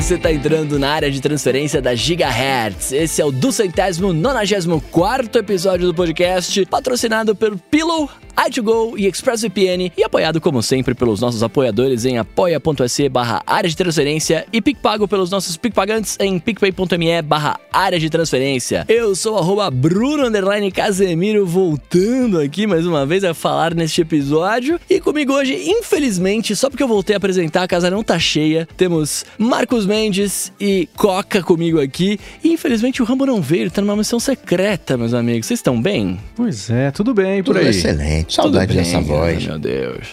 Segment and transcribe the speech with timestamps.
[0.00, 2.92] você está entrando na área de transferência da Gigahertz.
[2.92, 8.08] Esse é o duzentésimo nonagésimo quarto episódio do podcast, patrocinado pelo Pillow,
[8.38, 13.76] i2Go e ExpressVPN e apoiado como sempre pelos nossos apoiadores em apoia.se barra área de
[13.76, 18.84] transferência e PicPago pelos nossos PicPagantes em picpay.me barra área de transferência.
[18.88, 20.28] Eu sou arroba Bruno
[20.72, 26.70] Casemiro voltando aqui mais uma vez a falar neste episódio e comigo hoje, infelizmente, só
[26.70, 31.42] porque eu voltei a apresentar, a casa não tá cheia, temos Marcos Mendes e Coca
[31.42, 35.46] comigo aqui e infelizmente o Rambo não veio, tá numa missão secreta, meus amigos.
[35.46, 36.20] Vocês estão bem?
[36.36, 37.70] Pois é, tudo bem por tudo aí.
[37.70, 38.34] Excelente.
[38.34, 39.46] Saudade bem, dessa voz.
[39.46, 40.08] Meu Deus.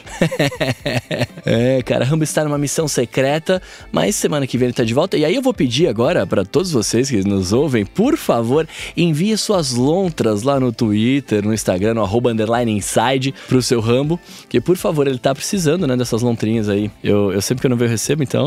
[1.45, 3.61] é, cara, Rambo está numa missão secreta,
[3.91, 5.17] mas semana que vem ele tá de volta.
[5.17, 9.37] E aí eu vou pedir agora para todos vocês que nos ouvem, por favor, envie
[9.37, 14.61] suas lontras lá no Twitter, no Instagram, no arroba underline inside pro seu Rambo, que
[14.61, 16.89] por favor, ele tá precisando, né, dessas lontrinhas aí.
[17.03, 18.45] Eu, eu sempre que eu não vejo, eu recebo, então.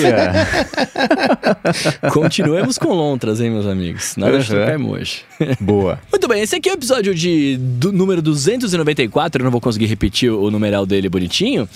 [0.00, 0.09] Que
[2.12, 4.16] Continuemos com lontras, hein, meus amigos.
[4.16, 4.38] Nada uhum.
[4.38, 5.22] de trocar emoji.
[5.60, 5.98] Boa.
[6.10, 9.60] Muito bem, esse aqui é o episódio de, do número 200 294, eu não vou
[9.60, 11.68] conseguir repetir o numeral dele bonitinho.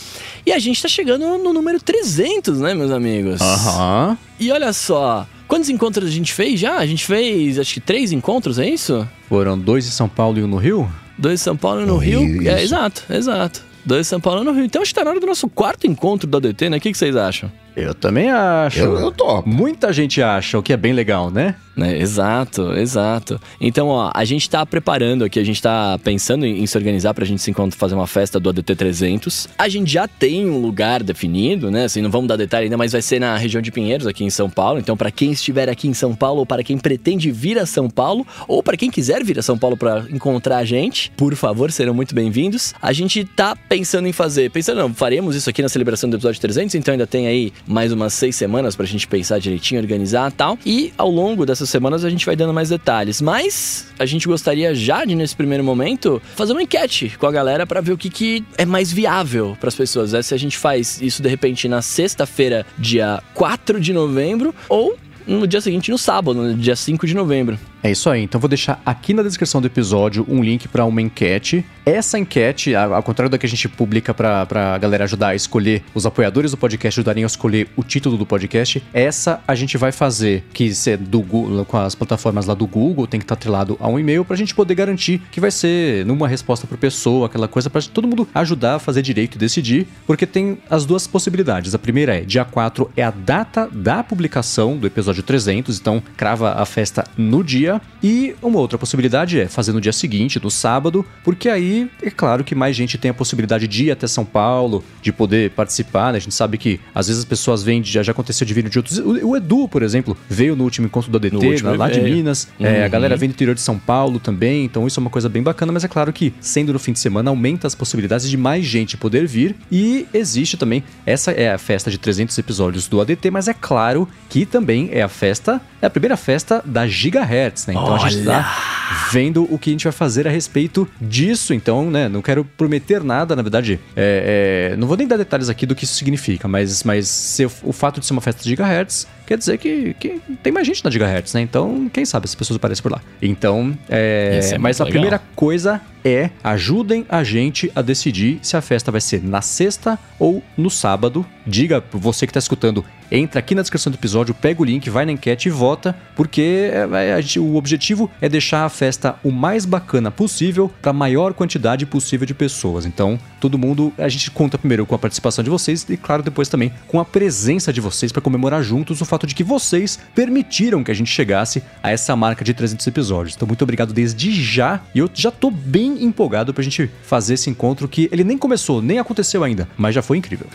[0.44, 3.40] E a gente tá chegando no número 300, né, meus amigos?
[3.40, 4.10] Aham.
[4.10, 4.16] Uhum.
[4.38, 6.76] E olha só, quantos encontros a gente fez já?
[6.76, 9.06] A gente fez, acho que três encontros, é isso?
[9.28, 10.90] Foram dois em São Paulo e um no Rio?
[11.16, 12.24] Dois em São Paulo e um no Rio.
[12.24, 12.48] Isso.
[12.48, 13.62] É, exato, exato.
[13.84, 14.64] Dois em São Paulo e um no Rio.
[14.64, 16.78] Então acho que tá na hora do nosso quarto encontro da DT, né?
[16.78, 17.50] O que, que vocês acham?
[17.76, 18.78] Eu também acho.
[18.78, 19.48] Eu, eu topo.
[19.48, 21.56] Muita gente acha, o que é bem legal, né?
[21.76, 21.98] Né?
[21.98, 23.40] Exato, exato.
[23.60, 27.14] Então, ó, a gente tá preparando aqui, a gente tá pensando em, em se organizar
[27.14, 29.48] pra gente se encontrar, fazer uma festa do ADT 300.
[29.58, 31.84] A gente já tem um lugar definido, né?
[31.84, 34.30] Assim, não vamos dar detalhe ainda, mas vai ser na região de Pinheiros, aqui em
[34.30, 34.78] São Paulo.
[34.78, 37.88] Então, para quem estiver aqui em São Paulo, ou para quem pretende vir a São
[37.88, 41.70] Paulo, ou para quem quiser vir a São Paulo para encontrar a gente, por favor,
[41.70, 42.74] serão muito bem-vindos.
[42.80, 46.40] A gente tá pensando em fazer, pensando, não, faremos isso aqui na celebração do episódio
[46.40, 50.58] 300, então ainda tem aí mais umas seis semanas pra gente pensar direitinho, organizar tal.
[50.64, 53.20] E ao longo dessas semanas a gente vai dando mais detalhes.
[53.20, 57.66] Mas a gente gostaria já de, nesse primeiro momento, fazer uma enquete com a galera
[57.66, 60.14] para ver o que, que é mais viável para as pessoas.
[60.14, 64.96] É se a gente faz isso de repente na sexta-feira, dia 4 de novembro, ou
[65.26, 67.58] no dia seguinte, no sábado, no dia 5 de novembro.
[67.84, 68.22] É isso aí.
[68.22, 71.62] Então vou deixar aqui na descrição do episódio um link para uma enquete.
[71.84, 75.82] Essa enquete, ao contrário da que a gente publica para a galera ajudar a escolher,
[75.94, 79.92] os apoiadores do podcast ajudarem a escolher o título do podcast, essa a gente vai
[79.92, 83.38] fazer que ser do Google, com as plataformas lá do Google, tem que estar tá
[83.38, 86.78] atrelado a um e-mail para a gente poder garantir que vai ser numa resposta por
[86.78, 90.86] pessoa, aquela coisa para todo mundo ajudar a fazer direito e decidir, porque tem as
[90.86, 91.74] duas possibilidades.
[91.74, 96.54] A primeira é, dia 4 é a data da publicação do episódio 300, então crava
[96.54, 101.04] a festa no dia e uma outra possibilidade é fazer no dia seguinte, no sábado,
[101.22, 104.84] porque aí é claro que mais gente tem a possibilidade de ir até São Paulo,
[105.02, 106.18] de poder participar, né?
[106.18, 108.78] A gente sabe que às vezes as pessoas vêm, já, já aconteceu de vir de
[108.78, 108.98] outros.
[108.98, 112.48] O, o Edu, por exemplo, veio no último encontro do ADT, último, lá de Minas.
[112.58, 112.66] Uhum.
[112.66, 115.28] É, a galera vem do interior de São Paulo também, então isso é uma coisa
[115.28, 118.36] bem bacana, mas é claro que, sendo no fim de semana, aumenta as possibilidades de
[118.36, 119.56] mais gente poder vir.
[119.70, 124.08] E existe também, essa é a festa de 300 episódios do ADT, mas é claro
[124.28, 127.74] que também é a festa, é a primeira festa da Gigahertz né?
[127.74, 128.04] Então Olha.
[128.04, 131.54] a gente tá vendo o que a gente vai fazer a respeito disso.
[131.54, 135.48] Então, né, não quero prometer nada, na verdade, é, é, não vou nem dar detalhes
[135.48, 138.50] aqui do que isso significa, mas, mas se, o fato de ser uma festa de
[138.50, 141.40] gigahertz quer dizer que, que tem mais gente na gigahertz, né?
[141.40, 143.00] Então, quem sabe as pessoas aparecem por lá.
[143.20, 144.92] Então, é, é mas a legal.
[144.92, 149.98] primeira coisa é ajudem a gente a decidir se a festa vai ser na sexta
[150.18, 151.24] ou no sábado.
[151.46, 155.06] Diga, você que está escutando, entra aqui na descrição do episódio, pega o link, vai
[155.06, 159.64] na enquete e vota, porque é, gente, o objetivo é deixar a festa o mais
[159.64, 162.84] bacana possível para a maior quantidade possível de pessoas.
[162.84, 166.48] Então, todo mundo, a gente conta primeiro com a participação de vocês e, claro, depois
[166.48, 170.82] também com a presença de vocês para comemorar juntos o fato de que vocês permitiram
[170.82, 173.36] que a gente chegasse a essa marca de 300 episódios.
[173.36, 174.80] Então, muito obrigado desde já.
[174.92, 178.82] E eu já tô bem empolgado pra gente fazer esse encontro que ele nem começou,
[178.82, 180.46] nem aconteceu ainda, mas já foi incrível.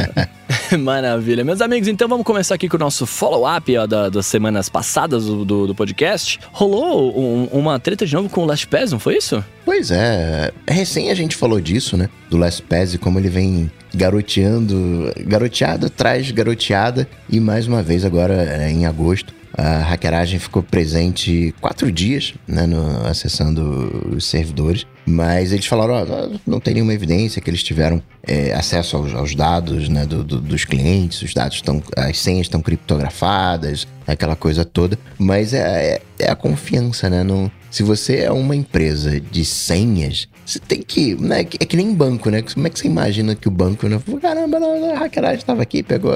[0.78, 1.44] Maravilha.
[1.44, 5.44] Meus amigos, então vamos começar aqui com o nosso follow-up da, das semanas passadas do,
[5.44, 6.38] do, do podcast.
[6.52, 9.42] Rolou um, uma treta de novo com o Last Pass, não foi isso?
[9.64, 10.52] Pois é.
[10.66, 12.08] Recém a gente falou disso, né?
[12.28, 17.08] Do Last Pass e como ele vem garoteando, garoteada atrás garoteada.
[17.28, 22.64] E mais uma vez agora é, em agosto a hackeragem ficou presente quatro dias, né,
[22.64, 24.86] no, acessando os servidores.
[25.04, 29.34] Mas eles falaram, ó, não tem nenhuma evidência que eles tiveram é, acesso aos, aos
[29.34, 34.64] dados né, do, do, dos clientes, os dados estão, as senhas estão criptografadas, aquela coisa
[34.64, 34.96] toda.
[35.18, 37.24] Mas é, é, é, a confiança, né?
[37.24, 41.14] Não, Se você é uma empresa de senhas, você tem que.
[41.14, 42.40] Né, é que nem banco, né?
[42.40, 43.86] Como é que você imagina que o banco.
[43.86, 46.12] Né, Caramba, a hackeragem estava aqui, pegou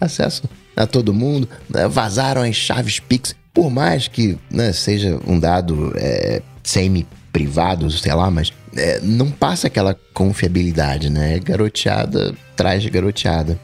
[0.00, 0.44] acesso
[0.74, 3.34] a todo mundo, né, vazaram as chaves Pix.
[3.52, 9.66] Por mais que né, seja um dado é, semi-privado, sei lá, mas é, não passa
[9.66, 11.38] aquela confiabilidade, né?
[11.38, 13.58] Garoteada traz garoteada.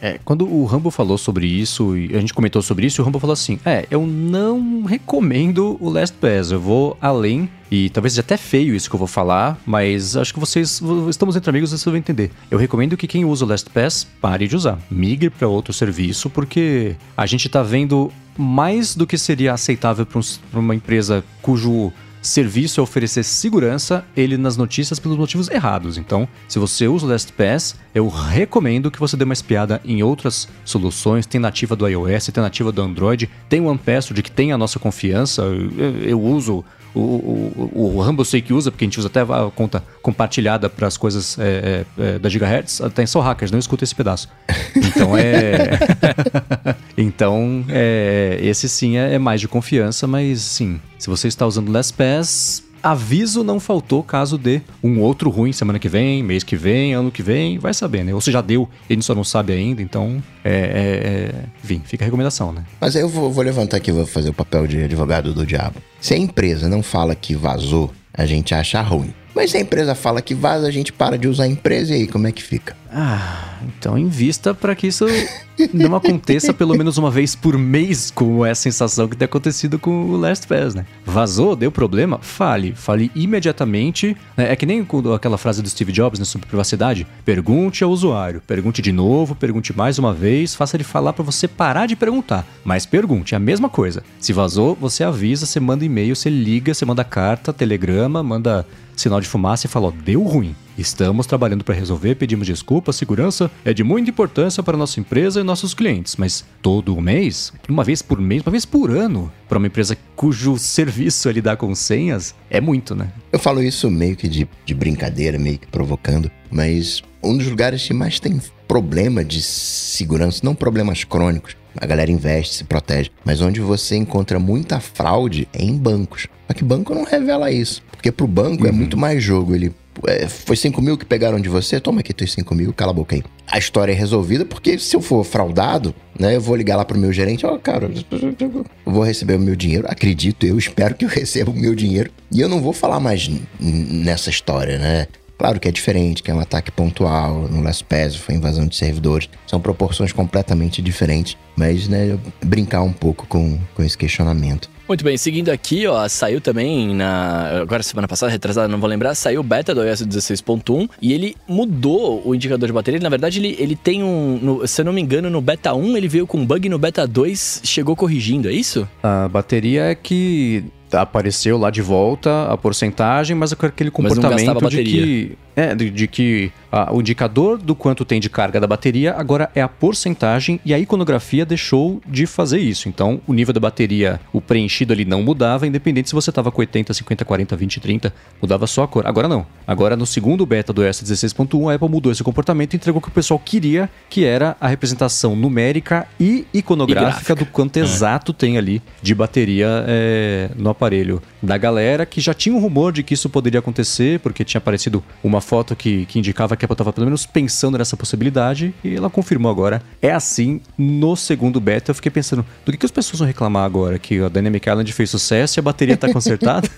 [0.00, 3.18] É, quando o Rambo falou sobre isso, e a gente comentou sobre isso, o Rambo
[3.18, 7.50] falou assim: É, eu não recomendo o Last Pass, eu vou além.
[7.70, 11.36] E talvez seja até feio isso que eu vou falar, mas acho que vocês estamos
[11.36, 12.30] entre amigos, vocês vão entender.
[12.50, 16.30] Eu recomendo que quem usa o Last Pass pare de usar, migre para outro serviço,
[16.30, 20.22] porque a gente tá vendo mais do que seria aceitável para um,
[20.58, 25.98] uma empresa cujo serviço é oferecer segurança, ele nas notícias pelos motivos errados.
[25.98, 30.48] Então, se você usa o LastPass, eu recomendo que você dê uma espiada em outras
[30.64, 31.26] soluções.
[31.26, 34.78] Tem nativa do iOS, tem nativa do Android, tem o OnePassword que tem a nossa
[34.78, 35.42] confiança.
[35.42, 39.20] Eu, eu uso o, o, o Rumble sei que usa, porque a gente usa até
[39.20, 42.80] a conta compartilhada para as coisas é, é, é, da Gigahertz.
[42.94, 44.28] Tem só hackers, não escuta esse pedaço.
[44.74, 45.78] Então é.
[46.96, 51.70] então, é, esse sim é, é mais de confiança, mas sim, se você está usando
[51.70, 56.94] LastPass, aviso não faltou caso dê um outro ruim semana que vem, mês que vem,
[56.94, 58.14] ano que vem, vai saber, né?
[58.14, 61.44] Ou se já deu, ele só não sabe ainda, então, é, é, é...
[61.62, 62.64] enfim, fica a recomendação, né?
[62.80, 65.80] Mas aí eu vou, vou levantar aqui, vou fazer o papel de advogado do diabo.
[66.00, 69.14] Se a empresa não fala que vazou, a gente acha ruim.
[69.38, 72.00] Mas se a empresa fala que vaza, a gente para de usar a empresa e
[72.00, 72.76] aí como é que fica?
[72.92, 75.06] Ah, então invista para que isso
[75.72, 79.78] não aconteça pelo menos uma vez por mês, como é a sensação que tem acontecido
[79.78, 80.84] com o Last Pass, né?
[81.06, 82.18] Vazou, deu problema?
[82.20, 82.74] Fale.
[82.74, 84.16] Fale imediatamente.
[84.36, 87.06] É que nem aquela frase do Steve Jobs né, sobre privacidade.
[87.24, 88.42] Pergunte ao usuário.
[88.44, 90.56] Pergunte de novo, pergunte mais uma vez.
[90.56, 92.44] Faça ele falar para você parar de perguntar.
[92.64, 94.02] Mas pergunte, é a mesma coisa.
[94.18, 98.66] Se vazou, você avisa, você manda e-mail, você liga, você manda carta, telegrama, manda
[99.00, 100.54] sinal de fumaça e falou: deu ruim.
[100.76, 105.42] Estamos trabalhando para resolver, pedimos desculpa, segurança é de muita importância para nossa empresa e
[105.42, 109.66] nossos clientes, mas todo mês, uma vez por mês, uma vez por ano, para uma
[109.66, 113.10] empresa cujo serviço é lidar com senhas, é muito, né?
[113.32, 117.84] Eu falo isso meio que de, de brincadeira, meio que provocando, mas um dos lugares
[117.84, 123.40] que mais tem problema de segurança, não problemas crônicos, a galera investe, se protege, mas
[123.40, 126.26] onde você encontra muita fraude é em bancos.
[126.46, 127.82] Só que banco não revela isso.
[127.90, 128.74] Porque pro banco é uhum.
[128.74, 129.54] é muito mais jogo.
[129.54, 129.72] Ele
[130.06, 132.94] é, foi 5 mil que pegaram de você, toma aqui teus 5 mil, cala a
[132.94, 133.22] boca aí.
[133.46, 136.98] A história é resolvida porque se eu for fraudado, né, eu vou ligar lá pro
[136.98, 141.04] meu gerente, ó, oh, cara, eu vou receber o meu dinheiro, acredito, eu espero que
[141.04, 142.10] eu receba o meu dinheiro.
[142.30, 143.28] E eu não vou falar mais
[143.58, 145.06] nessa história, né?
[145.38, 148.74] Claro que é diferente, que é um ataque pontual, no Last Pass foi invasão de
[148.74, 154.68] servidores, são proporções completamente diferentes, mas né, brincar um pouco com, com esse questionamento.
[154.88, 157.60] Muito bem, seguindo aqui, ó, saiu também na.
[157.60, 161.36] Agora, semana passada, retrasada, não vou lembrar, saiu o beta do iOS 16.1 e ele
[161.46, 162.98] mudou o indicador de bateria.
[162.98, 164.38] Na verdade, ele, ele tem um.
[164.40, 166.78] No, se eu não me engano, no beta 1 ele veio com um bug, no
[166.78, 168.88] beta 2 chegou corrigindo, é isso?
[169.02, 174.84] A bateria é que apareceu lá de volta a porcentagem, mas com aquele comportamento de
[174.84, 179.12] que é, de, de que ah, o indicador do quanto tem de carga da bateria
[179.14, 182.88] agora é a porcentagem e a iconografia deixou de fazer isso.
[182.88, 186.60] Então, o nível da bateria, o preenchido ali não mudava, independente se você estava com
[186.60, 189.04] 80, 50, 40, 20, 30, mudava só a cor.
[189.04, 189.44] Agora não.
[189.66, 193.02] Agora no segundo beta do S 16.1, a Apple mudou esse comportamento e entregou o
[193.02, 197.80] que o pessoal queria, que era a representação numérica e iconográfica e do quanto é.
[197.80, 202.92] exato tem ali de bateria é, no aparelho da galera, que já tinha um rumor
[202.92, 206.66] de que isso poderia acontecer, porque tinha aparecido uma foto que, que indicava que a
[206.66, 209.82] Apple estava pelo menos pensando nessa possibilidade e ela confirmou agora.
[210.02, 211.90] É assim no segundo beta.
[211.90, 213.98] Eu fiquei pensando, do que, que as pessoas vão reclamar agora?
[213.98, 216.68] Que a Dynamic Island fez sucesso e a bateria está consertada?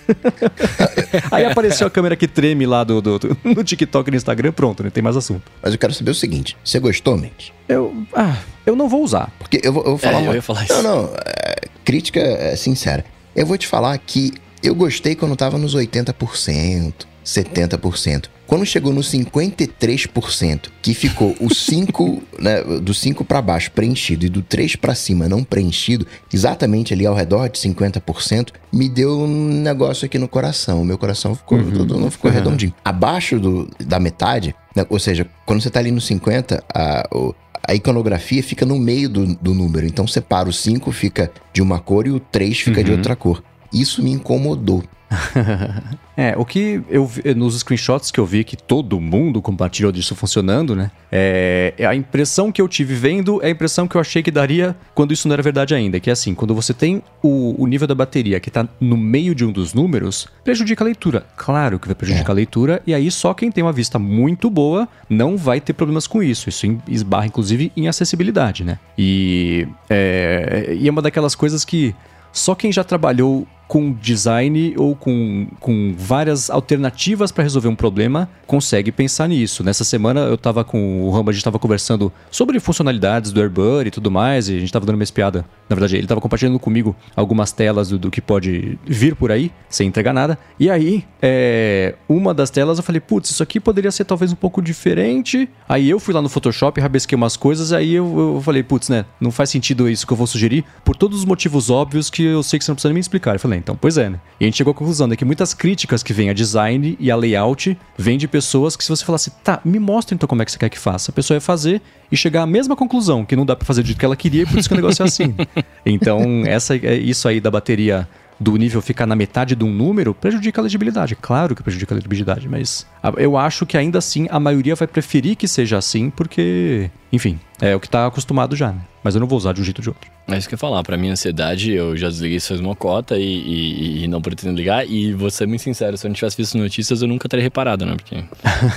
[1.29, 4.53] Aí apareceu a câmera que treme lá do, do, do, no TikTok e no Instagram,
[4.53, 4.89] pronto, né?
[4.89, 5.51] Tem mais assunto.
[5.61, 7.51] Mas eu quero saber o seguinte: você gostou, Mendes?
[7.67, 7.93] Eu.
[8.13, 9.29] Ah, eu não vou usar.
[9.37, 10.19] Porque eu vou, eu vou falar.
[10.19, 10.31] É, uma...
[10.31, 10.81] eu ia falar isso.
[10.81, 11.13] Não, não.
[11.25, 13.03] É, crítica é sincera.
[13.35, 16.93] Eu vou te falar que eu gostei quando tava nos 80%,
[17.25, 18.29] 70%.
[18.51, 24.29] Quando chegou no 53%, que ficou o 5, né, do 5 para baixo preenchido e
[24.29, 29.61] do 3 para cima não preenchido, exatamente ali ao redor de 50%, me deu um
[29.61, 30.81] negócio aqui no coração.
[30.81, 31.71] O meu coração ficou, uhum.
[31.71, 32.35] todo, não ficou uhum.
[32.35, 32.73] redondinho.
[32.83, 37.33] Abaixo do, da metade, né, ou seja, quando você tá ali no 50, a, o,
[37.65, 39.87] a iconografia fica no meio do, do número.
[39.87, 42.85] Então separa o 5, fica de uma cor e o 3 fica uhum.
[42.85, 43.41] de outra cor.
[43.71, 44.83] Isso me incomodou.
[46.15, 50.15] é, o que eu vi, nos screenshots que eu vi que todo mundo compartilhou disso
[50.15, 50.91] funcionando, né?
[51.11, 54.75] É, a impressão que eu tive vendo é a impressão que eu achei que daria
[54.95, 55.99] quando isso não era verdade ainda.
[55.99, 59.35] Que é assim, quando você tem o, o nível da bateria que tá no meio
[59.35, 61.25] de um dos números, prejudica a leitura.
[61.35, 62.31] Claro que vai prejudicar é.
[62.31, 66.07] a leitura, e aí só quem tem uma vista muito boa não vai ter problemas
[66.07, 66.47] com isso.
[66.47, 68.79] Isso esbarra, inclusive, em acessibilidade, né?
[68.97, 71.93] E é, e é uma daquelas coisas que
[72.31, 78.29] só quem já trabalhou com design ou com, com várias alternativas para resolver um problema,
[78.45, 79.63] consegue pensar nisso.
[79.63, 83.87] Nessa semana eu estava com o Ramba, a gente estava conversando sobre funcionalidades do AirBuddy
[83.87, 85.45] e tudo mais, e a gente estava dando uma espiada.
[85.69, 89.49] Na verdade, ele estava compartilhando comigo algumas telas do, do, que pode vir por aí,
[89.69, 90.37] sem entregar nada.
[90.59, 94.35] E aí, é, uma das telas eu falei, putz, isso aqui poderia ser talvez um
[94.35, 95.47] pouco diferente.
[95.69, 99.05] Aí eu fui lá no Photoshop, rabisquei umas coisas, aí eu, eu falei, putz, né,
[99.17, 102.43] não faz sentido isso que eu vou sugerir, por todos os motivos óbvios que eu
[102.43, 103.35] sei que você não precisa nem me explicar.
[103.35, 104.19] Eu falei, então, pois é, né?
[104.39, 107.11] E a gente chegou à conclusão de que muitas críticas que vêm a design e
[107.11, 110.45] a layout vêm de pessoas que se você falasse, tá, me mostra então como é
[110.45, 113.35] que você quer que faça, a pessoa ia fazer e chegar à mesma conclusão, que
[113.35, 115.03] não dá para fazer do jeito que ela queria, e por isso que o negócio
[115.03, 115.35] é assim.
[115.83, 118.07] Então, essa, é isso aí da bateria
[118.39, 121.15] do nível ficar na metade de um número prejudica a legibilidade.
[121.15, 122.87] Claro que prejudica a legibilidade, mas
[123.17, 127.75] eu acho que ainda assim a maioria vai preferir que seja assim, porque, enfim, é
[127.75, 128.81] o que está acostumado já, né?
[129.03, 130.11] Mas eu não vou usar de um jeito ou de outro.
[130.27, 130.83] É isso que eu ia falar.
[130.83, 134.87] Pra minha ansiedade, eu já desliguei suas mocota e, e, e, não pretendo ligar.
[134.87, 137.85] E vou ser muito sincero, se eu não tivesse visto notícias, eu nunca teria reparado,
[137.85, 137.95] né?
[137.95, 138.23] Porque.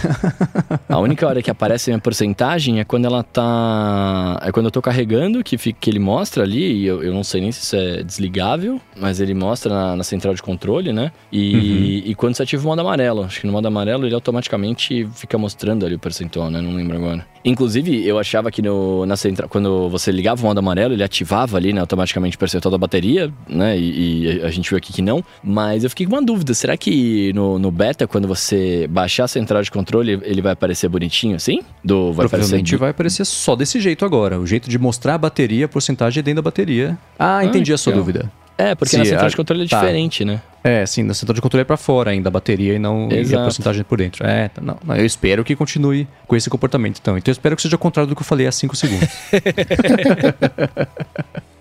[0.89, 4.41] a única hora que aparece a minha porcentagem é quando ela tá.
[4.43, 6.83] É quando eu tô carregando, que, fica, que ele mostra ali.
[6.83, 10.05] E eu, eu não sei nem se isso é desligável, mas ele mostra na, na
[10.05, 11.13] central de controle, né?
[11.31, 12.11] E, uhum.
[12.11, 13.25] e quando você ativa o modo amarelo.
[13.25, 16.61] Acho que no modo amarelo ele automaticamente fica mostrando ali o percentual, né?
[16.61, 17.27] Não lembro agora.
[17.45, 21.57] Inclusive, eu achava que no, na central, quando você ligava o modo amarelo, ele ativava
[21.57, 23.79] ali, né, automaticamente o percentual da bateria, né?
[23.79, 25.25] E, e, a gente viu aqui que não.
[25.43, 29.29] Mas eu fiquei com uma dúvida: será que no, no beta, quando você baixar a
[29.29, 31.61] central de controle, ele vai aparecer bonitinho assim?
[31.85, 32.79] Do, vai Provavelmente aparecer...
[32.79, 34.39] vai aparecer só desse jeito agora.
[34.39, 36.97] O jeito de mostrar a bateria, a porcentagem é dentro da bateria.
[37.19, 38.31] Ah, entendi ah, a sua dúvida.
[38.57, 39.29] É, porque Se na central a...
[39.29, 39.81] de controle é tá.
[39.81, 40.41] diferente, né?
[40.63, 43.35] É, sim, na central de controle é pra fora ainda, a bateria e não e
[43.35, 44.27] a porcentagem por dentro.
[44.27, 47.19] É, tá, não, eu espero que continue com esse comportamento, então.
[47.19, 49.09] Então eu espero que seja o contrário do que eu falei há 5 segundos.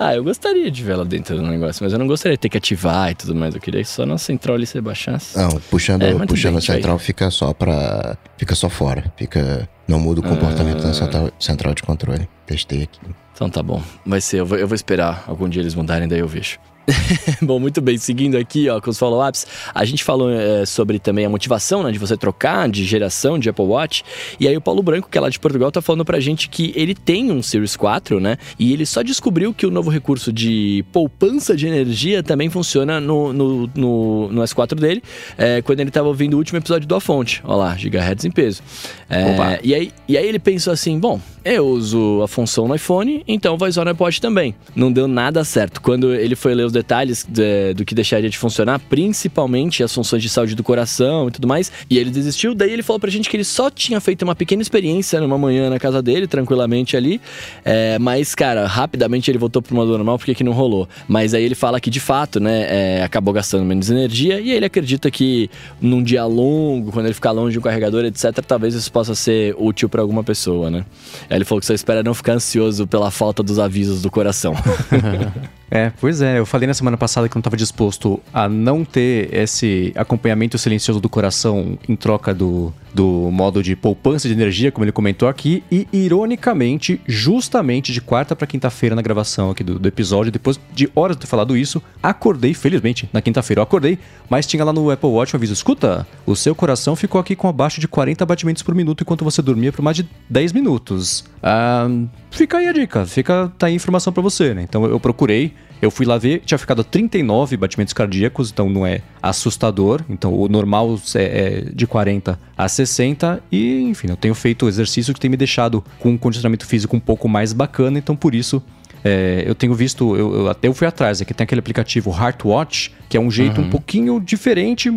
[0.00, 2.48] ah, eu gostaria de ver ela dentro do negócio, mas eu não gostaria de ter
[2.48, 3.54] que ativar e tudo mais.
[3.54, 5.36] Eu queria só na central ali você baixasse.
[5.36, 7.04] Não, puxando, é, puxando a central aí.
[7.04, 8.16] fica só pra.
[8.38, 9.12] Fica só fora.
[9.14, 9.68] Fica.
[9.86, 10.86] Não muda o comportamento ah.
[10.88, 12.26] da central, central de controle.
[12.46, 12.98] Testei aqui.
[13.34, 13.82] Então tá bom.
[14.06, 16.58] Vai ser, eu vou, eu vou esperar algum dia eles mudarem, daí eu vejo.
[17.42, 17.98] Bom, muito bem.
[17.98, 21.92] Seguindo aqui ó, com os follow-ups, a gente falou é, sobre também a motivação né,
[21.92, 24.02] de você trocar de geração de Apple Watch.
[24.38, 26.72] E aí o Paulo Branco, que é lá de Portugal, tá falando pra gente que
[26.74, 28.36] ele tem um Series 4, né?
[28.58, 33.32] E ele só descobriu que o novo recurso de poupança de energia também funciona no,
[33.32, 35.02] no, no, no S4 dele,
[35.36, 37.40] é, quando ele tava ouvindo o último episódio do A Fonte.
[37.44, 38.62] Olha lá, gigahertz em peso.
[39.08, 43.24] É, e, aí, e aí ele pensou assim: bom, eu uso a função no iPhone,
[43.26, 44.54] então vou usar no iPod também.
[44.74, 45.80] Não deu nada certo.
[45.80, 50.22] Quando ele foi ler os detalhes de, do que deixaria de funcionar, principalmente as funções
[50.22, 52.54] de saúde do coração e tudo mais, e ele desistiu.
[52.54, 55.68] Daí ele falou pra gente que ele só tinha feito uma pequena experiência numa manhã
[55.68, 57.20] na casa dele, tranquilamente ali.
[57.64, 60.88] É, mas, cara, rapidamente ele voltou pro modo normal porque que não rolou.
[61.08, 64.64] Mas aí ele fala que de fato, né, é, acabou gastando menos energia e ele
[64.64, 65.50] acredita que
[65.80, 69.88] num dia longo, quando ele ficar longe um carregador, etc., talvez isso possa ser útil
[69.88, 70.84] para alguma pessoa, né?
[71.28, 74.54] Aí ele falou que só espera não ficar ansioso pela falta dos avisos do coração.
[75.70, 76.38] É, pois é.
[76.38, 81.00] Eu falei na semana passada que não estava disposto a não ter esse acompanhamento silencioso
[81.00, 85.62] do coração em troca do, do modo de poupança de energia, como ele comentou aqui.
[85.70, 90.90] E, ironicamente, justamente de quarta para quinta-feira na gravação aqui do, do, episódio, depois de
[90.94, 93.98] horas de ter falado isso, acordei, felizmente, na quinta-feira eu acordei,
[94.28, 97.48] mas tinha lá no Apple Watch um aviso: escuta, o seu coração ficou aqui com
[97.48, 101.24] abaixo de 40 batimentos por minuto enquanto você dormia por mais de 10 minutos.
[101.42, 101.88] Ah,
[102.30, 104.62] fica aí a dica, fica tá aí a informação para você, né?
[104.62, 109.00] Então eu procurei eu fui lá ver, tinha ficado 39 batimentos cardíacos, então não é
[109.22, 110.02] assustador.
[110.10, 113.42] Então o normal é, é de 40 a 60.
[113.50, 117.00] E, enfim, eu tenho feito exercício que tem me deixado com um condicionamento físico um
[117.00, 118.62] pouco mais bacana, então por isso
[119.04, 122.92] é, eu tenho visto, eu, eu, até eu fui atrás, aqui tem aquele aplicativo Heartwatch,
[123.08, 123.66] que é um jeito uhum.
[123.66, 124.88] um pouquinho diferente,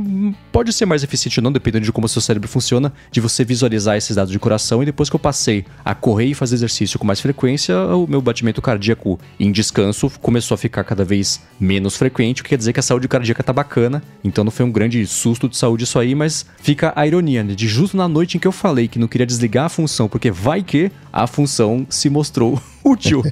[0.51, 3.43] pode ser mais eficiente ou não, dependendo de como o seu cérebro funciona, de você
[3.43, 4.83] visualizar esses dados de coração.
[4.83, 8.21] E depois que eu passei a correr e fazer exercício com mais frequência, o meu
[8.21, 12.71] batimento cardíaco em descanso começou a ficar cada vez menos frequente, o que quer dizer
[12.71, 14.03] que a saúde cardíaca tá bacana.
[14.23, 17.55] Então não foi um grande susto de saúde isso aí, mas fica a ironia, né?
[17.55, 20.29] De justo na noite em que eu falei que não queria desligar a função, porque
[20.29, 23.23] vai que a função se mostrou útil.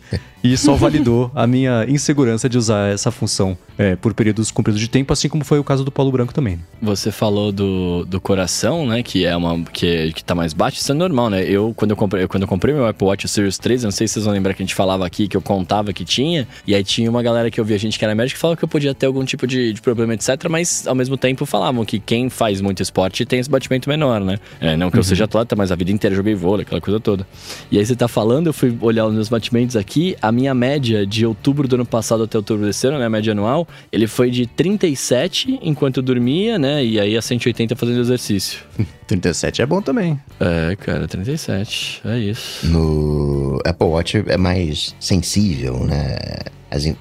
[0.43, 4.87] E só validou a minha insegurança de usar essa função é, por períodos compridos de
[4.87, 6.59] tempo, assim como foi o caso do Paulo Branco também.
[6.81, 9.03] Você falou do, do coração, né?
[9.03, 9.63] Que é uma.
[9.65, 11.43] Que, que tá mais baixo, isso é normal, né?
[11.43, 14.07] Eu, quando eu comprei, quando eu comprei meu Apple Watch Series 3, eu não sei
[14.07, 16.75] se vocês vão lembrar que a gente falava aqui, que eu contava que tinha, e
[16.75, 18.69] aí tinha uma galera que ouvia a gente que era médico que falava que eu
[18.69, 20.29] podia ter algum tipo de, de problema, etc.
[20.49, 24.39] Mas ao mesmo tempo falavam que quem faz muito esporte tem esse batimento menor, né?
[24.59, 27.27] É, não que eu seja atleta, mas a vida inteira joguei vôlei, aquela coisa toda.
[27.71, 31.05] E aí você tá falando, eu fui olhar os meus batimentos aqui, a minha média
[31.05, 33.05] de outubro do ano passado até outubro desse ano, né?
[33.05, 33.60] A média anual,
[33.91, 36.83] ele foi de 37 enquanto eu dormia, né?
[36.83, 38.59] E aí a 180 fazendo exercício.
[39.07, 40.19] 37 é bom também.
[40.39, 42.01] É, cara, 37.
[42.05, 42.65] É isso.
[42.67, 46.17] No Apple Watch é mais sensível, né?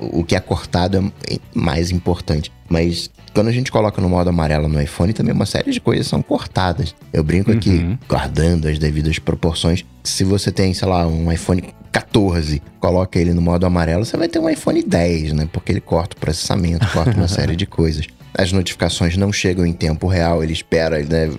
[0.00, 2.50] O que é cortado é mais importante.
[2.68, 6.08] Mas quando a gente coloca no modo amarelo no iPhone, também uma série de coisas
[6.08, 6.92] são cortadas.
[7.12, 7.96] Eu brinco aqui, Uhum.
[8.08, 9.84] guardando as devidas proporções.
[10.02, 11.62] Se você tem, sei lá, um iPhone
[11.92, 15.48] 14, coloca ele no modo amarelo, você vai ter um iPhone 10, né?
[15.52, 18.06] Porque ele corta o processamento, corta uma série de coisas.
[18.34, 21.30] As notificações não chegam em tempo real, ele espera, né?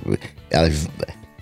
[0.49, 0.69] Ela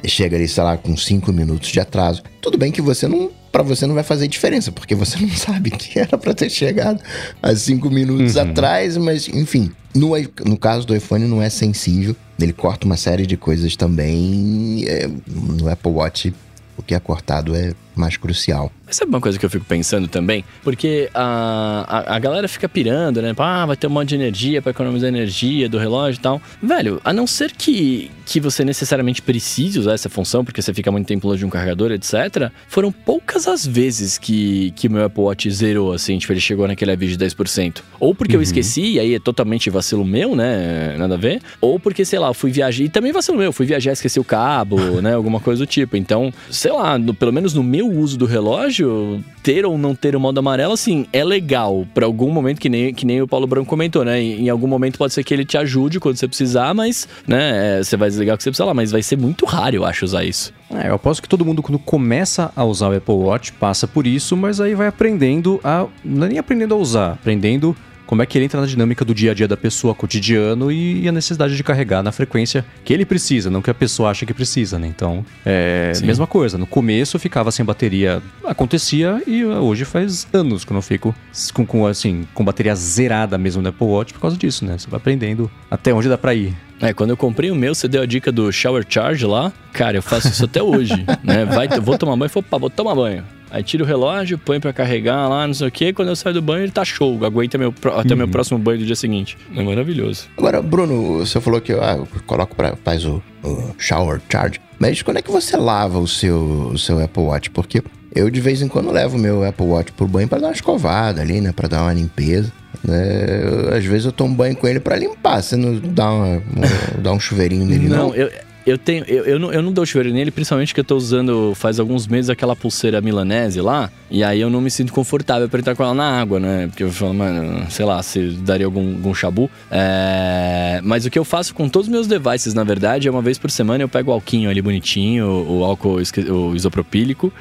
[0.06, 2.24] chega ali, sei lá, com 5 minutos de atraso.
[2.42, 3.32] Tudo bem que você não.
[3.52, 7.02] Pra você não vai fazer diferença, porque você não sabe que era pra ter chegado
[7.42, 9.72] há 5 minutos atrás, mas enfim.
[9.96, 10.12] No,
[10.46, 14.86] no caso do iPhone não é sensível, ele corta uma série de coisas também.
[14.88, 16.34] é, no Apple Watch,
[16.78, 18.72] o que é cortado é mais crucial.
[18.86, 20.44] Mas sabe uma coisa que eu fico pensando também?
[20.64, 23.34] Porque a, a, a galera fica pirando, né?
[23.38, 26.42] Ah, vai ter um monte de energia pra economizar energia do relógio e tal.
[26.62, 30.92] Velho, a não ser que, que você necessariamente precise usar essa função, porque você fica
[30.92, 32.50] muito tempo longe de um carregador, etc.
[32.68, 36.68] Foram poucas as vezes que que o meu Apple Watch zerou, assim, tipo, ele chegou
[36.68, 37.82] naquele aviso de 10%.
[38.00, 40.96] Ou porque eu esqueci, e aí é totalmente vacilo meu, né?
[40.98, 41.42] Nada a ver.
[41.60, 44.24] Ou porque, sei lá, eu fui viajar, e também vacilo meu, fui viajar, esqueci o
[44.24, 45.14] cabo, né?
[45.14, 45.98] Alguma coisa do tipo.
[45.98, 50.16] Então, sei lá, no- pelo menos no meu uso do relógio, ter ou não ter
[50.16, 53.48] o modo amarelo, assim, é legal pra algum momento, que nem, que nem o Paulo
[53.48, 54.22] Branco comentou, né?
[54.22, 57.84] Em, algum momento pode ser que ele te ajude quando você precisar, mas, né, é,
[57.84, 60.06] você vai desligar o que você precisar lá, mas vai ser muito raro, eu acho,
[60.06, 60.54] usar isso.
[60.72, 64.06] É, eu aposto que todo mundo, quando começa a usar o Apple Watch, passa por
[64.06, 65.88] isso, mas aí vai aprendendo a.
[66.06, 67.76] Não é nem aprendendo a usar, aprendendo
[68.10, 71.08] como é que ele entra na dinâmica do dia a dia da pessoa cotidiano e,
[71.08, 74.34] a necessidade de carregar na frequência que ele precisa, não que a pessoa acha que
[74.34, 74.88] precisa, né?
[74.88, 76.08] Então, é Sim.
[76.08, 76.58] mesma coisa.
[76.58, 81.14] No começo eu ficava sem bateria, acontecia, e hoje faz anos que eu não fico
[81.54, 84.80] com, com, assim, com bateria zerada mesmo no Apple Watch por causa disso, né?
[84.80, 86.56] Você vai aprendendo até onde dá pra ir.
[86.82, 89.54] É, quando eu comprei o meu, você deu a dica do shower charge lá.
[89.72, 91.46] Cara, eu faço isso até hoje, né?
[91.46, 93.24] Vai, vou tomar banho, opa, vou tomar banho.
[93.52, 95.92] Aí tiro o relógio, põe pra carregar lá, não sei o quê.
[95.92, 97.24] Quando eu saio do banho, ele tá show.
[97.26, 99.38] Aguenta meu, até meu próximo banho do dia seguinte.
[99.56, 100.28] É maravilhoso.
[100.38, 105.02] Agora, Bruno, você falou que ah, eu coloco para faz o, o shower charge, mas
[105.02, 107.50] quando é que você lava o seu, o seu Apple Watch?
[107.50, 107.82] Porque
[108.14, 110.54] eu de vez em quando levo o meu Apple Watch pro banho para dar uma
[110.54, 112.52] escovada ali, né, para dar uma limpeza.
[112.84, 113.44] né?
[113.44, 117.02] Eu- às vezes eu tomo banho com ele para limpar, você não dá uma, um,
[117.02, 118.10] dá um chuveirinho nele não?
[118.10, 118.30] Não, eu,
[118.66, 119.04] eu tenho.
[119.08, 122.08] Eu, eu, não, eu não dou chuveiro nele, principalmente que eu tô usando faz alguns
[122.08, 123.90] meses aquela pulseira milanese lá.
[124.12, 126.68] E aí eu não me sinto confortável pra entrar com ela na água, né?
[126.68, 129.50] Porque eu falo, mano, sei lá, se daria algum, algum chabu.
[129.70, 133.22] É, Mas o que eu faço com todos os meus devices, na verdade, é uma
[133.22, 137.32] vez por semana eu pego o alquinho ali bonitinho, o álcool o isopropílico.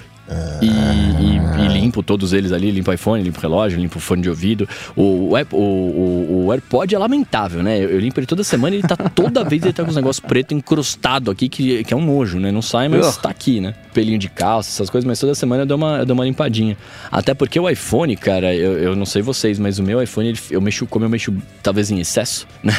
[0.60, 4.00] E, e- e limpo todos eles ali, limpo o iPhone, limpo o relógio, limpo o
[4.00, 4.68] fone de ouvido.
[4.94, 7.78] O, o, o, o- AirPod é lamentável, né?
[7.78, 9.96] Eu, eu limpo ele toda semana e ele tá toda vez ele tá com os
[9.96, 12.50] negócios preto encrustado aqui, que, que é um nojo, né?
[12.52, 13.74] Não sai, mas tá aqui, né?
[13.94, 16.76] Pelinho de calça, essas coisas, mas toda semana eu dou uma, eu dou uma limpadinha.
[17.10, 20.38] Até porque o iPhone, cara, eu, eu não sei vocês, mas o meu iPhone, ele-
[20.50, 22.74] eu mexo, como eu mexo talvez em excesso, né?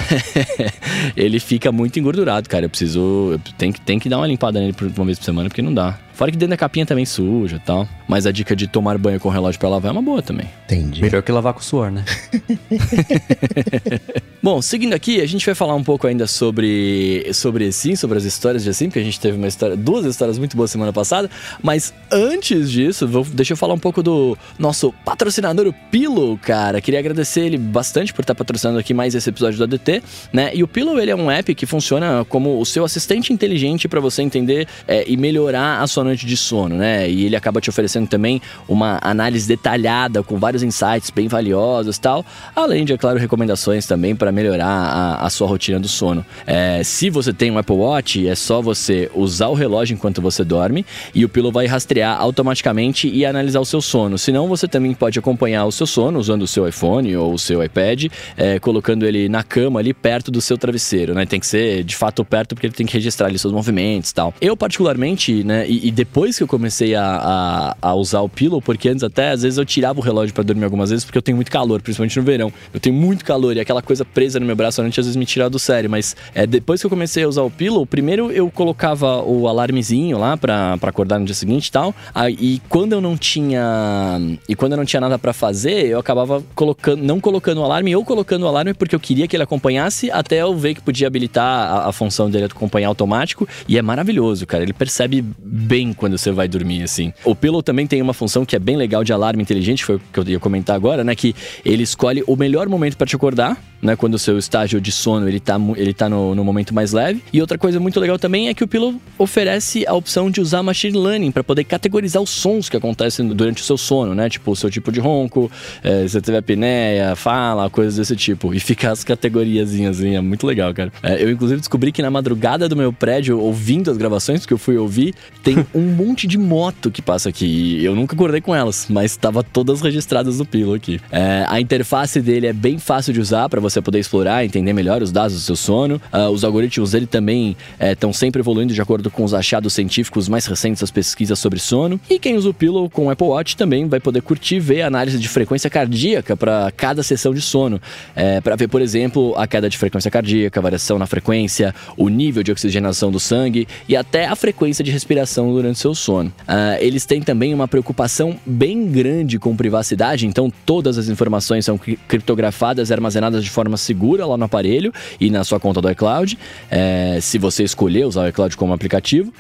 [1.16, 2.66] ele fica muito engordurado, cara.
[2.66, 3.00] Eu preciso.
[3.34, 5.74] Eu tem, que, tem que dar uma limpada nele uma vez por semana, porque não
[5.74, 5.98] dá.
[6.20, 7.88] Fora que dentro da capinha também suja e tal.
[8.10, 10.50] Mas a dica de tomar banho com o relógio pra lavar é uma boa também.
[10.66, 11.00] Entendi.
[11.00, 12.04] Melhor que lavar com suor, né?
[14.42, 18.24] Bom, seguindo aqui, a gente vai falar um pouco ainda sobre sobre sim, sobre as
[18.24, 21.30] histórias de assim, porque a gente teve uma história, duas histórias muito boas semana passada,
[21.62, 26.82] mas antes disso, vou, deixa eu falar um pouco do nosso patrocinador, o Pillow, cara.
[26.82, 30.02] Queria agradecer ele bastante por estar patrocinando aqui mais esse episódio do ADT,
[30.34, 30.52] né?
[30.56, 34.00] E o Pillow, ele é um app que funciona como o seu assistente inteligente para
[34.00, 37.10] você entender é, e melhorar a sua noite de sono, né?
[37.10, 42.26] E ele acaba te oferecendo também uma análise detalhada com vários insights bem valiosos tal,
[42.56, 46.26] além de, é claro, recomendações também para melhorar a, a sua rotina do sono.
[46.46, 50.44] É, se você tem um Apple Watch, é só você usar o relógio enquanto você
[50.44, 54.18] dorme e o Pillow vai rastrear automaticamente e analisar o seu sono.
[54.18, 57.64] Senão, você também pode acompanhar o seu sono usando o seu iPhone ou o seu
[57.64, 58.06] iPad,
[58.38, 61.26] é, colocando ele na cama ali perto do seu travesseiro, né?
[61.26, 64.34] Tem que ser de fato perto porque ele tem que registrar ali seus movimentos tal.
[64.42, 68.62] Eu, particularmente, né, e, e depois que eu comecei a, a, a usar o Pillow,
[68.62, 71.22] porque antes até às vezes eu tirava o relógio para dormir algumas vezes, porque eu
[71.22, 72.52] tenho muito calor, principalmente no verão.
[72.74, 75.26] Eu tenho muito calor e aquela coisa presa no meu braço durante às vezes me
[75.26, 75.90] tirava do sério.
[75.90, 80.18] Mas é, depois que eu comecei a usar o Pillow, primeiro eu colocava o alarmezinho
[80.18, 81.94] lá para acordar no dia seguinte e tal.
[82.14, 84.20] Aí, e quando eu não tinha.
[84.48, 87.96] E quando eu não tinha nada para fazer, eu acabava colocando, não colocando o alarme
[87.96, 91.08] ou colocando o alarme porque eu queria que ele acompanhasse até eu ver que podia
[91.08, 93.48] habilitar a, a função dele acompanhar automático.
[93.68, 94.64] E é maravilhoso, cara.
[94.64, 97.14] Ele percebe bem quando você vai dormir, assim.
[97.24, 100.02] O Pillow também tem uma função que é bem legal de alarme inteligente, foi o
[100.12, 101.16] que eu ia comentar agora, né?
[101.16, 103.96] Que ele escolhe o melhor momento para te acordar, né?
[103.96, 107.24] Quando o seu estágio de sono ele tá, ele tá no, no momento mais leve.
[107.32, 110.62] E outra coisa muito legal também é que o Pillow oferece a opção de usar
[110.64, 114.30] machine learning para poder categorizar os sons que acontecem durante o seu sono, né?
[114.30, 115.52] Tipo, o seu tipo de ronco,
[115.84, 118.54] é, se você tiver apneia, fala, coisas desse tipo.
[118.54, 120.92] E fica as categoriazinhas, assim, é muito legal, cara.
[121.02, 124.58] É, eu, inclusive, descobri que na madrugada do meu prédio, ouvindo as gravações que eu
[124.58, 125.14] fui ouvir,
[125.44, 127.84] tem um monte de moto que passa aqui.
[127.84, 131.00] Eu nunca acordei com elas, mas estava todas registradas no Pillow aqui.
[131.12, 135.02] É, a interface dele é bem fácil de usar para você poder explorar, entender melhor
[135.02, 136.02] os dados do seu sono.
[136.14, 140.28] Uh, os algoritmos dele também estão é, sempre evoluindo de acordo com os achados científicos
[140.28, 142.00] mais recentes das pesquisas sobre sono.
[142.10, 144.82] E quem usa o Pillow com o Apple Watch também vai poder curtir e ver
[144.82, 147.82] a análise de frequência cardíaca para cada sessão de sono.
[148.16, 152.10] É, para ver, por exemplo, a queda de frequência cardíaca, a variação na frequência, o
[152.10, 156.30] nível de oxigenação do sangue e até a frequência de respiração durante seu sono.
[156.42, 161.78] Uh, eles têm também uma preocupação bem grande com privacidade, então todas as informações são
[162.08, 166.38] criptografadas e armazenadas de forma segura lá no aparelho e na sua conta do iCloud,
[166.70, 169.34] é, se você escolher usar o iCloud como aplicativo.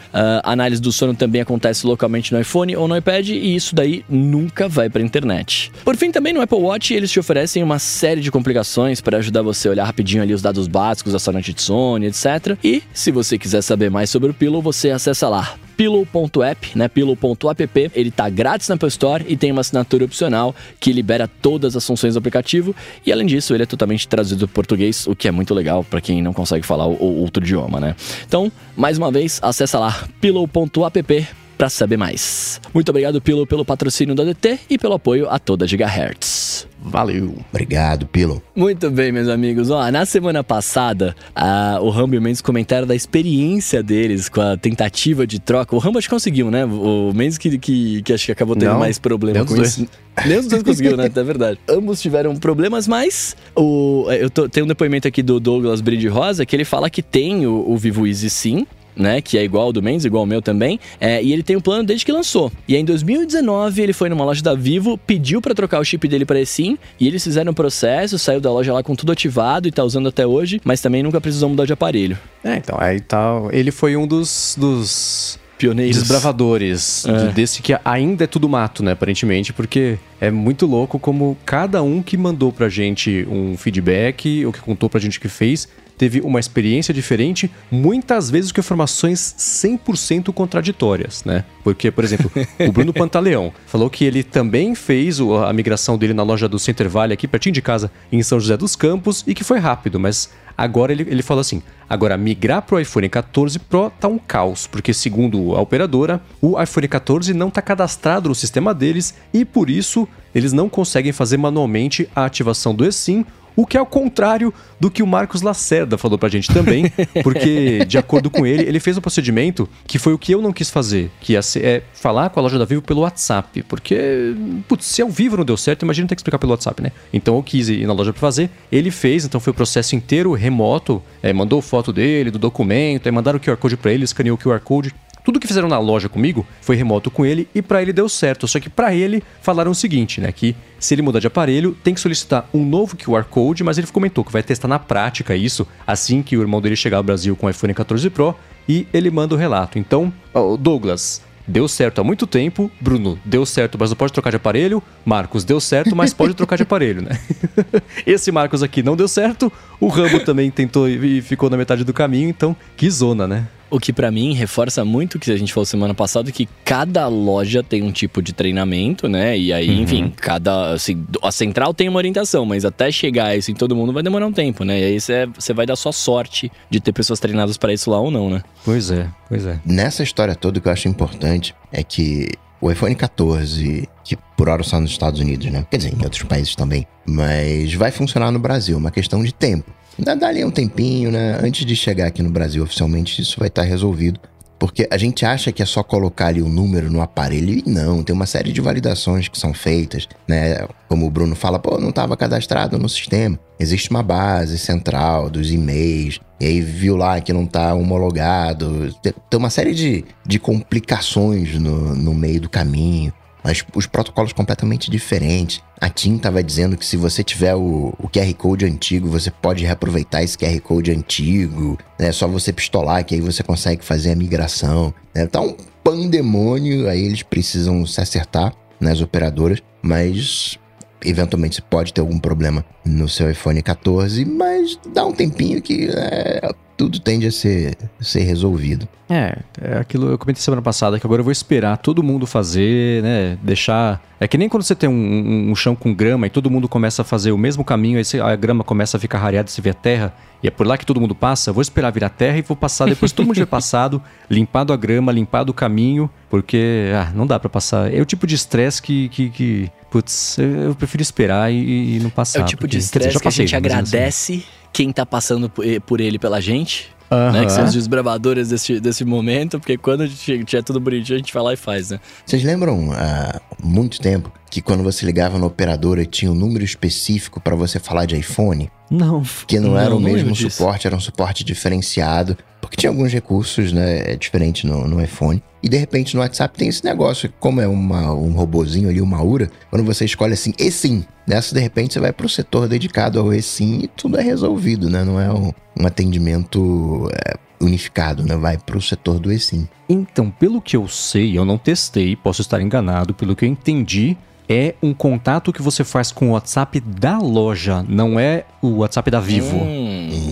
[0.44, 4.68] Análise do sono também acontece localmente no iPhone ou no iPad e isso daí nunca
[4.68, 5.72] vai para a internet.
[5.84, 9.42] Por fim, também no Apple Watch eles te oferecem uma série de complicações para ajudar
[9.42, 12.58] você a olhar rapidinho ali os dados básicos da sua noite de sono, etc.
[12.64, 16.90] E se você quiser saber mais sobre o Pillow, você acessa lá pillow.app, né?
[16.90, 17.92] pillow.app.
[17.96, 21.88] Ele tá grátis na Apple Store e tem uma assinatura opcional que libera todas as
[21.88, 22.76] funções do aplicativo.
[23.06, 26.02] E além disso, ele é totalmente traduzido para português, o que é muito legal para
[26.02, 27.96] quem não consegue falar o outro idioma, né?
[28.28, 32.60] Então, mais uma vez, acessa lá pillow.app para saber mais.
[32.74, 36.49] Muito obrigado, Pillow, pelo patrocínio da DT e pelo apoio a toda Gigahertz.
[36.82, 37.36] Valeu.
[37.52, 38.42] Obrigado, Pilo.
[38.56, 39.70] Muito bem, meus amigos.
[39.70, 44.42] Ó, na semana passada, a, o Rambo e o Mendes comentaram da experiência deles com
[44.42, 45.76] a tentativa de troca.
[45.76, 46.66] O Rambo acho que conseguiu, né?
[46.66, 49.88] O Mendes que, que, que acho que acabou tendo Não, mais problema com isso.
[50.26, 51.10] Nem os dois conseguiu, né?
[51.20, 51.60] É verdade.
[51.68, 56.46] Ambos tiveram problemas, mas o, eu tô, tenho um depoimento aqui do Douglas Bride Rosa
[56.46, 58.66] que ele fala que tem o, o Vivo Easy sim,
[59.00, 59.22] né?
[59.22, 60.80] Que é igual ao do Mendes, igual ao meu também.
[61.00, 62.52] É, e ele tem um plano desde que lançou.
[62.68, 66.08] E aí, em 2019, ele foi numa loja da Vivo, pediu para trocar o chip
[66.08, 69.12] dele para eSIM, e eles fizeram o um processo, saiu da loja lá com tudo
[69.12, 72.18] ativado e tá usando até hoje, mas também nunca precisou mudar de aparelho.
[72.44, 73.42] É, então, aí tá.
[73.52, 74.56] Ele foi um dos.
[74.58, 75.98] dos pioneiros.
[75.98, 77.32] Desbravadores é.
[77.34, 82.02] desse que ainda é tudo mato, né, aparentemente, porque é muito louco como cada um
[82.02, 85.68] que mandou pra gente um feedback, ou que contou pra gente o que fez,
[86.00, 91.44] teve uma experiência diferente, muitas vezes com informações 100% contraditórias, né?
[91.62, 96.24] Porque, por exemplo, o Bruno Pantaleão falou que ele também fez a migração dele na
[96.24, 99.44] loja do Center Valley aqui pertinho de casa, em São José dos Campos, e que
[99.44, 103.90] foi rápido, mas agora ele, ele falou assim: agora migrar para o iPhone 14 Pro
[103.90, 108.74] tá um caos, porque segundo a operadora, o iPhone 14 não está cadastrado no sistema
[108.74, 113.26] deles e por isso eles não conseguem fazer manualmente a ativação do eSIM
[113.60, 116.90] o que é o contrário do que o Marcos Lacerda falou pra gente também,
[117.22, 120.54] porque, de acordo com ele, ele fez um procedimento que foi o que eu não
[120.54, 124.34] quis fazer, que é, é falar com a loja da Vivo pelo WhatsApp, porque,
[124.66, 126.94] putz, se ao vivo não deu certo, imagina ter que explicar pelo WhatsApp, né?
[127.12, 130.32] Então eu quis ir na loja pra fazer, ele fez, então foi o processo inteiro
[130.32, 134.38] remoto, é, mandou foto dele, do documento, aí mandaram o QR Code pra ele, escaneou
[134.38, 134.96] o QR Code,
[135.30, 138.48] tudo que fizeram na loja comigo foi remoto com ele e para ele deu certo.
[138.48, 141.94] Só que para ele falaram o seguinte, né, que se ele mudar de aparelho, tem
[141.94, 145.68] que solicitar um novo QR Code, mas ele comentou que vai testar na prática isso
[145.86, 148.34] assim que o irmão dele chegar ao Brasil com o iPhone 14 Pro
[148.68, 149.78] e ele manda o relato.
[149.78, 150.12] Então,
[150.60, 152.72] Douglas, deu certo há muito tempo.
[152.82, 154.82] Bruno, deu certo, mas não pode trocar de aparelho.
[155.06, 157.20] Marcos, deu certo, mas pode trocar de aparelho, né?
[158.04, 159.54] Esse Marcos aqui não deu certo.
[159.80, 163.48] O Rambo também tentou e ficou na metade do caminho, então que zona, né?
[163.70, 167.08] O que para mim reforça muito o que a gente falou semana passada, que cada
[167.08, 169.38] loja tem um tipo de treinamento, né?
[169.38, 169.82] E aí, uhum.
[169.82, 170.72] enfim, cada.
[170.74, 174.26] Assim, a central tem uma orientação, mas até chegar isso em todo mundo vai demorar
[174.26, 174.80] um tempo, né?
[174.80, 178.10] E aí você vai dar sua sorte de ter pessoas treinadas para isso lá ou
[178.10, 178.44] não, né?
[178.66, 179.60] Pois é, pois é.
[179.66, 182.30] Nessa história toda, o que eu acho importante é que
[182.62, 185.66] o iPhone 14, que por hora só nos Estados Unidos, né?
[185.70, 186.86] Quer dizer, em outros países também.
[187.06, 189.72] Mas vai funcionar no Brasil, uma questão de tempo.
[190.00, 191.40] Dá, dá ali um tempinho, né?
[191.44, 194.20] Antes de chegar aqui no Brasil oficialmente, isso vai estar resolvido.
[194.58, 197.64] Porque a gente acha que é só colocar ali o um número no aparelho e
[197.66, 200.68] não, tem uma série de validações que são feitas, né?
[200.90, 203.40] Como o Bruno fala, pô, não estava cadastrado no sistema.
[203.58, 208.94] Existe uma base central dos e-mails, e aí viu lá que não está homologado.
[209.02, 214.90] Tem uma série de, de complicações no, no meio do caminho mas os protocolos completamente
[214.92, 215.62] diferentes.
[215.80, 219.64] A TIM estava dizendo que se você tiver o, o, QR Code antigo, você pode
[219.64, 221.78] reaproveitar esse QR Code antigo.
[221.98, 222.12] É né?
[222.12, 224.94] só você pistolar que aí você consegue fazer a migração.
[225.16, 225.26] Né?
[225.26, 230.60] Tá um pandemônio, aí eles precisam se acertar nas operadoras, mas
[231.04, 235.90] eventualmente você pode ter algum problema no seu iPhone 14, mas dá um tempinho que
[235.92, 238.88] é, tudo tende a ser, ser resolvido.
[239.10, 243.04] É, é aquilo eu comentei semana passada que agora eu vou esperar todo mundo fazer,
[243.04, 243.38] né?
[243.44, 244.02] Deixar.
[244.18, 246.70] É que nem quando você tem um, um, um chão com grama e todo mundo
[246.70, 249.62] começa a fazer o mesmo caminho, aí a grama começa a ficar rareada e você
[249.62, 251.50] vê a terra, e é por lá que todo mundo passa.
[251.50, 254.78] Eu vou esperar virar terra e vou passar depois todo mundo tiver passado, limpado a
[254.78, 257.94] grama, limpado o caminho, porque ah, não dá para passar.
[257.94, 259.72] É o tipo de estresse que, que, que.
[259.90, 262.40] Putz, eu prefiro esperar e, e não passar.
[262.40, 264.34] É o tipo porque, de estresse que a gente agradece.
[264.34, 265.52] Assim quem tá passando
[265.86, 266.90] por ele pela gente.
[267.12, 267.32] Uhum.
[267.32, 271.34] Né, que são os desbravadores desse, desse momento, porque quando tiver tudo bonitinho, a gente
[271.34, 272.00] vai lá e faz, né?
[272.24, 277.42] Vocês lembram há muito tempo que quando você ligava na operadora tinha um número específico
[277.42, 278.70] para você falar de iPhone?
[278.90, 279.24] Não.
[279.48, 282.38] Que não, não era o mesmo suporte, era um suporte diferenciado.
[282.60, 285.42] Porque tinha alguns recursos, né, diferentes no, no iPhone.
[285.62, 289.22] E de repente no WhatsApp tem esse negócio, como é uma, um robozinho ali, uma
[289.22, 292.68] URA, quando você escolhe assim, e sim, nessa de repente você vai para o setor
[292.68, 295.04] dedicado ao e sim e tudo é resolvido, né?
[295.04, 298.38] Não é um, um atendimento é, unificado, né?
[298.38, 299.68] Vai para o setor do e sim.
[299.88, 304.16] Então, pelo que eu sei, eu não testei, posso estar enganado, pelo que eu entendi,
[304.50, 309.10] é um contato que você faz com o WhatsApp da loja, não é o WhatsApp
[309.10, 309.58] da Vivo.
[309.58, 310.30] Hum.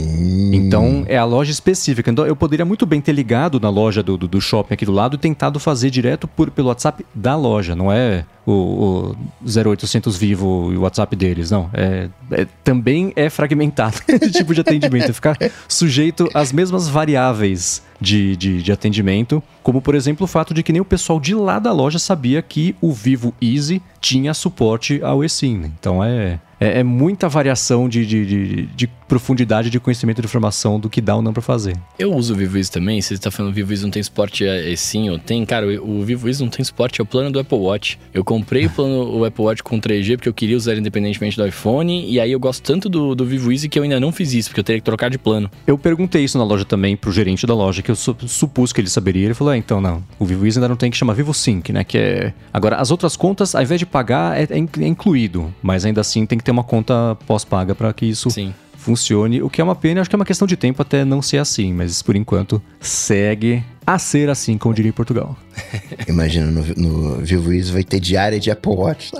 [0.54, 2.10] Então é a loja específica.
[2.10, 4.92] Então eu poderia muito bem ter ligado na loja do, do, do shopping aqui do
[4.92, 10.16] lado e tentado fazer direto por, pelo WhatsApp da loja, não é o, o 0800
[10.16, 11.70] Vivo e o WhatsApp deles, não.
[11.74, 15.14] É, é também é fragmentado esse tipo de atendimento.
[15.14, 15.38] Ficar
[15.68, 20.72] sujeito às mesmas variáveis de, de, de, atendimento, como por exemplo o fato de que
[20.72, 25.24] nem o pessoal de lá da loja sabia que o Vivo Easy tinha suporte ao
[25.24, 25.72] eSIM.
[25.80, 30.80] Então é, é, é muita variação de, de, de, de, profundidade de conhecimento de informação
[30.80, 31.76] do que dá ou não para fazer.
[31.98, 33.02] Eu uso o VivoEase também.
[33.02, 35.46] Você está falando o VivoEase não tem suporte a sim ou tem?
[35.46, 38.00] Cara, o, o VivoEase não tem suporte ao plano do Apple Watch.
[38.14, 41.46] Eu comprei o plano o Apple Watch com 3G porque eu queria usar independentemente do
[41.48, 42.06] iPhone.
[42.08, 44.60] E aí eu gosto tanto do, do VivoEase que eu ainda não fiz isso, porque
[44.60, 45.50] eu teria que trocar de plano.
[45.66, 48.90] Eu perguntei isso na loja também pro gerente da loja, que eu supus que ele
[48.90, 49.26] saberia.
[49.26, 50.04] Ele falou: ah, então não.
[50.20, 51.84] O VivoEase ainda não tem que chamar VivoSync, né?
[51.84, 52.34] Que é.
[52.54, 55.54] Agora, as outras contas, ao invés de pagar, é, é, é incluído.
[55.62, 58.54] Mas ainda assim tem que ter uma conta pós-paga para que isso Sim.
[58.88, 59.42] Funcione.
[59.42, 61.40] O que é uma pena, acho que é uma questão de tempo até não ser
[61.40, 65.38] assim, mas por enquanto segue a ser assim, como diria em Portugal.
[66.10, 69.14] Imagina, no, no Vivo Isso vai ter diária de Apple Watch.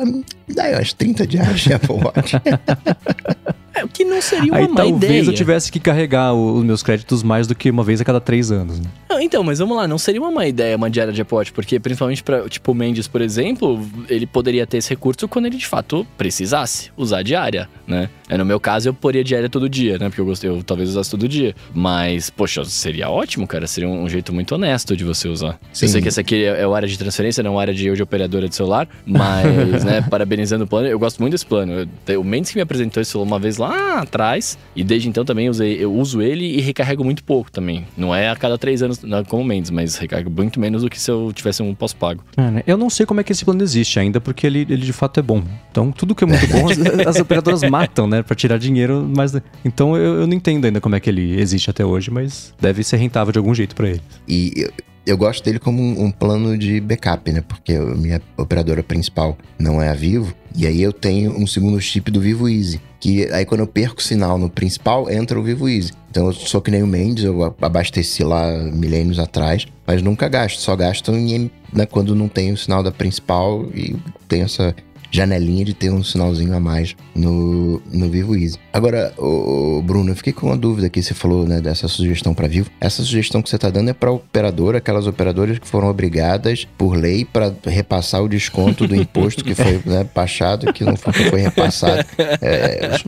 [0.50, 2.34] Daí, umas 30 diárias de Apple Watch.
[3.78, 5.24] É, o que não seria uma Aí, má talvez ideia.
[5.24, 8.52] eu tivesse que carregar os meus créditos mais do que uma vez a cada três
[8.52, 8.80] anos.
[8.80, 8.90] Né?
[9.08, 11.80] Não, então, mas vamos lá, não seria uma má ideia uma diária de aporte, porque
[11.80, 15.68] principalmente para tipo o Mendes, por exemplo, ele poderia ter esse recurso quando ele de
[15.68, 18.10] fato precisasse usar diária, né?
[18.30, 20.10] É, no meu caso, eu poria diária todo dia, né?
[20.10, 21.56] Porque eu gostei, eu talvez usasse todo dia.
[21.74, 23.66] Mas, poxa, seria ótimo, cara.
[23.68, 25.60] Seria um, jeito muito honesto de você usar.
[25.72, 25.86] Sim.
[25.86, 28.04] Eu sei que essa aqui é, é área de transferência, não é área de, de
[28.04, 31.88] operadora de celular, mas, né, parabenizando o plano, eu gosto muito desse plano.
[32.08, 35.50] Eu, o Mendes que me apresentou isso uma vez lá atrás, e desde então também
[35.50, 37.86] usei, eu uso ele e recarrego muito pouco também.
[37.96, 40.90] Não é a cada três anos, não, como o Mendes, mas recarrego muito menos do
[40.90, 42.24] que se eu tivesse um pós-pago.
[42.36, 42.64] É, né?
[42.68, 45.20] Eu não sei como é que esse plano existe ainda, porque ele, ele de fato
[45.20, 45.42] é bom.
[45.72, 48.18] Então, tudo que é muito bom, as, as operadoras matam, né?
[48.18, 48.24] né?
[48.24, 49.36] Pra tirar dinheiro, mas.
[49.64, 52.84] Então eu, eu, não entendo ainda como é que ele existe até hoje, mas deve
[52.84, 54.02] ser rentável de algum jeito para ele.
[54.28, 54.72] E eu,
[55.06, 57.42] eu, gosto dele como um, um, plano de backup, né?
[57.42, 60.34] Porque a minha operadora principal não é a Vivo.
[60.56, 62.82] E aí eu tenho um segundo chip do Vivo Easy.
[63.00, 65.92] Que aí quando eu perco o sinal no principal, entra o Vivo Easy.
[66.10, 70.60] Então eu sou que nem o Mendes, eu abasteci lá milênios atrás, mas nunca gasto,
[70.60, 73.96] só gasto em, né, quando não tem o sinal da principal e
[74.28, 74.76] tem essa
[75.12, 78.58] janelinha de ter um sinalzinho a mais no, no Vivo Easy.
[78.72, 82.48] Agora, o, Bruno, eu fiquei com uma dúvida aqui, você falou né, dessa sugestão para
[82.48, 82.70] Vivo.
[82.80, 86.96] Essa sugestão que você está dando é para operadora, aquelas operadoras que foram obrigadas por
[86.96, 91.42] lei para repassar o desconto do imposto que foi né, baixado, que não foi, foi
[91.42, 92.06] repassado.
[92.42, 93.00] É,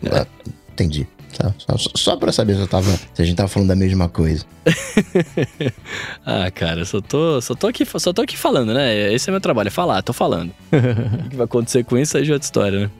[0.71, 1.07] entendi.
[1.39, 4.09] Só, só, só pra saber se, eu tava, se a gente tava falando da mesma
[4.09, 4.45] coisa.
[6.25, 9.13] ah, cara, só tô, só, tô aqui, só tô aqui falando, né?
[9.13, 10.51] Esse é meu trabalho, é falar, tô falando.
[10.71, 12.91] o que vai acontecer com isso aí já é outra história, né?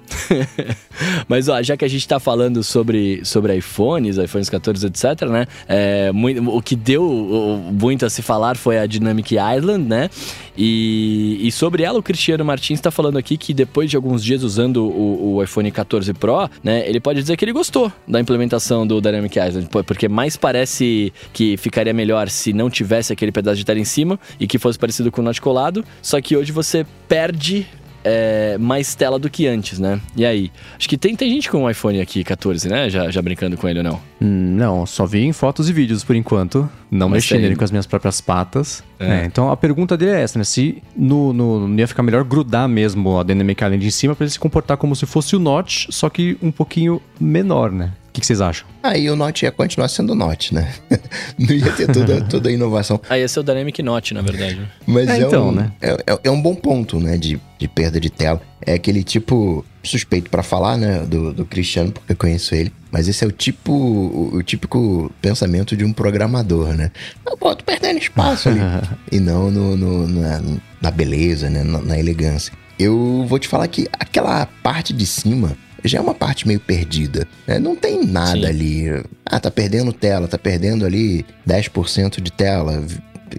[1.27, 5.45] Mas, ó, já que a gente tá falando sobre, sobre iPhones, iPhones 14, etc, né?
[5.67, 10.09] É, muito, o que deu muito a se falar foi a Dynamic Island, né?
[10.57, 14.43] E, e sobre ela, o Cristiano Martins está falando aqui que depois de alguns dias
[14.43, 16.87] usando o, o, iPhone 14 Pro, né?
[16.87, 21.57] Ele pode dizer que ele gostou da implementação do Dynamic Island, porque mais parece que
[21.57, 25.11] ficaria melhor se não tivesse aquele pedaço de tela em cima e que fosse parecido
[25.11, 27.67] com o Note colado, só que hoje você perde
[28.03, 29.99] é, mais tela do que antes, né?
[30.15, 30.51] E aí?
[30.77, 32.89] Acho que tem, tem gente com um iPhone aqui 14, né?
[32.89, 34.01] Já, já brincando com ele ou não?
[34.21, 36.69] Hum, não, só vi em fotos e vídeos por enquanto.
[36.89, 38.83] Não Mas mexi nele com as minhas próprias patas.
[38.99, 39.21] É.
[39.21, 40.45] É, então a pergunta dele é essa, né?
[40.45, 44.23] Se no, no, no ia ficar melhor grudar mesmo a Dynamic Island em cima para
[44.23, 47.91] ele se comportar como se fosse o Notch, só que um pouquinho menor, né?
[48.19, 48.67] O que, que, vocês acham?
[48.83, 50.73] Aí o Note ia continuar sendo Note, né?
[51.39, 52.99] Não ia ter toda, toda a inovação.
[53.09, 54.59] Aí ia ser o Dynamic Note, na verdade.
[54.85, 55.71] Mas é, é então, um, né?
[55.79, 57.15] É, é, é, um bom ponto, né?
[57.17, 58.41] De, de perda de tela.
[58.65, 61.05] É aquele tipo suspeito para falar, né?
[61.05, 62.73] Do, do Cristiano, porque eu conheço ele.
[62.91, 66.91] Mas esse é o tipo, o, o típico pensamento de um programador, né?
[67.25, 68.59] Não, pô, tô perdendo espaço ali.
[69.09, 70.41] e não no, no na,
[70.81, 71.63] na, beleza, né?
[71.63, 72.51] Na, na elegância.
[72.77, 77.27] Eu vou te falar que aquela parte de cima já é uma parte meio perdida.
[77.47, 77.59] Né?
[77.59, 78.45] Não tem nada Sim.
[78.45, 79.03] ali.
[79.25, 82.83] Ah, tá perdendo tela, tá perdendo ali 10% de tela,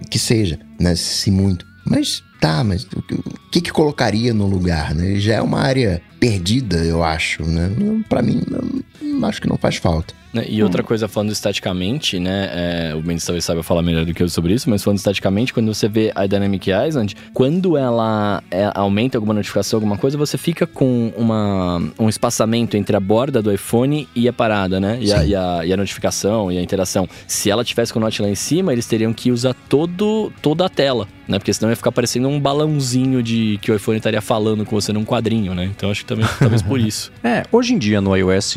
[0.09, 0.95] que seja, né?
[0.95, 1.65] Se muito.
[1.85, 5.15] Mas tá, mas o que, que colocaria no lugar, né?
[5.19, 7.69] Já é uma área perdida, eu acho, né?
[8.07, 8.41] Para mim,
[9.01, 10.13] não, acho que não faz falta.
[10.33, 10.85] Né, e outra hum.
[10.85, 12.49] coisa, falando estaticamente, né?
[12.53, 15.53] É, o Mendes talvez saiba falar melhor do que eu sobre isso, mas falando estaticamente,
[15.53, 20.37] quando você vê a Dynamic Island, quando ela é, aumenta alguma notificação, alguma coisa, você
[20.37, 24.97] fica com uma, um espaçamento entre a borda do iPhone e a parada, né?
[25.01, 27.09] E a, e a, e, a, notificação e a interação.
[27.27, 30.65] Se ela tivesse com o Note lá em cima, eles teriam que usar todo, toda
[30.65, 31.39] a tela, né?
[31.39, 34.93] Porque senão ia ficar parecendo um balãozinho de que o iPhone estaria falando com você
[34.93, 35.65] num quadrinho, né?
[35.65, 37.11] Então acho que também, talvez por isso.
[37.23, 38.55] É, hoje em dia no iOS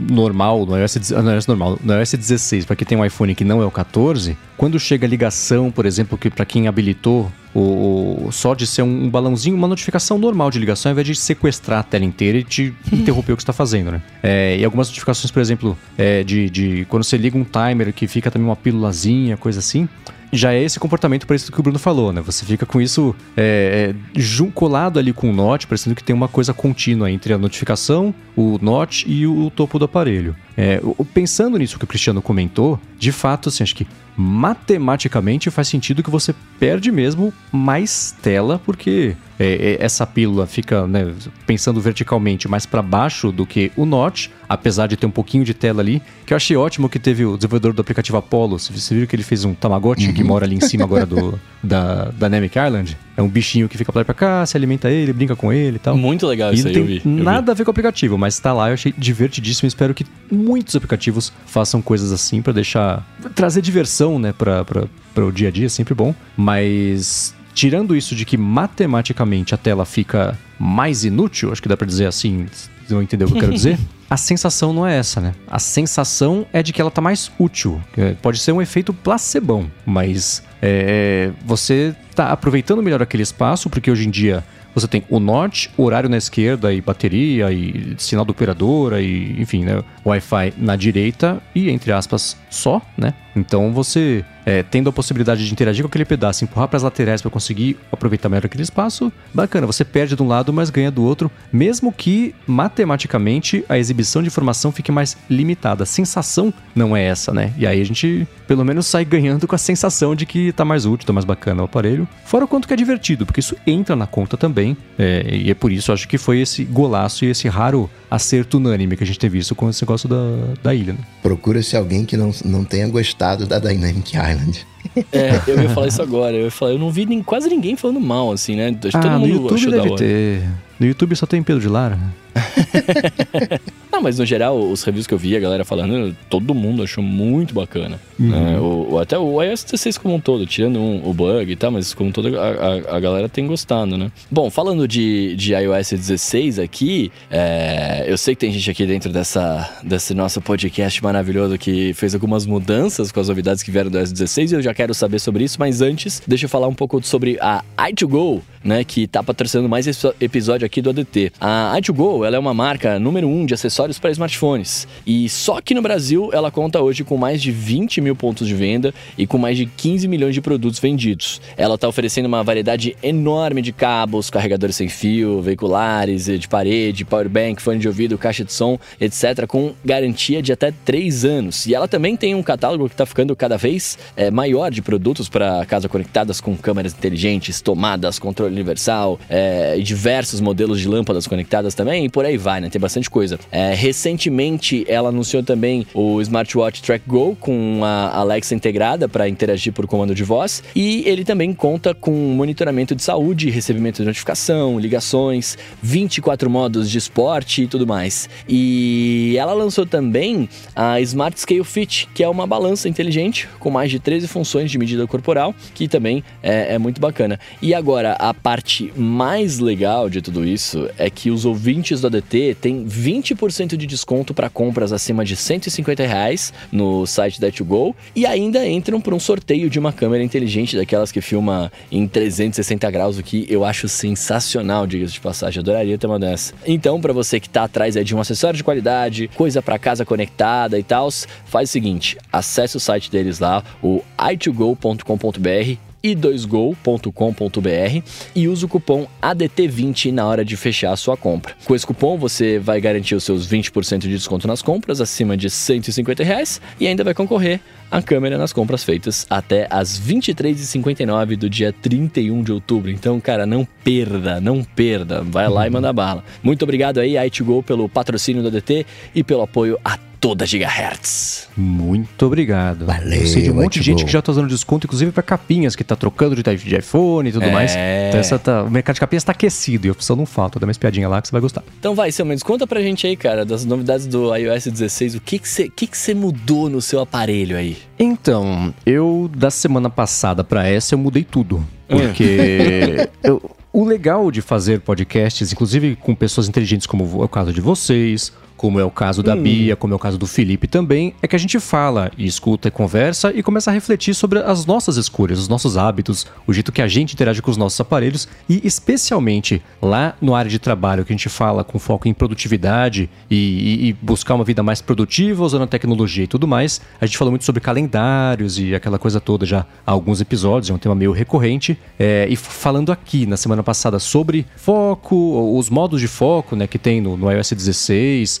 [0.00, 3.44] normal, no iOS, no iOS normal, no iOS 16, para quem tem um iPhone que
[3.44, 8.28] não é o 14, quando chega a ligação, por exemplo, que para quem habilitou o,
[8.30, 11.80] só de ser um, um, balãozinho, uma notificação normal de ligação, ao invés de sequestrar
[11.80, 14.02] a tela inteira e te interromper o que está fazendo, né?
[14.22, 18.06] É, e algumas notificações, por exemplo, é, de, de quando você liga um timer que
[18.06, 19.88] fica também uma pílulazinha, coisa assim
[20.32, 22.20] já é esse comportamento parecido que o Bruno falou, né?
[22.20, 26.28] Você fica com isso é, é, colado ali com o Note, parecendo que tem uma
[26.28, 30.36] coisa contínua entre a notificação, o Note e o topo do aparelho.
[30.56, 30.80] É,
[31.14, 33.86] pensando nisso que o Cristiano comentou, de fato, assim, acho que
[34.16, 40.86] matematicamente faz sentido que você perde mesmo mais tela, porque é, é, essa pílula fica
[40.86, 41.12] né,
[41.46, 45.54] pensando verticalmente mais para baixo do que o Notch, apesar de ter um pouquinho de
[45.54, 49.06] tela ali, que eu achei ótimo que teve o desenvolvedor do aplicativo Apollo, você viu
[49.06, 50.14] que ele fez um Tamagotchi uhum.
[50.14, 52.96] que mora ali em cima agora do, da Dynamic Island?
[53.16, 55.52] É um bichinho que fica pra lá e pra cá, se alimenta ele, brinca com
[55.52, 55.96] ele e tal.
[55.96, 58.52] Muito legal e isso aí, não tem nada a ver com o aplicativo, mas tá
[58.52, 59.66] lá, eu achei divertidíssimo.
[59.66, 63.04] Espero que muitos aplicativos façam coisas assim para deixar.
[63.34, 66.14] trazer diversão, né, pra, pra, pra o dia a dia, é sempre bom.
[66.36, 71.88] Mas tirando isso de que matematicamente a tela fica mais inútil, acho que dá pra
[71.88, 73.76] dizer assim, vocês vão entender o que eu quero dizer.
[74.08, 75.34] a sensação não é essa, né?
[75.48, 77.82] A sensação é de que ela tá mais útil.
[78.22, 84.06] Pode ser um efeito placebão, mas é, você tá aproveitando melhor aquele espaço, porque hoje
[84.06, 89.00] em dia você tem o norte, horário na esquerda e bateria e sinal do operadora
[89.00, 93.14] e, enfim, né, Wi-Fi na direita e, entre aspas, só, né?
[93.38, 97.20] Então você é, tendo a possibilidade de interagir com aquele pedaço, empurrar para as laterais
[97.20, 101.04] para conseguir aproveitar melhor aquele espaço, bacana, você perde de um lado, mas ganha do
[101.04, 105.82] outro, mesmo que matematicamente a exibição de informação fique mais limitada.
[105.82, 107.52] A sensação não é essa, né?
[107.58, 110.86] E aí a gente pelo menos sai ganhando com a sensação de que tá mais
[110.86, 112.08] útil, tá mais bacana o aparelho.
[112.24, 114.74] Fora o quanto que é divertido, porque isso entra na conta também.
[114.98, 118.96] É, e é por isso acho que foi esse golaço e esse raro acerto unânime
[118.96, 120.16] que a gente teve visto com esse negócio da,
[120.62, 120.92] da ilha.
[120.92, 120.98] Né?
[121.22, 124.66] Procura-se alguém que não, não tenha gostado da Dynamic Island.
[125.12, 126.36] É, eu ia falar isso agora.
[126.36, 128.72] Eu ia falar, eu não vi nem, quase ninguém falando mal, assim, né?
[128.72, 130.42] Todo ah, mundo no YouTube deve ter.
[130.78, 131.98] No YouTube só tem Pedro de Lara.
[133.90, 137.02] Não, mas no geral, os reviews que eu vi, a galera falando, todo mundo achou
[137.02, 137.98] muito bacana.
[138.18, 138.28] Uhum.
[138.28, 138.58] Né?
[138.60, 141.94] O, até o iOS 16 como um todo, tirando um, o bug e tal, mas
[141.94, 144.12] como um todo a, a, a, galera tem gostado, né?
[144.30, 149.12] Bom, falando de, de iOS 16 aqui, é, eu sei que tem gente aqui dentro
[149.12, 153.98] dessa, desse nosso podcast maravilhoso que fez algumas mudanças com as novidades que vieram do
[153.98, 156.74] iOS 16 e eu já quero saber sobre isso, mas antes, deixa eu falar um
[156.74, 161.32] pouco sobre a i2Go, né, que tá patrocinando mais esse episódio aqui do ADT.
[161.40, 164.86] A i2Go, ela é uma marca número um de acessórios para smartphones.
[165.06, 168.54] E só que no Brasil ela conta hoje com mais de 20 mil pontos de
[168.54, 171.40] venda e com mais de 15 milhões de produtos vendidos.
[171.56, 177.62] Ela está oferecendo uma variedade enorme de cabos, carregadores sem fio, veiculares, de parede, powerbank,
[177.62, 181.64] fone de ouvido, caixa de som, etc., com garantia de até 3 anos.
[181.66, 185.30] E ela também tem um catálogo que está ficando cada vez é, maior de produtos
[185.30, 191.26] para casa conectadas com câmeras inteligentes, tomadas, controle universal é, e diversos modelos de lâmpadas
[191.26, 192.68] conectadas também, por aí vai, né?
[192.68, 193.38] Tem bastante coisa.
[193.48, 199.72] É, recentemente ela anunciou também o smartwatch Track Go com a Alexa integrada para interagir
[199.72, 204.80] por comando de voz, e ele também conta com monitoramento de saúde, recebimento de notificação,
[204.80, 208.28] ligações, 24 modos de esporte e tudo mais.
[208.48, 213.92] E ela lançou também a Smart Scale Fit, que é uma balança inteligente com mais
[213.92, 217.38] de 13 funções de medida corporal, que também é, é muito bacana.
[217.62, 222.56] E agora, a parte mais legal de tudo isso é que os ouvintes do ADT
[222.60, 228.26] têm 20% de desconto para compras acima de 150 reais no site da go e
[228.26, 233.18] ainda entram para um sorteio de uma câmera inteligente daquelas que filma em 360 graus,
[233.18, 235.60] o que eu acho sensacional, diga-se de passagem.
[235.60, 236.54] Adoraria ter uma dessa.
[236.66, 240.78] Então, para você que está atrás de um acessório de qualidade, coisa para casa conectada
[240.78, 241.08] e tal,
[241.46, 248.02] faz o seguinte: acesse o site deles lá, o i2go.com.br i2go.com.br
[248.34, 251.54] e use o cupom ADT20 na hora de fechar a sua compra.
[251.64, 255.50] Com esse cupom você vai garantir os seus 20% de desconto nas compras acima de
[255.50, 261.48] 150 reais e ainda vai concorrer à câmera nas compras feitas até as 23h59 do
[261.48, 262.90] dia 31 de outubro.
[262.90, 265.22] Então, cara, não perda, não perda.
[265.22, 266.24] Vai lá e manda bala.
[266.42, 271.48] Muito obrigado aí, i2go, pelo patrocínio do ADT e pelo apoio a toda gigahertz.
[271.56, 272.86] Muito obrigado.
[272.86, 275.22] Valeu, Eu sei de um monte de gente que já tá usando desconto, inclusive para
[275.22, 277.50] capinhas, que tá trocando de, iPhone e tudo É.
[277.52, 277.72] mais.
[278.08, 280.58] Então essa tá, o mercado de capinhas tá aquecido e a opção não falta.
[280.58, 281.62] Dá uma espiadinha lá que você vai gostar.
[281.78, 285.14] Então vai, seu Mendes, conta pra gente aí, cara, das novidades do iOS 16.
[285.16, 287.76] O que que você que que mudou no seu aparelho aí?
[287.98, 291.64] Então, eu da semana passada pra essa eu mudei tudo.
[291.88, 297.52] Porque eu- o legal de fazer podcasts, inclusive com pessoas inteligentes como é o caso
[297.52, 301.14] de vocês, como é o caso da Bia, como é o caso do Felipe também,
[301.22, 304.66] é que a gente fala e escuta e conversa e começa a refletir sobre as
[304.66, 308.26] nossas escolhas, os nossos hábitos, o jeito que a gente interage com os nossos aparelhos
[308.48, 313.08] e especialmente lá no área de trabalho que a gente fala com foco em produtividade
[313.30, 316.80] e, e- e buscar uma vida mais produtiva usando a tecnologia e tudo mais.
[317.00, 320.74] A gente falou muito sobre calendários e aquela coisa toda já há alguns episódios, é
[320.74, 321.78] um tema meio recorrente.
[321.98, 326.78] É, e falando aqui na semana passada sobre foco, os modos de foco né, que
[326.78, 328.40] tem no, no iOS 16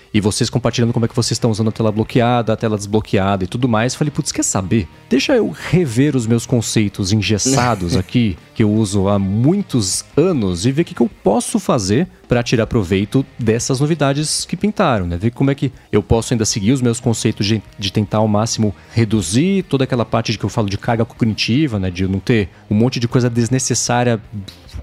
[0.13, 3.43] e vocês compartilhando como é que vocês estão usando a tela bloqueada, a tela desbloqueada
[3.43, 3.95] e tudo mais.
[3.95, 4.87] Falei, putz, quer saber?
[5.09, 10.71] Deixa eu rever os meus conceitos engessados aqui, que eu uso há muitos anos, e
[10.71, 15.17] ver o que, que eu posso fazer para tirar proveito dessas novidades que pintaram, né?
[15.17, 18.27] Ver como é que eu posso ainda seguir os meus conceitos de, de tentar ao
[18.27, 21.89] máximo reduzir toda aquela parte de que eu falo de carga cognitiva, né?
[21.91, 24.21] De eu não ter um monte de coisa desnecessária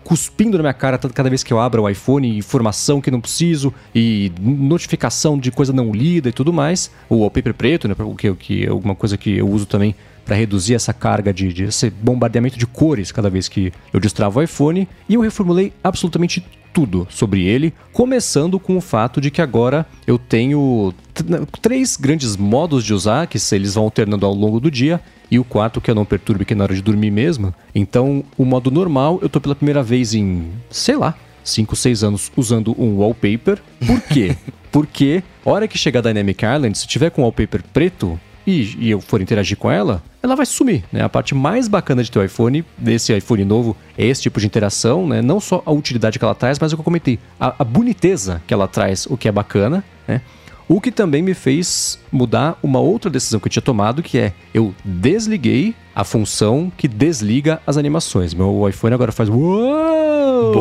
[0.04, 3.20] cuspindo na minha cara toda- cada vez que eu abro o iPhone, informação que não
[3.20, 6.90] preciso e notificação de coisa não lida e tudo mais.
[7.08, 9.94] O wallpaper preto, né, que, que é alguma coisa que eu uso também
[10.24, 14.38] para reduzir essa carga de, de esse bombardeamento de cores cada vez que eu destravo
[14.38, 14.86] o iPhone.
[15.08, 20.18] E eu reformulei absolutamente tudo sobre ele, começando com o fato de que agora eu
[20.18, 21.24] tenho t-
[21.60, 25.00] três grandes modos de usar, que eles vão alternando ao longo do dia,
[25.30, 27.54] e o quarto que eu não perturbe, que é na hora de dormir mesmo.
[27.74, 31.14] Então, o modo normal, eu tô pela primeira vez em, sei lá,
[31.44, 33.58] 5, 6 anos usando um wallpaper.
[33.86, 34.36] Por quê?
[34.70, 39.00] Porque, hora que chegar a Dynamic Island, se tiver com wallpaper preto e, e eu
[39.00, 41.02] for interagir com ela, ela vai sumir, né?
[41.02, 44.46] A parte mais bacana de ter o iPhone, desse iPhone novo, é esse tipo de
[44.46, 45.22] interação, né?
[45.22, 48.42] Não só a utilidade que ela traz, mas o que eu comentei, a, a boniteza
[48.46, 50.20] que ela traz, o que é bacana, né?
[50.68, 54.32] O que também me fez mudar uma outra decisão que eu tinha tomado, que é
[54.52, 58.34] eu desliguei a função que desliga as animações.
[58.34, 60.52] Meu iPhone agora faz uou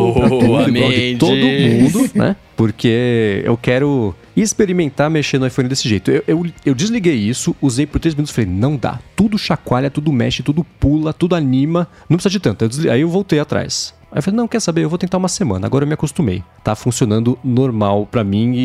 [0.70, 2.36] igual de todo mundo, né?
[2.56, 6.10] Porque eu quero experimentar mexer no iPhone desse jeito.
[6.10, 9.00] Eu, eu, eu desliguei isso, usei por três minutos e falei, não dá.
[9.16, 11.88] Tudo chacoalha, tudo mexe, tudo pula, tudo anima.
[12.10, 12.64] Não precisa de tanto.
[12.64, 13.94] Eu desli- Aí eu voltei atrás.
[14.12, 14.84] Aí eu falei, não, quer saber?
[14.84, 15.68] Eu vou tentar uma semana.
[15.68, 16.42] Agora eu me acostumei.
[16.64, 18.60] Tá funcionando normal pra mim e,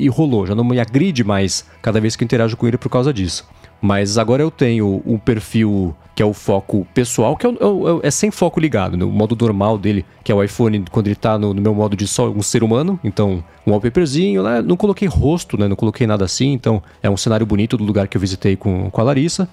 [0.00, 0.46] e- e rolou.
[0.46, 3.46] Já não me agride mais cada vez que eu interajo com ele por causa disso.
[3.80, 7.56] Mas agora eu tenho um perfil que é o foco pessoal, que é, o-
[7.88, 11.06] é o- é sem foco ligado, no modo normal dele, que é o iPhone quando
[11.06, 13.00] ele tá no, no meu modo de só um ser humano.
[13.02, 15.66] Então, um wallpaperzinho lá, não coloquei rosto, né?
[15.66, 18.90] Não coloquei nada assim, então é um cenário bonito do lugar que eu visitei com,
[18.90, 19.48] com a Larissa.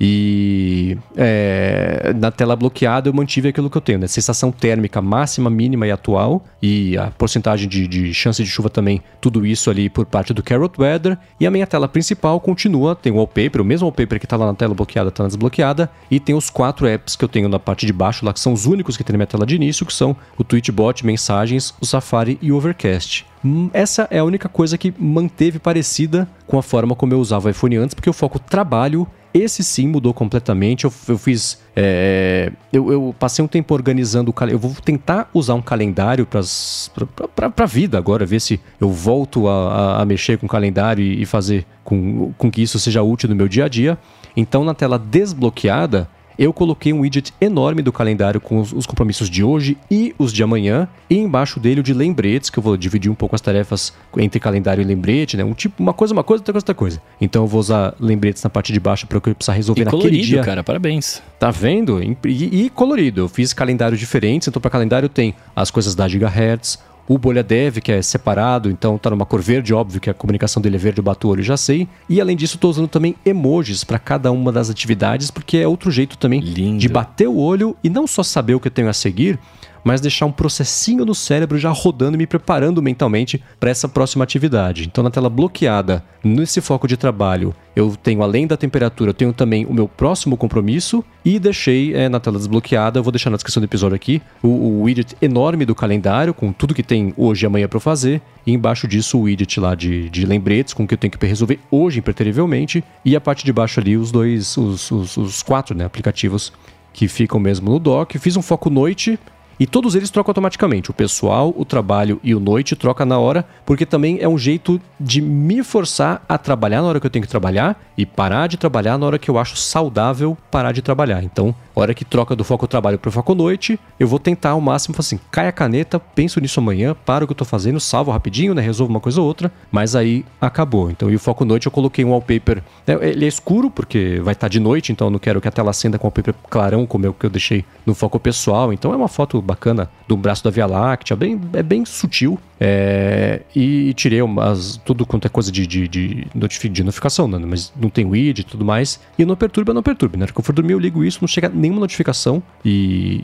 [0.00, 4.06] E é, na tela bloqueada eu mantive aquilo que eu tenho, né?
[4.06, 6.44] Sensação térmica máxima, mínima e atual.
[6.62, 10.42] E a porcentagem de, de chance de chuva também, tudo isso ali por parte do
[10.42, 11.18] Carrot Weather.
[11.40, 14.46] E a minha tela principal continua, tem o wallpaper, o mesmo wallpaper que está lá
[14.46, 15.90] na tela bloqueada, está desbloqueada.
[16.10, 18.52] E tem os quatro apps que eu tenho na parte de baixo lá, que são
[18.52, 21.86] os únicos que tem na minha tela de início, que são o Tweetbot, mensagens, o
[21.86, 23.26] Safari e o Overcast.
[23.44, 27.48] Hum, essa é a única coisa que manteve parecida com a forma como eu usava
[27.48, 30.84] o iPhone antes, porque eu foco trabalho esse sim mudou completamente.
[30.84, 31.60] Eu, eu fiz.
[31.76, 34.56] É, eu, eu, passei um tempo organizando o calendário.
[34.56, 39.98] Eu vou tentar usar um calendário para a vida agora, ver se eu volto a,
[39.98, 43.28] a, a mexer com o calendário e, e fazer com, com que isso seja útil
[43.28, 43.98] no meu dia a dia.
[44.36, 46.08] Então, na tela desbloqueada,
[46.38, 50.32] eu coloquei um widget enorme do calendário com os, os, compromissos de hoje e os
[50.32, 53.40] de amanhã, e embaixo dele o de lembretes, que eu vou dividir um pouco as
[53.40, 55.44] tarefas entre calendário e lembrete, né?
[55.44, 57.02] Um tipo, uma coisa, uma coisa, outra coisa, outra coisa.
[57.20, 60.02] Então eu vou usar lembretes na parte de baixo para eu precisar resolver e naquele
[60.02, 60.42] colorido, dia.
[60.42, 61.20] cara, parabéns.
[61.38, 62.00] Tá vendo?
[62.02, 62.16] E,
[62.64, 63.22] e colorido.
[63.22, 66.78] Eu fiz calendários diferentes, então para calendário tem as coisas da Gigahertz,
[67.08, 70.60] o Bolha Dev, que é separado, então tá numa cor verde, óbvio que a comunicação
[70.60, 71.88] dele é verde, eu bato o olho já sei.
[72.06, 75.90] E além disso, estou usando também emojis para cada uma das atividades, porque é outro
[75.90, 76.78] jeito também Lindo.
[76.78, 79.38] de bater o olho e não só saber o que eu tenho a seguir,
[79.84, 84.24] mas deixar um processinho no cérebro já rodando e me preparando mentalmente para essa próxima
[84.24, 84.86] atividade.
[84.86, 89.32] Então, na tela bloqueada, nesse foco de trabalho, eu tenho além da temperatura, eu tenho
[89.32, 93.36] também o meu próximo compromisso e deixei é, na tela desbloqueada, eu vou deixar na
[93.36, 97.44] descrição do episódio aqui, o, o widget enorme do calendário com tudo que tem hoje
[97.44, 100.86] e amanhã para fazer e embaixo disso o widget lá de, de lembretes com o
[100.86, 104.56] que eu tenho que resolver hoje impreterivelmente e a parte de baixo ali os dois,
[104.56, 106.52] os, os, os quatro né, aplicativos
[106.92, 108.18] que ficam mesmo no dock.
[108.18, 109.18] Fiz um foco noite
[109.58, 110.90] e todos eles trocam automaticamente.
[110.90, 114.80] O pessoal, o trabalho e o noite troca na hora, porque também é um jeito
[114.98, 118.56] de me forçar a trabalhar na hora que eu tenho que trabalhar e parar de
[118.56, 121.22] trabalhar na hora que eu acho saudável parar de trabalhar.
[121.22, 124.60] Então, hora que troca do foco trabalho para o foco noite, eu vou tentar ao
[124.60, 128.10] máximo, assim, cai a caneta, penso nisso amanhã, paro o que eu tô fazendo, salvo
[128.10, 130.90] rapidinho, né, resolvo uma coisa ou outra, mas aí acabou.
[130.90, 134.32] Então, e o foco noite eu coloquei um wallpaper, né, ele é escuro porque vai
[134.32, 136.34] estar tá de noite, então eu não quero que a tela acenda com o wallpaper
[136.48, 138.72] clarão como é o que eu deixei no foco pessoal.
[138.72, 142.38] Então é uma foto bacana do braço da Via Láctea, bem, é bem sutil.
[142.60, 146.26] É, e tirei umas, tudo quanto é coisa de, de, de,
[146.68, 147.38] de notificação, né?
[147.38, 149.00] mas não tem widget e tudo mais.
[149.18, 150.16] E não perturba, não perturba.
[150.16, 152.42] Na hora que eu for dormir, eu ligo isso, não chega nenhuma notificação.
[152.64, 153.22] E,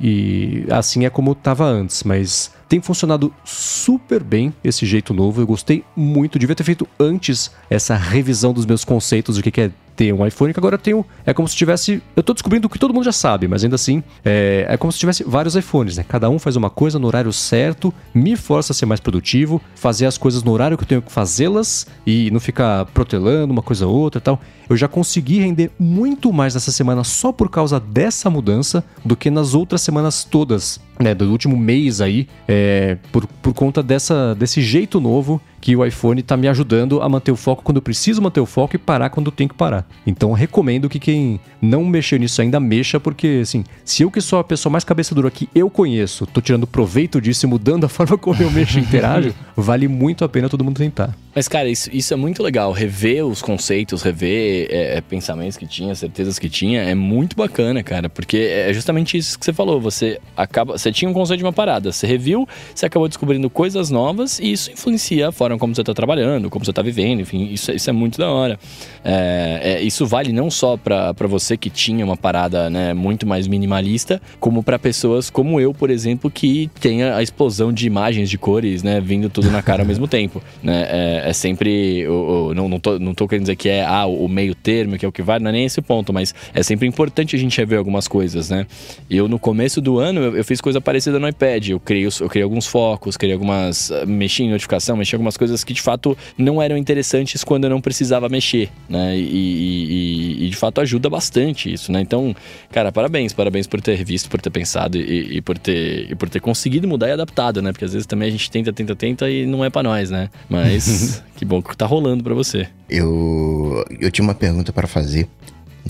[0.68, 5.40] e assim é como estava antes, mas tem funcionado super bem esse jeito novo.
[5.40, 6.38] Eu gostei muito.
[6.38, 10.52] Devia ter feito antes essa revisão dos meus conceitos do que é ter um iPhone,
[10.52, 11.04] que agora eu tenho.
[11.24, 12.02] É como se tivesse.
[12.14, 14.92] Eu tô descobrindo o que todo mundo já sabe, mas ainda assim, é, é como
[14.92, 16.04] se tivesse vários iPhones, né?
[16.06, 20.06] Cada um faz uma coisa no horário certo, me força a ser mais produtivo, fazer
[20.06, 23.86] as coisas no horário que eu tenho que fazê-las e não ficar protelando uma coisa
[23.86, 24.40] ou outra e tal.
[24.68, 29.30] Eu já consegui render muito mais nessa semana só por causa dessa mudança do que
[29.30, 31.14] nas outras semanas todas, né?
[31.14, 36.20] Do último mês aí, é, por, por conta dessa, desse jeito novo que o iPhone
[36.20, 39.08] está me ajudando a manter o foco quando eu preciso manter o foco e parar
[39.08, 39.86] quando eu tenho que parar.
[40.06, 44.38] Então recomendo que quem não mexeu nisso ainda mexa, porque assim, se eu que sou
[44.38, 47.88] a pessoa mais cabeça dura que eu conheço, tô tirando proveito disso e mudando a
[47.90, 51.14] forma como eu mexo e interajo, vale muito a pena todo mundo tentar.
[51.34, 52.72] Mas, cara, isso, isso é muito legal.
[52.72, 57.82] Rever os conceitos, rever é, é, pensamentos que tinha, certezas que tinha, é muito bacana,
[57.82, 58.08] cara.
[58.08, 59.80] Porque é justamente isso que você falou.
[59.80, 60.78] Você acaba.
[60.78, 64.52] Você tinha um conceito de uma parada, você reviu, você acabou descobrindo coisas novas e
[64.52, 67.88] isso influencia a forma como você está trabalhando, como você está vivendo, enfim, isso, isso
[67.90, 68.58] é muito da hora.
[69.04, 73.46] É, é, isso vale não só para você que tinha uma parada né, muito mais
[73.46, 78.38] minimalista, como para pessoas como eu, por exemplo, que tem a explosão de imagens, de
[78.38, 80.42] cores, né, vindo tudo na cara ao mesmo tempo.
[80.62, 80.86] Né?
[80.90, 82.00] É, é sempre.
[82.00, 84.98] Eu, eu, não, não, tô, não tô querendo dizer que é ah, o meio termo,
[84.98, 87.38] que é o que vale, não é nem esse ponto, mas é sempre importante a
[87.38, 88.66] gente rever algumas coisas, né?
[89.08, 91.70] Eu, no começo do ano, eu, eu fiz coisa parecida no iPad.
[91.70, 93.90] Eu criei, eu criei alguns focos, criei algumas.
[93.90, 97.64] Ah, mexi em notificação, mexi em algumas coisas que de fato não eram interessantes quando
[97.64, 99.16] eu não precisava mexer, né?
[99.16, 102.00] E, e, e de fato ajuda bastante isso, né?
[102.00, 102.34] Então,
[102.70, 106.28] cara, parabéns, parabéns por ter visto, por ter pensado e, e por ter, e por
[106.28, 107.72] ter conseguido mudar e adaptado, né?
[107.72, 110.28] Porque às vezes também a gente tenta, tenta, tenta e não é para nós, né?
[110.48, 112.68] Mas que bom que tá rolando para você.
[112.88, 115.28] Eu, eu tinha uma pergunta para fazer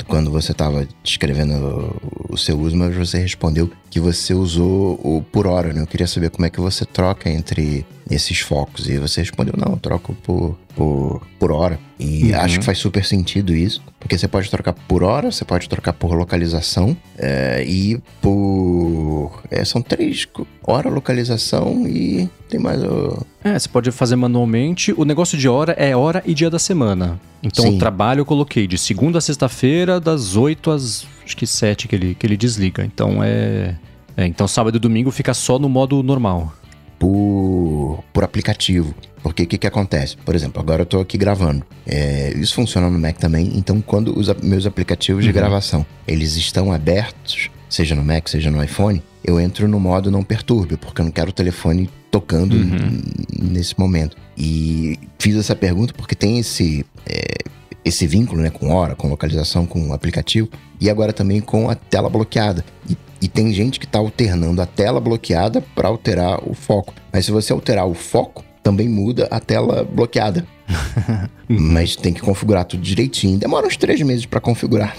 [0.06, 1.94] quando você estava descrevendo
[2.28, 5.80] o seu uso, mas você respondeu que você usou o por hora, né?
[5.80, 8.88] Eu queria saber como é que você troca entre esses focos.
[8.88, 11.78] E você respondeu, não, eu troco por, por, por hora.
[11.98, 12.40] E uhum.
[12.40, 15.92] acho que faz super sentido isso, porque você pode trocar por hora, você pode trocar
[15.92, 19.42] por localização é, e por.
[19.50, 20.26] É, são três:
[20.62, 23.24] hora, localização e tem mais o.
[23.42, 24.92] É, você pode fazer manualmente.
[24.96, 27.20] O negócio de hora é hora e dia da semana.
[27.42, 27.76] Então Sim.
[27.76, 31.94] o trabalho eu coloquei de segunda a sexta-feira, das 8 às acho que 7 que
[31.94, 32.84] ele, que ele desliga.
[32.84, 33.76] Então é.
[34.16, 36.54] É, então sábado e domingo fica só no modo normal.
[36.98, 38.94] Por, por aplicativo.
[39.22, 40.16] Porque o que, que acontece?
[40.18, 41.64] Por exemplo, agora eu estou aqui gravando.
[41.86, 43.52] É, isso funciona no Mac também.
[43.54, 45.34] Então, quando os meus aplicativos de uhum.
[45.34, 50.22] gravação eles estão abertos, seja no Mac, seja no iPhone, eu entro no modo não
[50.22, 53.02] perturbe, porque eu não quero o telefone tocando uhum.
[53.40, 54.14] nesse momento.
[54.36, 57.34] E fiz essa pergunta porque tem esse, é,
[57.82, 62.10] esse vínculo né, com hora, com localização, com aplicativo, e agora também com a tela
[62.10, 62.64] bloqueada.
[62.88, 66.92] E e tem gente que está alternando a tela bloqueada para alterar o foco.
[67.10, 70.46] Mas se você alterar o foco, também muda a tela bloqueada.
[71.48, 73.38] Mas tem que configurar tudo direitinho.
[73.38, 74.96] Demora uns três meses para configurar,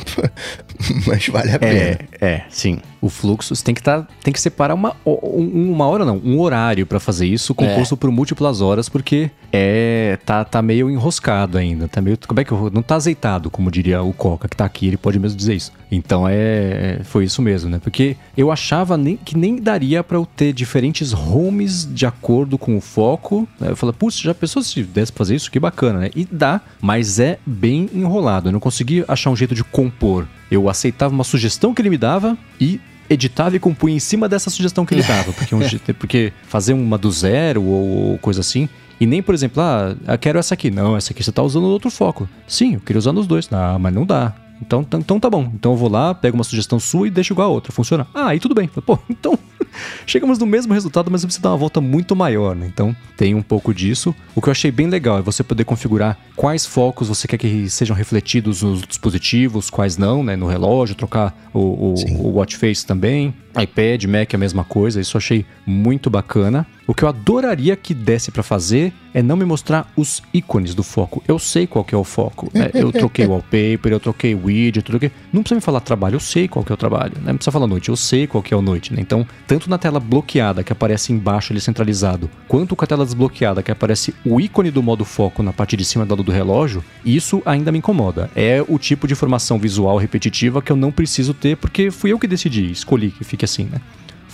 [1.07, 1.73] mas vale a pena.
[1.73, 2.79] É, é, sim.
[3.01, 6.99] O fluxo tem que tá, tem que separar uma, uma hora não, um horário para
[6.99, 7.97] fazer isso, composto é.
[7.97, 12.51] por múltiplas horas, porque é tá, tá meio enroscado ainda, tá meio como é que
[12.51, 15.55] eu, não tá azeitado, como diria o Coca que tá aqui, ele pode mesmo dizer
[15.55, 15.71] isso.
[15.91, 17.79] Então é, é foi isso mesmo, né?
[17.79, 22.75] Porque eu achava nem, que nem daria para eu ter diferentes homes de acordo com
[22.75, 23.47] o foco.
[23.59, 23.69] Né?
[23.69, 25.51] Eu falei, putz, já pensou se desse pra fazer isso?
[25.55, 26.09] Que bacana, né?
[26.13, 28.49] E dá, mas é bem enrolado.
[28.49, 30.27] Eu não consegui achar um jeito de compor.
[30.51, 32.77] Eu aceitava uma sugestão que ele me dava e
[33.09, 35.31] editava e compunha em cima dessa sugestão que ele dava.
[35.31, 35.59] Porque, um,
[35.97, 38.67] porque fazer uma do zero ou coisa assim.
[38.99, 40.69] E nem, por exemplo, ah, eu quero essa aqui.
[40.69, 42.27] Não, essa aqui você tá usando outro foco.
[42.45, 43.47] Sim, eu queria usar nos dois.
[43.49, 44.33] Ah, mas não dá.
[44.61, 45.49] Então, então tá bom.
[45.53, 47.71] Então eu vou lá, pego uma sugestão sua e deixo igual a outra.
[47.71, 48.05] Funciona.
[48.13, 48.67] Ah, aí tudo bem.
[48.67, 49.39] Pô, então
[50.05, 52.67] chegamos no mesmo resultado, mas você dá uma volta muito maior, né?
[52.67, 54.15] Então tem um pouco disso.
[54.35, 57.69] O que eu achei bem legal é você poder configurar quais focos você quer que
[57.69, 60.35] sejam refletidos nos dispositivos, quais não, né?
[60.35, 64.99] No relógio, trocar o, o, o watch face também iPad, Mac é a mesma coisa,
[64.99, 66.67] isso eu achei muito bacana.
[66.87, 70.83] O que eu adoraria que desse para fazer é não me mostrar os ícones do
[70.83, 71.23] foco.
[71.27, 72.51] Eu sei qual que é o foco.
[72.53, 72.69] Né?
[72.73, 75.11] Eu troquei o wallpaper, eu troquei o widget, eu troquei...
[75.33, 77.13] Não precisa me falar trabalho, eu sei qual que é o trabalho.
[77.15, 77.27] Né?
[77.27, 78.93] Não precisa falar noite, eu sei qual que é o noite.
[78.93, 79.01] Né?
[79.01, 79.25] Então,
[79.55, 83.71] tanto na tela bloqueada, que aparece embaixo ali centralizado, quanto com a tela desbloqueada, que
[83.71, 87.77] aparece o ícone do modo foco na parte de cima do relógio, isso ainda me
[87.77, 88.29] incomoda.
[88.35, 92.19] É o tipo de informação visual repetitiva que eu não preciso ter, porque fui eu
[92.19, 93.79] que decidi, escolhi que fique assim, né?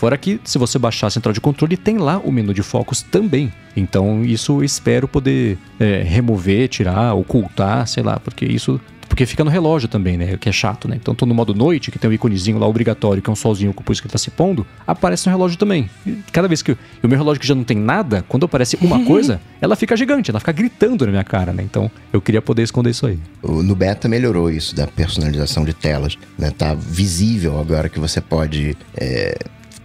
[0.02, 3.04] Fora que, se você baixar a central de controle, tem lá o menu de focos
[3.04, 3.54] também.
[3.78, 8.82] Então, isso eu espero poder é, remover, tirar, ocultar, sei lá, porque isso.
[9.08, 10.38] Porque fica no relógio também, né?
[10.38, 10.98] Que é chato, né?
[11.00, 13.36] Então, tô no modo noite, que tem o um íconezinho lá obrigatório, que é um
[13.36, 15.88] solzinho com isso que ele tá se pondo, aparece no relógio também.
[16.04, 16.72] E cada vez que.
[16.72, 20.32] o meu relógio que já não tem nada, quando aparece uma coisa, ela fica gigante,
[20.32, 21.62] ela fica gritando na minha cara, né?
[21.62, 23.20] Então, eu queria poder esconder isso aí.
[23.44, 26.50] No beta melhorou isso da personalização de telas, né?
[26.50, 28.76] Tá visível agora que você pode.
[28.98, 29.38] É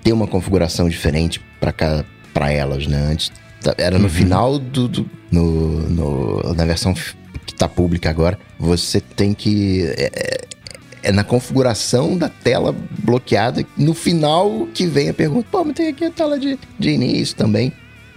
[0.07, 1.43] ter uma configuração diferente
[2.33, 3.09] para elas, né?
[3.11, 4.11] Antes tá, era no uhum.
[4.11, 10.11] final do, do no, no, na versão que está pública agora, você tem que é,
[10.15, 10.41] é,
[11.03, 15.89] é, na configuração da tela bloqueada, no final que vem a pergunta, pô, mas tem
[15.89, 17.73] aqui a tela de, de início também.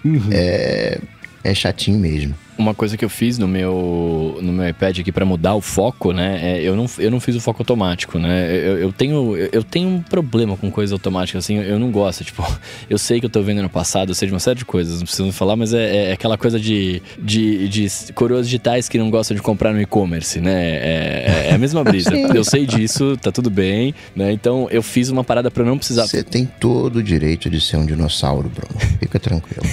[0.05, 0.29] Uhum.
[0.31, 0.99] É,
[1.43, 5.25] é chatinho mesmo uma coisa que eu fiz no meu, no meu iPad aqui para
[5.25, 6.39] mudar o foco, né?
[6.41, 8.53] É, eu, não, eu não fiz o foco automático, né?
[8.53, 12.25] Eu, eu, tenho, eu tenho um problema com coisa automática, assim, eu não gosto.
[12.25, 12.45] Tipo,
[12.89, 14.99] eu sei que eu tô vendo no passado, eu sei de uma série de coisas,
[14.99, 19.09] não preciso falar, mas é, é aquela coisa de, de, de coroas digitais que não
[19.09, 20.59] gostam de comprar no e-commerce, né?
[20.61, 22.11] É, é, a mesma brisa.
[22.35, 24.33] eu sei disso, tá tudo bem, né?
[24.33, 26.07] Então eu fiz uma parada para não precisar.
[26.07, 28.77] Você tem todo o direito de ser um dinossauro, Bruno.
[28.99, 29.63] Fica tranquilo.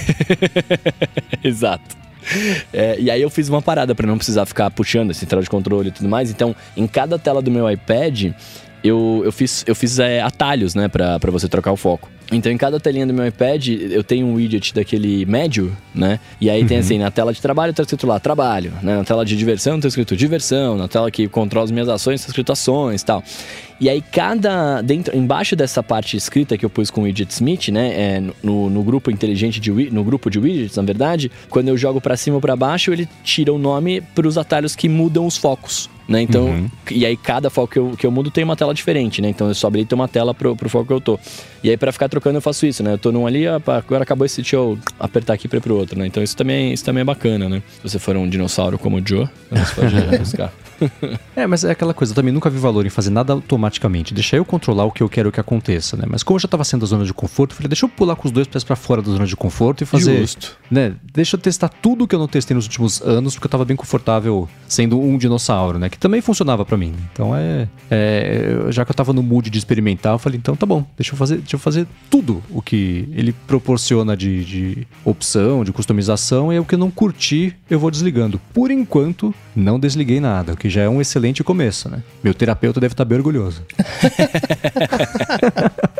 [1.43, 2.07] Exato.
[2.73, 5.49] É, e aí eu fiz uma parada para não precisar ficar puxando esse central de
[5.49, 6.29] controle e tudo mais.
[6.29, 8.31] Então, em cada tela do meu iPad,
[8.87, 12.09] eu, eu fiz, eu fiz é, atalhos, né, pra, pra você trocar o foco.
[12.31, 16.19] Então, em cada telinha do meu iPad, eu tenho um widget daquele médio, né?
[16.41, 16.67] E aí uhum.
[16.67, 18.97] tem assim, na tela de trabalho tá escrito lá, trabalho, né?
[18.97, 22.27] Na tela de diversão tá escrito diversão, na tela que controla as minhas ações tá
[22.27, 23.23] escrito ações tal.
[23.79, 27.69] E aí cada dentro embaixo dessa parte escrita que eu pus com o widget Smith,
[27.69, 31.77] né, é, no, no grupo inteligente de no grupo de widgets, na verdade, quando eu
[31.77, 35.25] jogo para cima ou para baixo, ele tira o nome para os atalhos que mudam
[35.25, 35.89] os focos.
[36.07, 36.21] Né?
[36.21, 36.69] Então, uhum.
[36.89, 39.29] e aí cada foco que eu, que eu mudo tem uma tela diferente, né?
[39.29, 41.19] Então eu só abri tem uma tela pro, pro foco que eu tô.
[41.67, 42.93] E aí, para ficar trocando, eu faço isso, né?
[42.93, 45.99] Eu tô num ali, agora acabou esse, deixa eu apertar aqui pra ir pro outro,
[45.99, 46.07] né?
[46.07, 47.61] Então isso também, isso também é bacana, né?
[47.75, 50.53] Se você for um dinossauro como o Joe, você pode arriscar.
[51.35, 54.13] é, mas é aquela coisa, eu também nunca vi valor em fazer nada automaticamente.
[54.13, 56.05] Deixar eu controlar o que eu quero que aconteça, né?
[56.07, 58.15] Mas como eu já tava sendo da zona de conforto, eu falei, deixa eu pular
[58.15, 60.19] com os dois pés para fora da zona de conforto e fazer.
[60.21, 60.57] Justo.
[60.71, 60.93] Né?
[61.13, 63.75] Deixa eu testar tudo que eu não testei nos últimos anos, porque eu tava bem
[63.75, 65.89] confortável sendo um dinossauro, né?
[65.89, 66.93] Que também funcionava para mim.
[67.11, 70.65] Então é, é, Já que eu tava no mood de experimentar, eu falei, então tá
[70.65, 75.71] bom, deixa eu fazer, deixa fazer tudo o que ele proporciona de, de opção, de
[75.71, 78.39] customização, e o que eu não curti, eu vou desligando.
[78.53, 82.01] Por enquanto, não desliguei nada, o que já é um excelente começo, né?
[82.23, 83.63] Meu terapeuta deve estar bem orgulhoso.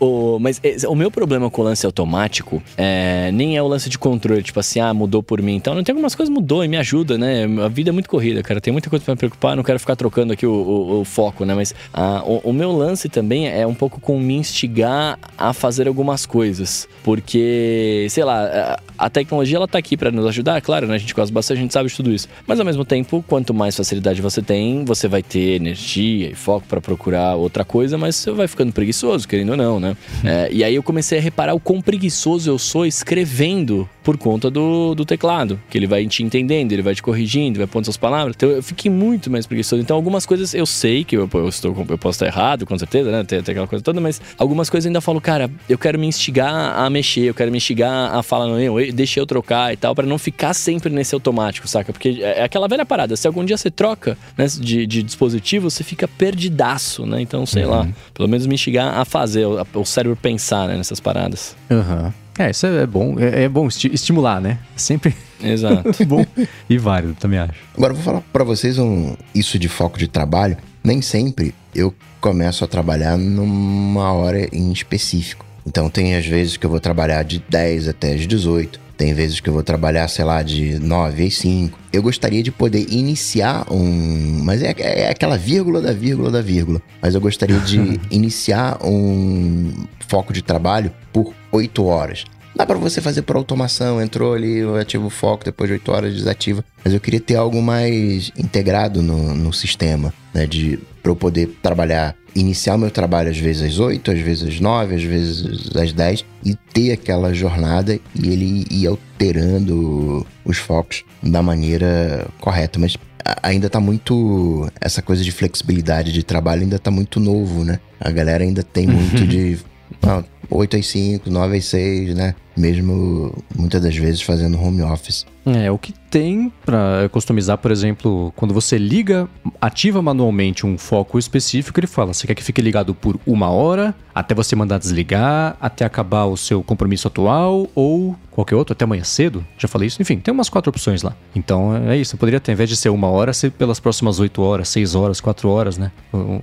[0.00, 3.98] O, mas o meu problema com o lance automático é, nem é o lance de
[3.98, 5.56] controle, tipo assim, ah, mudou por mim.
[5.56, 7.44] Então, não tem algumas coisas mudou e me ajuda, né?
[7.64, 8.60] A vida é muito corrida, cara.
[8.60, 11.44] Tem muita coisa pra me preocupar, não quero ficar trocando aqui o, o, o foco,
[11.44, 11.54] né?
[11.54, 15.88] Mas ah, o, o, meu lance também é um pouco com me instigar a fazer
[15.88, 16.88] algumas coisas.
[17.02, 20.94] Porque, sei lá, a tecnologia ela tá aqui para nos ajudar, claro, né?
[20.94, 22.28] A gente gosta bastante, a gente sabe de tudo isso.
[22.46, 26.66] Mas ao mesmo tempo, quanto mais facilidade você tem, você vai ter energia e foco
[26.68, 29.87] para procurar outra coisa, mas você vai ficando preguiçoso, querendo ou não, né?
[29.88, 29.96] Né?
[30.24, 34.50] É, e aí eu comecei a reparar o quão preguiçoso eu sou escrevendo por conta
[34.50, 37.98] do, do teclado, que ele vai te entendendo, ele vai te corrigindo, vai pondo suas
[37.98, 38.34] palavras.
[38.34, 39.82] Então eu fiquei muito mais preguiçoso.
[39.82, 43.10] Então algumas coisas eu sei que eu, eu, estou, eu posso estar errado, com certeza,
[43.10, 43.22] né?
[43.24, 46.06] Tem, tem, aquela coisa toda, mas algumas coisas eu ainda falo, cara, eu quero me
[46.06, 49.76] instigar a mexer, eu quero me instigar a falar, não, eu, deixa eu trocar e
[49.76, 51.92] tal, para não ficar sempre nesse automático, saca?
[51.92, 55.70] Porque é, é aquela velha parada, se algum dia você troca né, de, de dispositivo,
[55.70, 57.20] você fica perdidaço, né?
[57.20, 57.70] Então, sei uhum.
[57.70, 59.44] lá, pelo menos me instigar a fazer,
[59.78, 61.56] o cérebro pensar né, nessas paradas.
[61.70, 62.04] Aham.
[62.04, 62.12] Uhum.
[62.38, 63.16] É, isso é bom.
[63.18, 64.58] É, é bom esti estimular, né?
[64.76, 65.12] Sempre
[65.42, 65.90] Exato.
[66.06, 66.24] bom
[66.70, 67.58] e válido, também acho.
[67.76, 70.56] Agora, eu vou falar para vocês um, isso de foco de trabalho.
[70.82, 75.44] Nem sempre eu começo a trabalhar numa hora em específico.
[75.66, 78.80] Então, tem às vezes que eu vou trabalhar de 10 até as 18.
[78.98, 81.78] Tem vezes que eu vou trabalhar, sei lá, de 9 às 5.
[81.92, 84.42] Eu gostaria de poder iniciar um.
[84.42, 86.82] Mas é, é aquela vírgula da vírgula da vírgula.
[87.00, 89.72] Mas eu gostaria de iniciar um
[90.08, 92.24] foco de trabalho por 8 horas.
[92.58, 96.12] Dá para você fazer por automação, entrou ali, ativa o foco, depois de 8 horas
[96.12, 96.64] desativa.
[96.84, 100.44] Mas eu queria ter algo mais integrado no, no sistema, né?
[100.44, 104.48] De, pra eu poder trabalhar iniciar o meu trabalho às vezes às 8, às vezes
[104.48, 110.58] às 9, às vezes às 10 e ter aquela jornada e ele ir alterando os
[110.58, 112.76] focos da maneira correta.
[112.80, 112.96] Mas
[113.40, 114.68] ainda tá muito.
[114.80, 117.78] Essa coisa de flexibilidade de trabalho ainda tá muito novo, né?
[118.00, 119.58] A galera ainda tem muito de.
[120.02, 122.34] Ah, 8 às 5, 9 às 6, né?
[122.58, 125.24] Mesmo muitas das vezes fazendo home office.
[125.46, 129.28] É, o que tem para customizar, por exemplo, quando você liga,
[129.60, 133.94] ativa manualmente um foco específico, ele fala: você quer que fique ligado por uma hora,
[134.14, 139.04] até você mandar desligar, até acabar o seu compromisso atual, ou qualquer outro, até amanhã
[139.04, 139.44] cedo.
[139.58, 140.00] Já falei isso.
[140.00, 141.14] Enfim, tem umas quatro opções lá.
[141.34, 142.16] Então é isso.
[142.16, 145.20] Poderia ter, ao invés de ser uma hora, ser pelas próximas oito horas, seis horas,
[145.20, 145.90] quatro horas, né?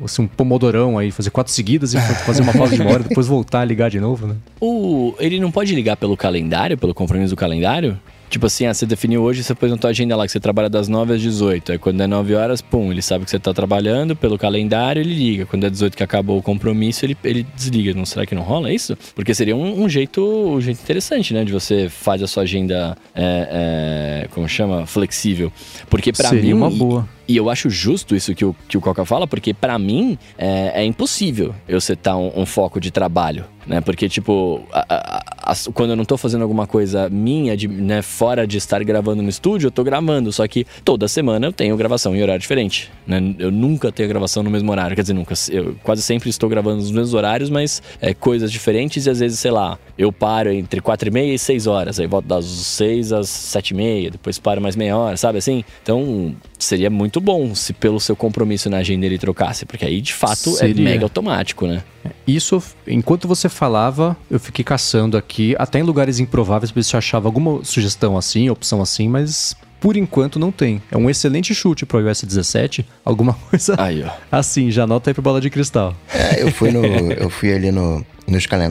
[0.03, 3.28] Assim, um pomodorão aí, fazer quatro seguidas e fazer uma pausa de uma hora, depois
[3.28, 4.36] voltar a ligar de novo, né?
[4.59, 7.97] O, ele não pode ligar pelo calendário, pelo compromisso do calendário?
[8.30, 10.70] Tipo assim, ah, você definiu hoje, você pôs na tua agenda lá que você trabalha
[10.70, 11.72] das 9 às 18.
[11.72, 15.14] Aí quando é 9 horas, pum, ele sabe que você tá trabalhando pelo calendário, ele
[15.14, 15.45] liga.
[15.45, 17.93] Quando é 18 que acabou o compromisso, ele, ele desliga.
[17.93, 18.97] Não será que não rola isso?
[19.16, 21.45] Porque seria um, um jeito, um jeito interessante, né?
[21.45, 24.86] De você fazer a sua agenda, é, é, como chama?
[24.86, 25.49] Flexível.
[25.89, 26.38] Porque para mim.
[26.38, 27.08] Seria uma boa.
[27.28, 30.82] E eu acho justo isso que o, que o Coca fala, porque para mim é,
[30.82, 33.82] é, impossível eu setar um, um, foco de trabalho, né?
[33.82, 35.35] Porque, tipo, a, a,
[35.74, 39.30] quando eu não tô fazendo alguma coisa minha, de, né, fora de estar gravando no
[39.30, 40.32] estúdio, eu tô gravando.
[40.32, 43.36] Só que toda semana eu tenho gravação em horário diferente, né?
[43.38, 44.96] Eu nunca tenho gravação no mesmo horário.
[44.96, 45.34] Quer dizer, nunca.
[45.52, 49.39] Eu quase sempre estou gravando nos mesmos horários, mas é, coisas diferentes e às vezes,
[49.39, 52.00] sei lá, eu paro entre 4 e meia e 6 horas.
[52.00, 55.64] Aí volto das 6 às 7 e meia, depois paro mais meia hora, sabe assim?
[55.84, 60.14] Então, seria muito bom se pelo seu compromisso na agenda ele trocasse, porque aí de
[60.14, 60.82] fato é seria.
[60.82, 61.84] é mega automático, né?
[62.28, 67.64] Isso, enquanto você falava, eu fiquei caçando aqui, até em lugares improváveis, eu achava alguma
[67.64, 70.82] sugestão assim, opção assim, mas por enquanto não tem.
[70.92, 74.10] É um excelente chute pro iOS 17, alguma coisa aí, ó.
[74.32, 75.96] assim, já anota aí pro bola de cristal.
[76.14, 78.06] É, eu fui, no, eu fui ali no,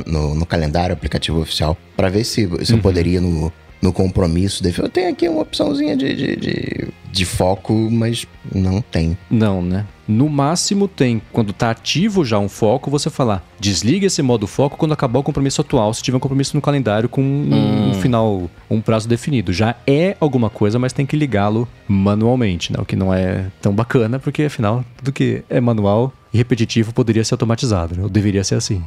[0.06, 2.78] no, no calendário aplicativo oficial para ver se, se uhum.
[2.78, 3.52] eu poderia no
[3.84, 4.62] no compromisso.
[4.78, 9.16] Eu tenho aqui uma opçãozinha de, de, de, de, foco, mas não tem.
[9.30, 9.84] Não, né?
[10.08, 14.78] No máximo tem, quando tá ativo já um foco, você falar, desliga esse modo foco
[14.78, 17.90] quando acabar o compromisso atual, se tiver um compromisso no calendário com hum.
[17.90, 19.52] um final, um prazo definido.
[19.52, 22.78] Já é alguma coisa, mas tem que ligá-lo manualmente, né?
[22.80, 27.22] O que não é tão bacana, porque afinal, tudo que é manual e repetitivo poderia
[27.22, 28.02] ser automatizado, né?
[28.02, 28.82] Ou deveria ser assim.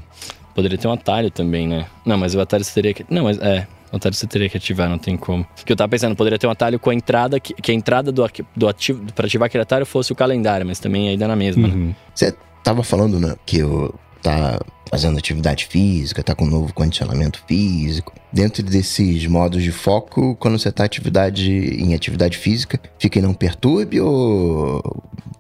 [0.56, 1.86] poderia ter um atalho também, né?
[2.04, 3.06] Não, mas o atalho teria que.
[3.10, 3.68] Não, mas é.
[3.92, 5.46] O atalho você teria que ativar, não tem como.
[5.56, 8.12] Porque eu tava pensando, poderia ter um atalho com a entrada, que, que a entrada
[8.12, 8.26] do,
[8.56, 11.68] do ativo, pra ativar aquele atalho fosse o calendário, mas também aí dá na mesma,
[11.68, 11.74] né?
[11.74, 11.96] Uhum.
[12.14, 14.60] Você tava falando, né, que eu tá
[14.90, 18.14] fazendo atividade física, tá com novo condicionamento físico.
[18.32, 23.34] Dentro desses modos de foco, quando você tá atividade, em atividade física, fica em não
[23.34, 24.82] perturbe ou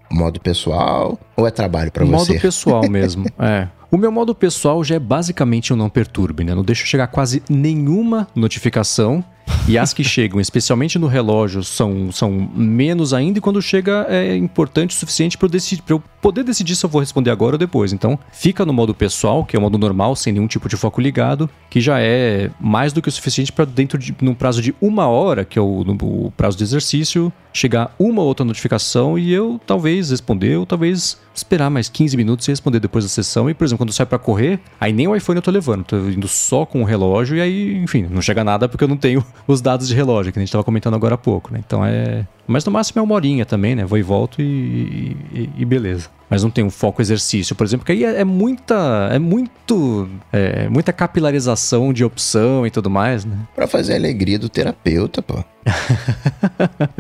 [0.09, 2.39] modo pessoal ou é trabalho pra Modo você?
[2.39, 3.67] pessoal mesmo, é.
[3.89, 6.53] O meu modo pessoal já é basicamente um não perturbe, né?
[6.53, 9.23] Não deixo chegar quase nenhuma notificação.
[9.67, 13.37] E as que chegam, especialmente no relógio, são, são menos ainda.
[13.37, 17.01] E quando chega, é importante o suficiente para eu, eu poder decidir se eu vou
[17.01, 17.91] responder agora ou depois.
[17.91, 21.01] Então, fica no modo pessoal, que é o modo normal, sem nenhum tipo de foco
[21.01, 24.73] ligado, que já é mais do que o suficiente para dentro de num prazo de
[24.81, 29.33] uma hora, que é o, no- o prazo de exercício, chegar uma outra notificação e
[29.33, 33.49] eu talvez responder, ou talvez esperar mais 15 minutos e responder depois da sessão.
[33.49, 35.83] E, por exemplo, quando eu saio pra correr, aí nem o iPhone eu tô levando,
[35.83, 38.97] tô indo só com o relógio e aí, enfim, não chega nada porque eu não
[38.97, 41.61] tenho os dados de relógio, que a gente tava comentando agora há pouco, né?
[41.65, 42.25] Então é.
[42.47, 43.85] Mas no máximo é uma horinha também, né?
[43.85, 46.09] Vou e volto e, e- e beleza.
[46.29, 49.09] Mas não tem um foco exercício, por exemplo, que aí é, é muita.
[49.11, 50.09] É muito.
[50.31, 53.37] É, muita capilarização de opção e tudo mais, né?
[53.55, 55.43] Pra fazer a alegria do terapeuta, pô.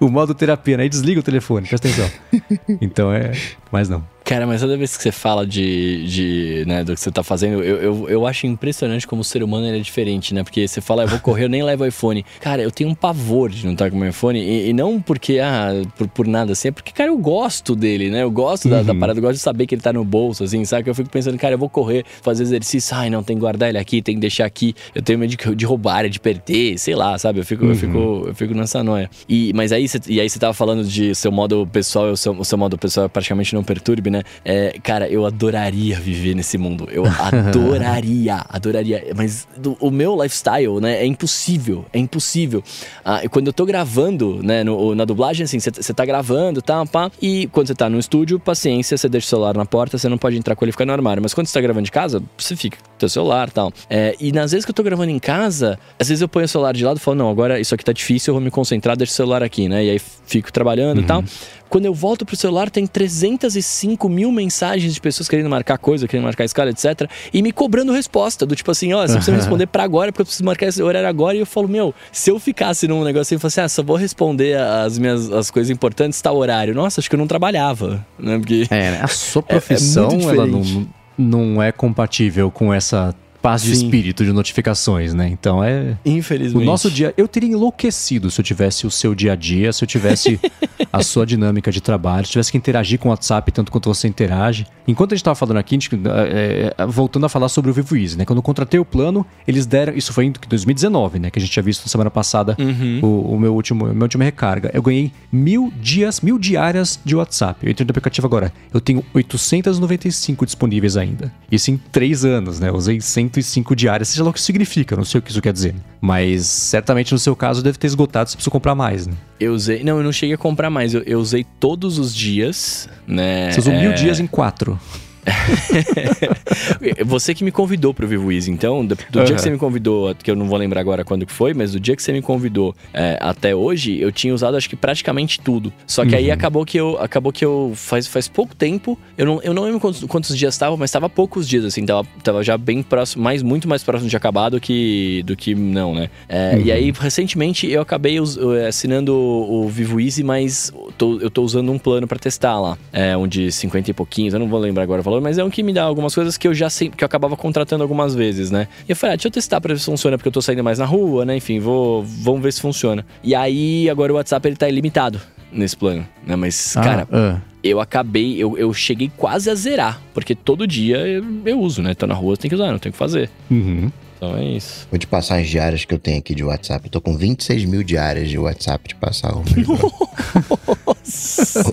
[0.00, 0.82] O modo terapia, né?
[0.84, 2.10] Aí desliga o telefone, presta atenção.
[2.80, 3.32] Então é.
[3.70, 4.04] Mas não.
[4.26, 7.62] Cara, mas toda vez que você fala de, de né, do que você tá fazendo,
[7.62, 10.42] eu, eu, eu acho impressionante como o ser humano é diferente, né?
[10.42, 12.24] Porque você fala, eu vou correr, eu nem levo o iPhone.
[12.40, 15.00] Cara, eu tenho um pavor de não estar com o meu iPhone, e, e não
[15.00, 18.24] porque, ah, por, por nada assim, é porque, cara, eu gosto dele, né?
[18.24, 18.98] Eu gosto da, da Uhum.
[18.98, 20.82] parada, eu gosto de saber que ele tá no bolso, assim, sabe?
[20.82, 23.68] Que eu fico pensando, cara, eu vou correr, fazer exercício, ai, não, tem que guardar
[23.68, 26.96] ele aqui, tem que deixar aqui, eu tenho medo de, de roubar, de perder, sei
[26.96, 27.38] lá, sabe?
[27.38, 29.08] Eu fico, eu fico, eu fico nessa noia.
[29.28, 32.32] E, mas aí, você- e aí você tava falando de seu modo pessoal, o seu,
[32.32, 34.15] o seu modo pessoal é praticamente não perturbe, né?
[34.44, 36.88] É, cara, eu adoraria viver nesse mundo.
[36.90, 39.04] Eu adoraria, adoraria.
[39.16, 41.84] Mas do- o meu lifestyle, né, é impossível.
[41.92, 42.62] É impossível.
[43.04, 47.10] Ah, quando eu tô gravando, né, no- na dublagem, assim, você tá gravando, tá, pá.
[47.20, 50.18] E quando você tá no estúdio, paciência, você deixa o celular na porta, você não
[50.18, 51.22] pode entrar com ele e ficar no armário.
[51.22, 53.72] Mas quando você tá gravando de casa, você fica com teu celular e tal.
[53.90, 56.48] É, e nas vezes que eu tô gravando em casa, às vezes eu ponho o
[56.48, 58.96] celular de lado e falo, não, agora isso aqui tá difícil, eu vou me concentrar,
[58.96, 59.84] deixo o celular aqui, né?
[59.84, 61.22] E aí fico trabalhando e tal.
[61.68, 66.24] Quando eu volto pro celular, tem 305 mil mensagens de pessoas querendo marcar coisa, querendo
[66.24, 67.08] marcar escala, etc.
[67.32, 70.22] E me cobrando resposta, do tipo assim, ó, você precisa me responder pra agora, porque
[70.22, 71.36] eu preciso marcar esse horário agora.
[71.36, 73.96] E eu falo, meu, se eu ficasse num negócio assim, eu falasse, ah, só vou
[73.96, 76.74] responder as minhas as coisas importantes, tal horário.
[76.74, 78.38] Nossa, acho que eu não trabalhava, né?
[78.38, 78.66] Porque...
[78.70, 79.00] É, né?
[79.02, 80.88] A sua É- é profissão, muito ela não,
[81.18, 83.14] não é compatível com essa
[83.46, 83.84] paz de Sim.
[83.84, 85.28] espírito de notificações, né?
[85.28, 85.96] Então é.
[86.04, 86.64] O Infelizmente.
[86.64, 87.14] nosso dia.
[87.16, 90.40] Eu teria enlouquecido se eu tivesse o seu dia a dia, se eu tivesse
[90.92, 93.88] a sua dinâmica de trabalho, se eu tivesse que interagir com o WhatsApp tanto quanto
[93.88, 94.66] você interage.
[94.88, 97.96] Enquanto a gente tava falando aqui, a gente, é, voltando a falar sobre o Vivo
[97.96, 98.24] Easy, né?
[98.24, 99.94] Quando eu contratei o plano, eles deram.
[99.94, 101.30] Isso foi em 2019, né?
[101.30, 102.98] Que a gente tinha visto na semana passada Uhum.
[103.02, 104.70] o, o meu último, minha última recarga.
[104.74, 107.60] Eu ganhei mil dias, mil diárias de WhatsApp.
[107.64, 108.52] Eu entrei no aplicativo agora.
[108.74, 111.32] Eu tenho 895 disponíveis ainda.
[111.50, 112.68] Isso em três anos, né?
[112.70, 113.00] Eu usei
[113.42, 115.74] 105 diárias, seja lá o que isso significa, não sei o que isso quer dizer.
[116.00, 119.14] Mas certamente no seu caso deve ter esgotado, você precisa comprar mais, né?
[119.38, 119.82] Eu usei.
[119.84, 120.94] Não, eu não cheguei a comprar mais.
[120.94, 123.50] Eu, eu usei todos os dias, né?
[123.52, 124.78] Você usou mil É, dias em quatro.
[127.04, 129.34] Você que me convidou pro Vivo Easy, então, do, do dia Aham.
[129.34, 131.80] que você me convidou, que eu não vou lembrar agora quando que foi, mas do
[131.80, 135.72] dia que você me convidou é, até hoje, eu tinha usado acho que praticamente tudo.
[135.86, 139.40] Só que aí acabou que eu acabou que eu faz, faz pouco tempo, eu não,
[139.42, 142.56] eu não lembro quantos, quantos dias estava, mas estava poucos dias, assim, tava, tava já
[142.56, 146.08] bem próximo, mais, muito mais próximo de acabar do que, do que não, né?
[146.28, 151.18] É, E aí, recentemente, eu acabei us- eh, assinando o, o Vivo Easy, mas tô-
[151.20, 152.78] eu tô usando um plano pra testar lá.
[152.92, 155.44] É um de 50 e pouquinhos, eu não vou lembrar agora o valor, mas é
[155.44, 158.14] um que me dá algumas coisas que eu já sempre, que eu acabava contratando algumas
[158.14, 158.68] vezes, né?
[158.88, 160.62] E eu falei, ah, deixa eu testar pra ver se funciona, porque eu tô saindo
[160.64, 161.36] mais na rua, né?
[161.36, 163.04] Enfim, vou, vamos ver se funciona.
[163.22, 165.20] E aí, agora o WhatsApp, ele tá ilimitado
[165.52, 166.36] nesse plano, né?
[166.36, 171.24] Mas, cara, Ah, eu acabei, eu, eu cheguei quase a zerar, porque todo dia eu,
[171.44, 171.94] eu uso, né?
[171.94, 173.30] Tô na rua, tem que usar, não tem o que fazer.
[173.50, 173.54] ah.
[173.54, 173.90] Uhum.
[174.18, 174.88] Então é isso.
[174.90, 176.86] Vou te passar as diárias que eu tenho aqui de WhatsApp.
[176.86, 179.34] Eu tô com 26 mil diárias de WhatsApp de passar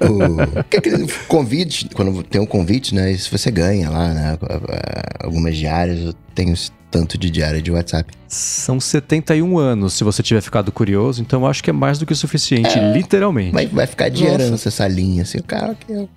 [0.02, 3.12] o que é convite, quando tem um convite, né?
[3.12, 4.38] Isso você ganha lá, né?
[5.20, 6.56] Algumas diárias, eu tenho
[6.94, 8.14] tanto de diária de WhatsApp.
[8.28, 12.06] São 71 anos, se você tiver ficado curioso, então eu acho que é mais do
[12.06, 13.52] que o suficiente, literalmente.
[13.52, 14.44] Vai, vai ficar de Nossa.
[14.44, 16.08] herança essa linha, assim, o cara aqui, ó,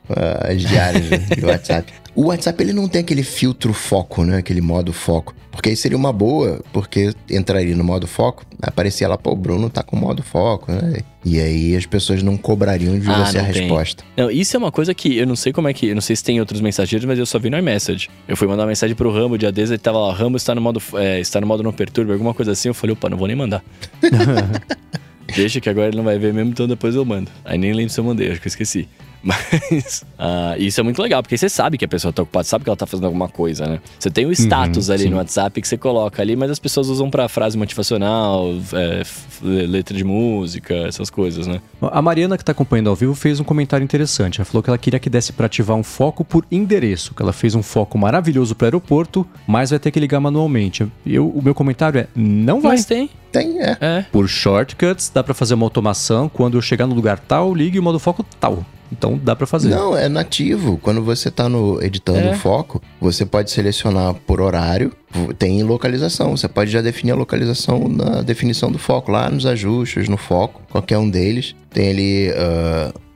[0.46, 1.92] as diárias de WhatsApp.
[2.16, 4.38] O WhatsApp, ele não tem aquele filtro foco, né?
[4.38, 5.34] Aquele modo foco.
[5.52, 9.70] Porque aí seria uma boa, porque entraria no modo foco, aparecia lá, pô, o Bruno
[9.70, 10.98] tá com modo foco, né?
[11.24, 13.52] E aí as pessoas não cobrariam de Ah, você a tem.
[13.62, 14.04] resposta.
[14.16, 15.86] Não, isso é uma coisa que eu não sei como é que.
[15.88, 18.08] Eu não sei se tem outros mensageiros, mas eu só vi no iMessage.
[18.26, 20.60] Eu fui mandar uma mensagem pro Rambo dia desses, ele tava lá, Rambo está no
[20.60, 20.82] modo.
[20.94, 22.68] é, está no modo não perturbe, alguma coisa assim.
[22.68, 23.62] Eu falei, opa, não vou nem mandar.
[25.34, 27.30] Deixa que agora ele não vai ver mesmo, então depois eu mando.
[27.44, 28.88] Aí nem lembro se eu mandei, acho que eu esqueci.
[29.26, 32.62] Mas ah, isso é muito legal, porque você sabe que a pessoa tá ocupada, sabe
[32.62, 33.80] que ela tá fazendo alguma coisa, né?
[33.98, 35.08] Você tem o status ali sim.
[35.08, 39.02] no WhatsApp que você coloca ali, mas as pessoas usam pra frase motivacional, é,
[39.42, 41.60] letra de música, essas coisas, né?
[41.82, 44.38] A Mariana, que está acompanhando ao vivo, fez um comentário interessante.
[44.38, 47.32] Ela falou que ela queria que desse para ativar um foco por endereço, que ela
[47.32, 50.86] fez um foco maravilhoso para aeroporto, mas vai ter que ligar manualmente.
[51.04, 52.72] Eu, o meu comentário é: não vai.
[52.72, 53.76] Mas tem, Tem, é.
[53.80, 54.06] é.
[54.10, 56.28] Por shortcuts, dá para fazer uma automação.
[56.28, 58.64] Quando eu chegar no lugar tal, ligue o modo foco tal.
[58.90, 59.68] Então dá para fazer.
[59.70, 60.78] Não, é nativo.
[60.78, 62.30] Quando você tá no editando É.
[62.32, 64.92] o foco, você pode selecionar por horário,
[65.38, 66.36] tem localização.
[66.36, 70.62] Você pode já definir a localização na definição do foco, lá nos ajustes, no foco,
[70.70, 71.54] qualquer um deles.
[71.70, 72.32] Tem ali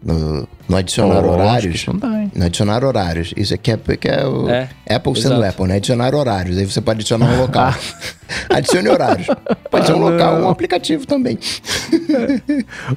[0.02, 1.86] no, no adicionar Lógico, horários.
[1.86, 2.30] não dá, hein?
[2.34, 3.34] No adicionar horários.
[3.36, 5.44] Isso aqui é, que é o É, Apple sendo exato.
[5.50, 5.76] Apple, né?
[5.76, 6.56] Adicionar horários.
[6.58, 7.74] Aí você pode adicionar um local.
[8.48, 9.26] Adicione horários.
[9.70, 10.46] Pode ser um Ah, local, não.
[10.46, 11.36] um aplicativo também.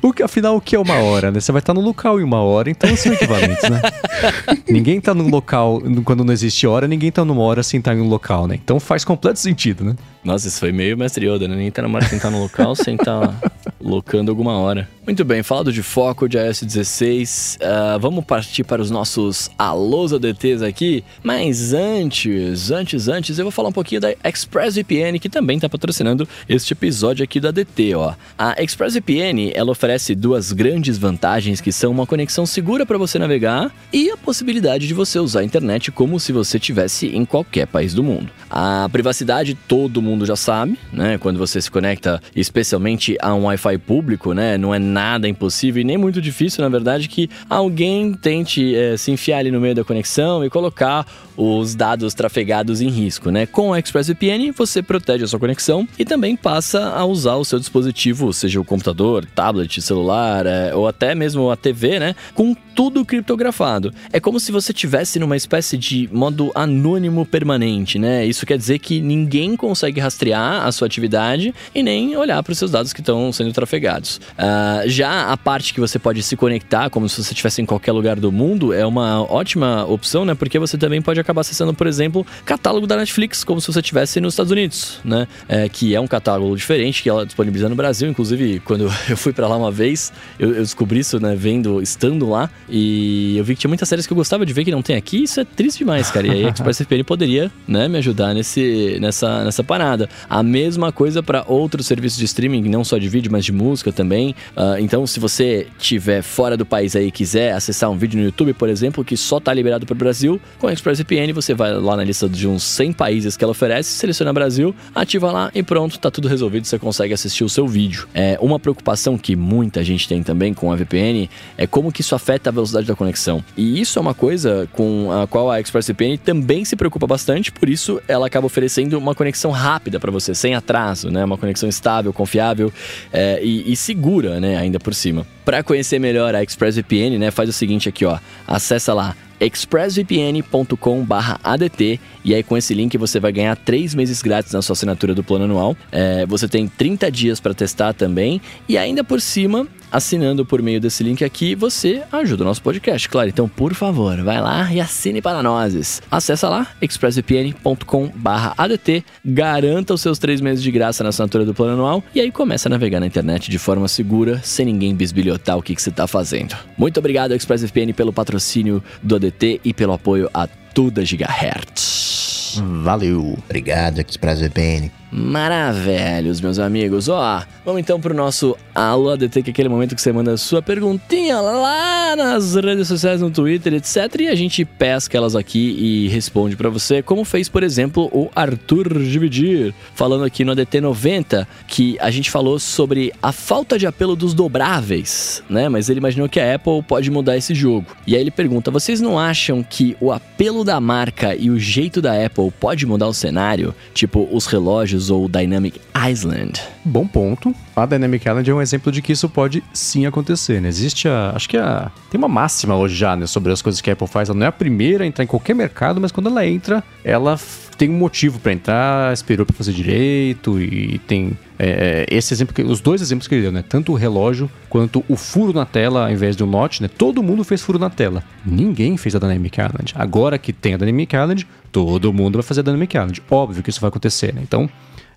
[0.01, 1.39] O que, afinal, o que é uma hora, né?
[1.39, 3.81] Você vai estar no local em uma hora, então são equivalentes, né?
[4.69, 8.01] ninguém tá num local, quando não existe hora, ninguém tá numa hora sem estar em
[8.01, 8.55] um local, né?
[8.63, 9.95] Então faz completo sentido, né?
[10.23, 11.55] Nossa, isso foi meio mestre Yoda, né?
[11.55, 13.33] Nem tá na hora de sentar no local sem tá
[13.81, 14.87] locando alguma hora.
[15.05, 20.13] Muito bem, falado de foco de iOS 16, ah, vamos partir para os nossos alôs
[20.13, 21.03] ADTs aqui.
[21.23, 26.27] Mas antes, antes, antes, eu vou falar um pouquinho da ExpressVPN, que também tá patrocinando
[26.47, 28.13] este episódio aqui do ADT, ó.
[28.37, 33.73] A ExpressVPN, ela oferece duas grandes vantagens, que são uma conexão segura para você navegar
[33.91, 37.93] e a possibilidade de você usar a internet como se você estivesse em qualquer país
[37.93, 38.29] do mundo.
[38.49, 41.17] A privacidade todo mundo já sabe, né?
[41.17, 44.57] Quando você se conecta, especialmente a um Wi-Fi público, né?
[44.57, 49.11] Não é nada impossível e nem muito difícil, na verdade, que alguém tente eh, se
[49.11, 53.45] enfiar ali no meio da conexão e colocar os dados trafegados em risco, né?
[53.45, 57.59] Com a ExpressVPN, você protege a sua conexão e também passa a usar o seu
[57.59, 62.15] dispositivo, seja o computador, tablet, celular eh, ou até mesmo a TV, né?
[62.33, 63.93] Com tudo criptografado.
[64.11, 68.25] É como se você tivesse numa espécie de modo anônimo permanente, né?
[68.25, 72.57] Isso quer dizer que ninguém consegue rastrear a sua atividade e nem olhar para os
[72.57, 74.19] seus dados que estão sendo trafegados.
[74.37, 77.91] Ah, já a parte que você pode se conectar como se você estivesse em qualquer
[77.91, 80.35] lugar do mundo é uma ótima opção, né?
[80.35, 84.19] Porque você também pode acabar acessando, por exemplo, catálogo da Netflix, como se você estivesse
[84.19, 85.27] nos Estados Unidos, né?
[85.47, 88.09] É, que é um catálogo diferente que ela disponibiliza no Brasil.
[88.09, 91.35] Inclusive, quando eu fui para lá uma vez, eu, eu descobri isso, né?
[91.35, 94.63] Vendo, estando lá, e eu vi que tinha muitas séries que eu gostava de ver
[94.63, 95.23] que não tem aqui.
[95.23, 96.27] Isso é triste demais, cara.
[96.27, 100.09] E aí a ExpressVPN poderia, né, me ajudar nesse, nessa, nessa parada.
[100.29, 103.91] A mesma coisa para outros serviços de streaming, não só de vídeo, mas de música
[103.91, 104.35] também.
[104.55, 108.25] Ah, então, se você estiver fora do país aí e quiser acessar um vídeo no
[108.25, 111.73] YouTube, por exemplo, que só tá liberado para o Brasil, com a ExpressVPN você vai
[111.73, 115.63] lá na lista de uns 100 países que ela oferece, seleciona Brasil, ativa lá e
[115.63, 118.09] pronto, tá tudo resolvido, você consegue assistir o seu vídeo.
[118.13, 122.13] É uma preocupação que muita gente tem também com a VPN é como que isso
[122.13, 123.41] afeta a velocidade da conexão.
[123.55, 127.69] E isso é uma coisa com a qual a ExpressVPN também se preocupa bastante, por
[127.69, 131.23] isso ela acaba oferecendo uma conexão rápida para você, sem atraso, né?
[131.23, 132.69] Uma conexão estável, confiável
[133.13, 134.57] é, e, e segura, né?
[134.57, 135.25] Ainda por cima.
[135.45, 137.31] Para conhecer melhor a ExpressVPN, né?
[137.31, 138.19] Faz o seguinte aqui, ó.
[138.47, 144.61] Acessa lá expressvpn.com/adt e aí com esse link você vai ganhar três meses grátis na
[144.61, 145.75] sua assinatura do plano anual.
[145.91, 150.81] É, você tem 30 dias para testar também e ainda por cima assinando por meio
[150.81, 153.29] desse link aqui, você ajuda o nosso podcast, claro.
[153.29, 156.01] Então, por favor, vai lá e assine para nós.
[156.09, 162.03] Acesse lá, expressvpn.com/adt, garanta os seus três meses de graça na assinatura do plano anual
[162.15, 165.75] e aí começa a navegar na internet de forma segura, sem ninguém bisbilhotar o que,
[165.75, 166.55] que você está fazendo.
[166.77, 172.61] Muito obrigado, ExpressVPN, pelo patrocínio do ADT e pelo apoio a Tuda Gigahertz.
[172.83, 173.37] Valeu.
[173.47, 175.02] Obrigado, ExpressVPN.
[175.15, 177.07] Maravilhos, meus amigos.
[177.07, 180.37] Ó, vamos então pro nosso Alô ADT, que é aquele momento que você manda a
[180.37, 184.21] sua perguntinha lá nas redes sociais, no Twitter, etc.
[184.21, 188.31] E a gente pesca elas aqui e responde pra você, como fez, por exemplo, o
[188.35, 193.85] Arthur Dividir, falando aqui no ADT 90, que a gente falou sobre a falta de
[193.85, 195.69] apelo dos dobráveis, né?
[195.69, 197.85] Mas ele imaginou que a Apple pode mudar esse jogo.
[198.07, 202.01] E aí ele pergunta: vocês não acham que o apelo da marca e o jeito
[202.01, 203.75] da Apple pode mudar o cenário?
[203.93, 205.79] Tipo os relógios ou o Dynamic
[206.09, 206.61] Island?
[206.85, 207.55] bom ponto.
[207.75, 210.67] A Dynamic Island é um exemplo de que isso pode sim acontecer, né?
[210.67, 211.31] Existe a.
[211.35, 211.91] Acho que a.
[212.09, 213.25] Tem uma máxima hoje já, né?
[213.25, 214.29] Sobre as coisas que a Apple faz.
[214.29, 217.39] Ela não é a primeira a entrar em qualquer mercado, mas quando ela entra, ela
[217.77, 222.53] tem um motivo para entrar, esperou para fazer direito e tem é, é, esse exemplo,
[222.53, 223.63] que, os dois exemplos que ele deu, né?
[223.67, 226.87] Tanto o relógio quanto o furo na tela ao invés de um notch, né?
[226.87, 228.23] Todo mundo fez furo na tela.
[228.45, 229.93] Ninguém fez a Dynamic Island.
[229.95, 233.23] Agora que tem a Dynamic Island, todo mundo vai fazer a Dynamic Island.
[233.29, 234.41] Óbvio que isso vai acontecer, né?
[234.43, 234.69] Então,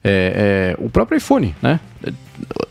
[0.03, 1.80] é, é, o próprio iPhone, né?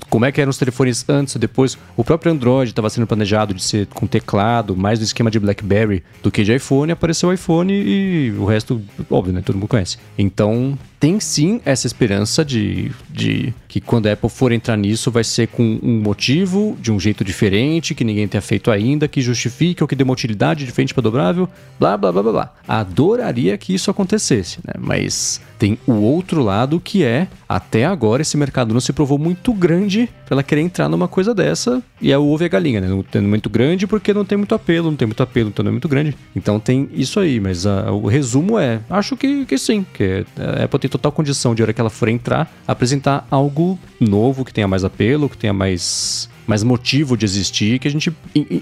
[0.10, 1.78] como é que eram os telefones antes e depois.
[1.98, 6.04] O próprio Android estava sendo planejado de ser com teclado, mais no esquema de BlackBerry
[6.24, 6.92] do que de iPhone.
[6.92, 9.42] Apareceu o iPhone e o resto, óbvio, né?
[9.44, 9.98] Todo mundo conhece.
[10.18, 15.24] Então, tem sim essa esperança de, de que quando a Apple for entrar nisso, vai
[15.24, 19.84] ser com um motivo, de um jeito diferente, que ninguém tenha feito ainda, que justifique
[19.84, 22.54] ou que dê uma utilidade diferente para dobrável, blá blá blá blá blá.
[22.68, 24.74] Adoraria que isso acontecesse, né?
[24.80, 29.54] Mas tem o outro lado que é, até agora, esse mercado não se provou muito
[29.54, 31.82] grande para ela querer entrar numa coisa dessa.
[32.02, 32.88] E é o ovo e a galinha, né?
[32.88, 35.70] Não tem muito grande porque não tem muito apelo, não tem muito apelo, então não
[35.70, 36.16] é muito grande.
[36.36, 40.80] Então tem isso aí, mas o resumo é: acho que, que sim, que a Apple
[40.86, 44.84] tem total condição de hora que ela for entrar, apresentar algo novo que tenha mais
[44.84, 48.16] apelo, que tenha mais mais motivo de existir, que a gente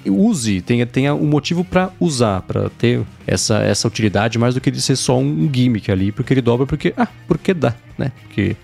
[0.06, 4.72] use, tenha, tenha um motivo para usar, para ter essa, essa utilidade mais do que
[4.72, 8.14] de ser só um gimmick ali, porque ele dobra porque, ah, porque dá, né?
[8.22, 8.56] Porque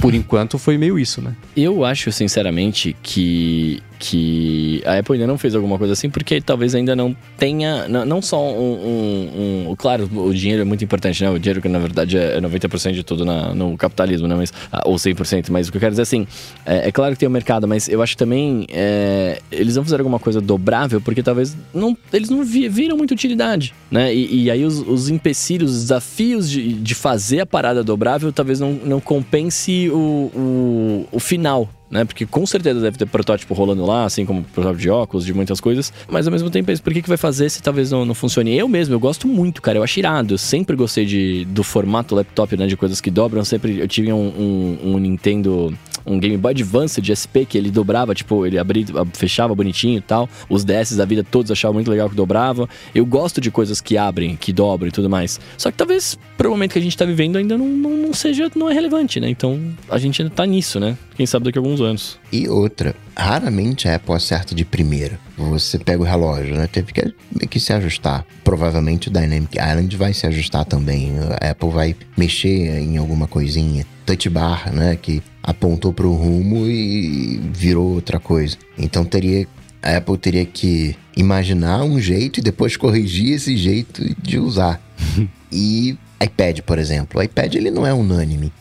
[0.00, 1.34] por enquanto foi meio isso, né?
[1.56, 6.74] Eu acho, sinceramente, que que a Apple ainda não fez alguma coisa assim, porque talvez
[6.74, 11.22] ainda não tenha, não, não só um, um, um, Claro, o dinheiro é muito importante,
[11.22, 11.30] né?
[11.30, 14.34] O dinheiro que na verdade é 90% de tudo na, no capitalismo, né?
[14.34, 16.26] Mas, ah, ou 100%, mas o que eu quero dizer assim,
[16.66, 19.76] é, é claro que tem o um mercado, mas eu acho que também é, eles
[19.76, 24.12] vão fazer alguma coisa dobrável, porque talvez não, eles não viram muita utilidade, né?
[24.12, 28.58] E, e aí os, os, empecilhos, os desafios de, de fazer a parada dobrável talvez
[28.58, 29.96] não, não compense o,
[30.34, 32.06] o, o final, né?
[32.06, 35.60] Porque com certeza deve ter protótipo rolando lá, assim como protótipo de óculos, de muitas
[35.60, 35.92] coisas.
[36.08, 38.56] Mas ao mesmo tempo, por que, que vai fazer se talvez não, não funcione?
[38.56, 39.78] Eu mesmo, eu gosto muito, cara.
[39.78, 40.34] Eu acho irado.
[40.34, 42.66] Eu sempre gostei de, do formato laptop, né?
[42.66, 43.44] De coisas que dobram.
[43.44, 45.76] Sempre eu tive um, um, um Nintendo
[46.06, 50.00] um Game Boy Advance de SP que ele dobrava, tipo, ele abria, fechava bonitinho e
[50.00, 50.28] tal.
[50.48, 52.68] Os DS da vida todos achavam muito legal que dobrava.
[52.94, 55.40] Eu gosto de coisas que abrem, que dobram e tudo mais.
[55.56, 58.50] Só que talvez, pro momento que a gente tá vivendo, ainda não, não, não seja,
[58.54, 59.28] não é relevante, né?
[59.28, 60.96] Então a gente ainda tá nisso, né?
[61.16, 62.18] Quem sabe daqui a alguns anos.
[62.32, 65.18] E outra, raramente a Apple acerta de primeira.
[65.36, 66.66] Você pega o relógio, né?
[66.66, 68.24] Teve que, que se ajustar.
[68.44, 71.12] Provavelmente o Dynamic Island vai se ajustar também.
[71.40, 73.86] A Apple vai mexer em alguma coisinha.
[74.06, 74.96] Touch bar, né?
[75.00, 78.56] Que apontou para o rumo e virou outra coisa.
[78.78, 79.46] Então teria
[79.82, 84.80] a Apple teria que imaginar um jeito e depois corrigir esse jeito de usar.
[85.50, 88.52] e iPad, por exemplo, o iPad ele não é unânime.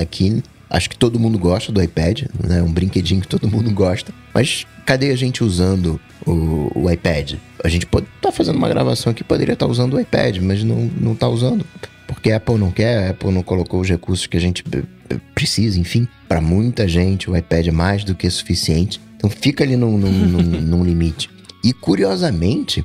[0.00, 2.62] Aqui acho que todo mundo gosta do iPad, né?
[2.62, 4.12] Um brinquedinho que todo mundo gosta.
[4.34, 7.34] Mas cadê a gente usando o, o iPad?
[7.62, 10.38] A gente pode estar tá fazendo uma gravação aqui, poderia estar tá usando o iPad,
[10.38, 11.64] mas não, não tá usando.
[12.06, 14.64] Porque a Apple não quer, a Apple não colocou os recursos que a gente
[15.34, 16.06] precisa, enfim.
[16.28, 19.00] Para muita gente, o iPad é mais do que suficiente.
[19.16, 21.28] Então fica ali num, num, num, num limite.
[21.64, 22.84] E curiosamente,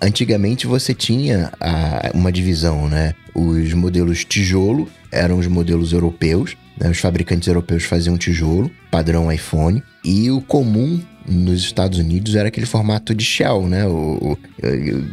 [0.00, 3.14] antigamente você tinha a, uma divisão, né?
[3.34, 6.56] Os modelos tijolo eram os modelos europeus?
[6.88, 12.66] Os fabricantes europeus faziam tijolo, padrão iPhone, e o comum nos Estados Unidos era aquele
[12.66, 13.86] formato de shell, né?
[13.86, 14.38] O, o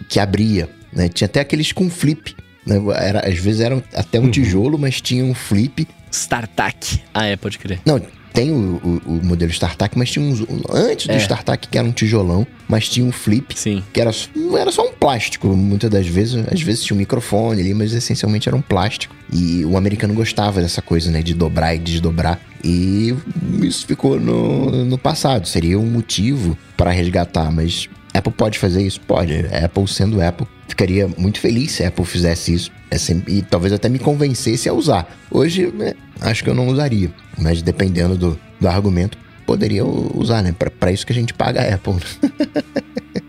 [0.07, 0.69] que abria.
[0.93, 1.09] Né?
[1.09, 2.35] Tinha até aqueles com flip.
[2.65, 2.75] Né?
[2.95, 4.31] Era, às vezes era até um uhum.
[4.31, 7.01] tijolo, mas tinha um flip StarTAC.
[7.13, 7.79] Ah, é, pode crer.
[7.85, 8.01] Não,
[8.37, 10.45] tem o, o, o modelo StarTAC, mas tinha uns.
[10.69, 11.17] Antes do é.
[11.17, 13.59] StarTAC, que era um tijolão, mas tinha um flip.
[13.59, 13.83] Sim.
[13.91, 14.11] Que era,
[14.59, 16.45] era só um plástico, muitas das vezes.
[16.51, 19.15] Às vezes tinha um microfone ali, mas essencialmente era um plástico.
[19.33, 21.23] E o americano gostava dessa coisa, né?
[21.23, 22.39] De dobrar e desdobrar.
[22.63, 23.15] E
[23.63, 25.47] isso ficou no, no passado.
[25.47, 29.01] Seria um motivo para resgatar, mas Apple pode fazer isso?
[29.01, 29.33] Pode.
[29.47, 32.71] Apple sendo Apple, ficaria muito feliz se a Apple fizesse isso.
[32.89, 35.07] É sempre, e talvez até me convencesse a usar.
[35.29, 37.11] Hoje, é, acho que eu não usaria.
[37.37, 40.53] Mas dependendo do, do argumento, poderia usar, né?
[40.79, 41.95] Para isso que a gente paga a Apple.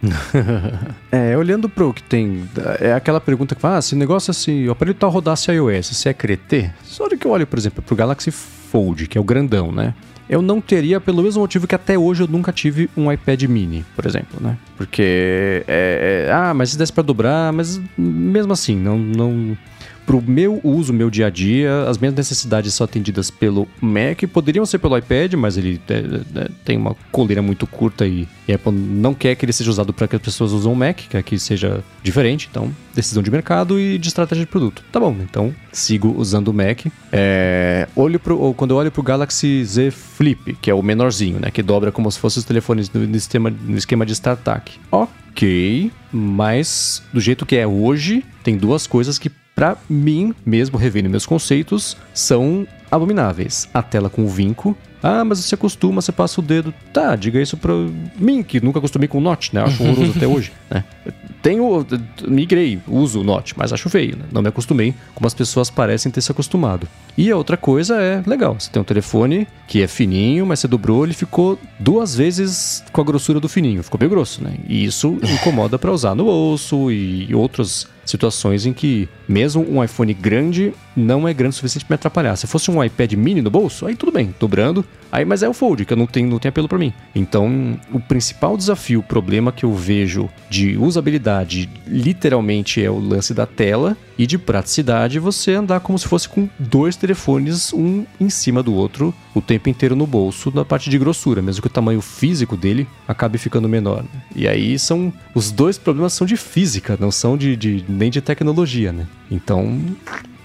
[1.11, 2.49] é, olhando pro que tem.
[2.81, 5.89] É aquela pergunta que fala: ah, se o negócio assim, o aparelho tal rodasse iOS,
[5.89, 6.71] você é cretê?
[6.85, 9.95] Só hora que eu olho, por exemplo, pro Galaxy Fold, que é o grandão, né?
[10.29, 13.85] Eu não teria pelo mesmo motivo que até hoje eu nunca tive um iPad mini,
[13.97, 14.57] por exemplo, né?
[14.77, 19.57] Porque é, é ah, mas se desse para dobrar, mas mesmo assim, não não
[20.09, 24.65] pro meu uso, meu dia a dia, as minhas necessidades são atendidas pelo Mac, poderiam
[24.65, 29.13] ser pelo iPad, mas ele é, é, tem uma coleira muito curta e, Apple não
[29.13, 31.85] quer que ele seja usado para que as pessoas usem o Mac, quer que seja
[32.03, 34.83] diferente, então decisão de mercado e de estratégia de produto.
[34.91, 36.87] Tá bom, então sigo usando o Mac.
[37.13, 41.51] É, olho pro, quando eu olho pro Galaxy Z Flip, que é o menorzinho, né,
[41.51, 44.81] que dobra como se fossem os telefones no, no, esquema, no esquema de StarTAC.
[44.91, 51.11] Ok, mas do jeito que é hoje, tem duas coisas que para mim, mesmo revendo
[51.11, 53.69] meus conceitos, são abomináveis.
[53.75, 54.79] A tela com vinco.
[55.03, 56.73] Ah, mas você acostuma, você passa o dedo.
[56.93, 57.73] Tá, diga isso pra
[58.17, 59.63] mim, que nunca acostumei com o Note, né?
[59.65, 60.85] Acho horroroso até hoje, né?
[61.43, 61.85] Tenho,
[62.29, 64.27] migrei, uso o Note, mas acho feio, né?
[64.31, 66.87] Não me acostumei, como as pessoas parecem ter se acostumado.
[67.17, 70.69] E a outra coisa é, legal, você tem um telefone que é fininho, mas você
[70.69, 74.55] dobrou, ele ficou duas vezes com a grossura do fininho, ficou bem grosso, né?
[74.69, 80.13] E isso incomoda para usar no bolso e outros situações em que mesmo um iPhone
[80.15, 82.37] grande não é grande o suficiente para me atrapalhar.
[82.37, 85.53] Se fosse um iPad mini no bolso, aí tudo bem, dobrando, aí mas é o
[85.53, 86.93] Fold, que eu não tenho, não tem apelo para mim.
[87.15, 93.47] Então, o principal desafio, problema que eu vejo de usabilidade, literalmente é o lance da
[93.47, 98.63] tela e de praticidade, você andar como se fosse com dois telefones, um em cima
[98.63, 102.01] do outro, o tempo inteiro no bolso, na parte de grossura, mesmo que o tamanho
[102.01, 104.03] físico dele acabe ficando menor.
[104.03, 104.23] Né?
[104.35, 108.21] E aí são os dois problemas são de física, não são de, de nem de
[108.21, 109.07] tecnologia, né?
[109.31, 109.81] Então,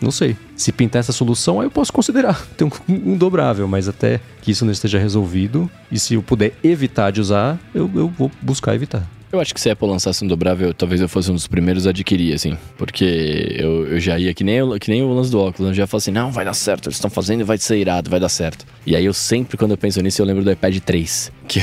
[0.02, 0.36] não sei.
[0.56, 4.52] Se pintar essa solução, aí eu posso considerar ter um, um, dobrável, mas até que
[4.52, 8.76] isso não esteja resolvido, e se eu puder evitar de usar, eu, eu vou buscar
[8.76, 9.08] evitar.
[9.34, 11.88] Eu acho que se a Apple lançasse um dobrável, talvez eu fosse um dos primeiros
[11.88, 12.56] a adquirir, assim.
[12.78, 15.88] Porque eu, eu já ia, que nem, que nem o lance do óculos, eu já
[15.88, 18.64] falo assim, não, vai dar certo, eles estão fazendo vai ser irado, vai dar certo.
[18.86, 21.60] E aí eu sempre, quando eu penso nisso, eu lembro do iPad 3, que,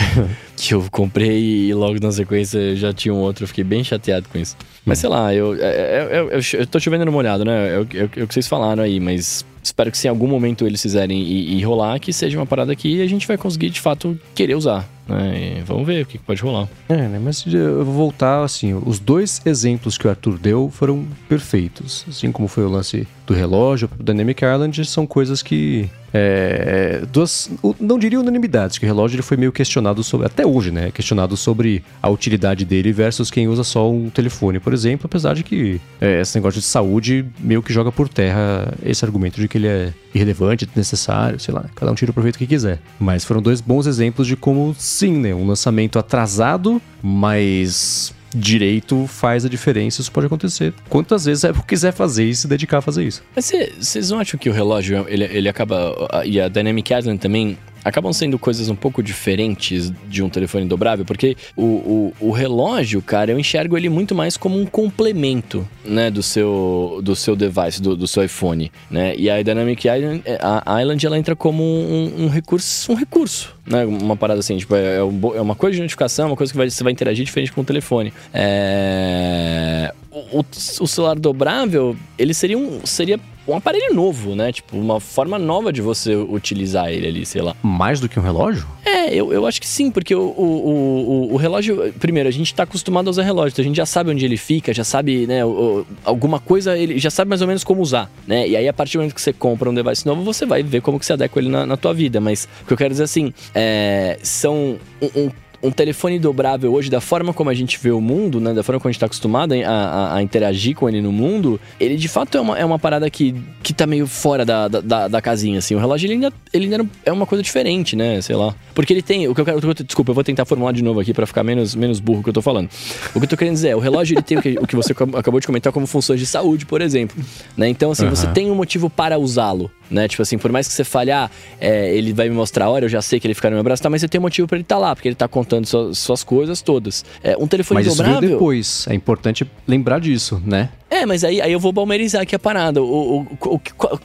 [0.56, 4.28] que eu comprei e logo na sequência já tinha um outro, eu fiquei bem chateado
[4.28, 4.56] com isso.
[4.84, 7.76] Mas sei lá, eu, eu, eu, eu, eu tô chovendo no molhado, né?
[7.76, 7.86] É o
[8.26, 11.62] que vocês falaram aí, mas espero que se em algum momento eles fizerem e, e
[11.62, 14.88] rolar, que seja uma parada que a gente vai conseguir de fato querer usar.
[15.10, 15.62] Né?
[15.66, 16.68] vamos ver o que pode rolar.
[16.88, 17.20] É, né?
[17.22, 22.04] Mas eu vou voltar assim: os dois exemplos que o Arthur deu foram perfeitos.
[22.08, 27.48] Assim como foi o lance do relógio, o Dynamic Island, são coisas que é, duas,
[27.78, 30.90] não diria unanimidades, que o relógio ele foi meio questionado sobre, até hoje, né?
[30.90, 35.44] Questionado sobre a utilidade dele versus quem usa só um telefone, por exemplo, apesar de
[35.44, 39.58] que é, esse negócio de saúde meio que joga por terra esse argumento de que
[39.58, 42.80] ele é irrelevante, desnecessário, sei lá, cada um tira o proveito que quiser.
[42.98, 45.32] Mas foram dois bons exemplos de como, sim, né?
[45.32, 50.72] Um lançamento atrasado, mas direito faz a diferença, isso pode acontecer.
[50.88, 53.22] Quantas vezes Apple quiser fazer e se dedicar a fazer isso.
[53.34, 55.94] Mas vocês não acham que o relógio, ele, ele acaba.
[56.24, 61.04] E a Dynamic Island também acabam sendo coisas um pouco diferentes de um telefone dobrável,
[61.04, 66.10] porque o, o, o, relógio, cara, eu enxergo ele muito mais como um complemento, né,
[66.10, 69.14] do seu, do seu device, do, do seu iPhone, né?
[69.16, 73.84] E a Dynamic Island, a Island ela entra como um, um recurso, um recurso, né?
[73.84, 76.68] Uma parada assim, tipo, é, é, é uma coisa de notificação, uma coisa que vai,
[76.68, 78.12] você vai interagir diferente com o telefone.
[78.32, 79.92] É...
[80.32, 80.44] O,
[80.80, 83.18] o, celular dobrável, ele seria um, seria
[83.50, 84.52] um aparelho novo, né?
[84.52, 87.54] Tipo, uma forma nova de você utilizar ele ali, sei lá.
[87.62, 88.66] Mais do que um relógio?
[88.84, 91.92] É, eu, eu acho que sim, porque o, o, o, o relógio.
[91.98, 94.36] Primeiro, a gente tá acostumado a usar relógio, então a gente já sabe onde ele
[94.36, 95.44] fica, já sabe, né?
[95.44, 98.48] O, alguma coisa, ele já sabe mais ou menos como usar, né?
[98.48, 100.80] E aí, a partir do momento que você compra um device novo, você vai ver
[100.80, 102.20] como que você adequa ele na, na tua vida.
[102.20, 105.30] Mas o que eu quero dizer assim, é, são um, um
[105.62, 108.54] um telefone dobrável hoje, da forma como a gente vê o mundo, né?
[108.54, 111.60] Da forma como a gente tá acostumado a, a, a interagir com ele no mundo,
[111.78, 115.08] ele de fato é uma, é uma parada que, que tá meio fora da, da,
[115.08, 115.74] da casinha, assim.
[115.74, 118.20] O relógio, ele ainda, ele ainda é uma coisa diferente, né?
[118.20, 118.54] Sei lá.
[118.74, 119.28] Porque ele tem.
[119.28, 119.60] O que eu quero.
[119.74, 122.34] Desculpa, eu vou tentar formular de novo aqui para ficar menos, menos burro que eu
[122.34, 122.70] tô falando.
[123.14, 124.76] O que eu tô querendo dizer é, o relógio ele tem o que, o que
[124.76, 127.22] você acabou de comentar como funções de saúde, por exemplo.
[127.56, 127.68] Né?
[127.68, 128.10] Então, assim, uhum.
[128.10, 130.08] você tem um motivo para usá-lo né?
[130.08, 131.30] Tipo assim, por mais que você falhe, ah,
[131.60, 133.64] é, ele vai me mostrar a hora, eu já sei que ele fica no meu
[133.64, 135.28] braço, tá, mas você tem um motivo para ele estar tá lá, porque ele tá
[135.28, 137.04] contando suas, suas coisas todas.
[137.22, 138.20] É, um telefone mas dobrável...
[138.20, 140.70] Mas depois, é importante lembrar disso, né?
[140.90, 142.82] É, mas aí, aí eu vou balmerizar aqui a parada.
[142.82, 143.60] O, o, o,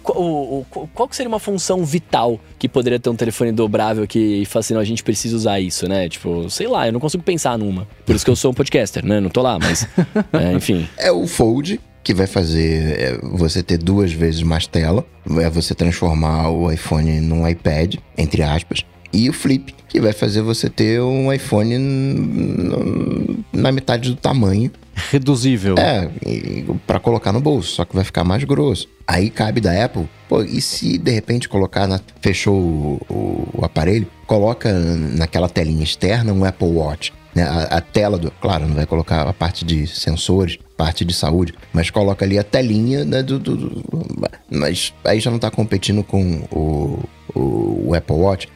[0.05, 4.45] o, o, qual que seria uma função vital que poderia ter um telefone dobrável que
[4.45, 6.07] fala assim, não, a gente precisa usar isso, né?
[6.07, 7.87] Tipo, sei lá, eu não consigo pensar numa.
[8.05, 9.19] Por isso que eu sou um podcaster, né?
[9.19, 9.87] Não tô lá, mas...
[10.31, 10.87] é, enfim.
[10.95, 15.03] É o Fold, que vai fazer é, você ter duas vezes mais tela,
[15.41, 20.43] é você transformar o iPhone num iPad, entre aspas, e o Flip, que vai fazer
[20.43, 21.75] você ter um iPhone
[23.51, 24.71] na metade do tamanho.
[24.93, 25.75] Reduzível.
[25.79, 26.07] É,
[26.85, 28.87] para colocar no bolso, só que vai ficar mais grosso.
[29.07, 33.65] Aí cabe da Apple, pô, e se de repente colocar, na, fechou o, o, o
[33.65, 37.11] aparelho, coloca naquela telinha externa um Apple Watch.
[37.33, 37.43] Né?
[37.43, 38.31] A, a, tela do.
[38.31, 42.43] Claro, não vai colocar a parte de sensores, parte de saúde, mas coloca ali a
[42.43, 43.83] telinha né, do, do, do,
[44.49, 46.99] Mas aí já não tá competindo com o,
[47.33, 48.47] o, o Apple Watch.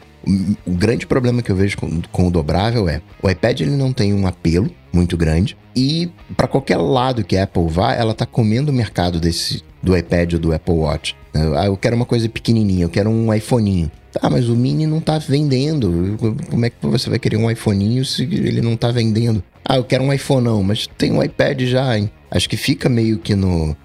[0.66, 3.90] O, grande problema que eu vejo com, com, o dobrável é o iPad ele não
[3.90, 8.26] tem um apelo muito grande e para qualquer lado que a Apple vá, ela tá
[8.26, 11.16] comendo o mercado desse do iPad ou do Apple Watch.
[11.34, 13.90] Ah, eu quero uma coisa pequenininha, eu quero um iPhoneinho.
[14.12, 16.16] Tá, mas o Mini não tá vendendo.
[16.50, 19.42] Como é que você vai querer um iPhoneinho se ele não tá vendendo?
[19.70, 22.10] Ah, eu quero um iPhone não, mas tem um iPad já, hein?
[22.28, 23.76] Acho que fica meio que no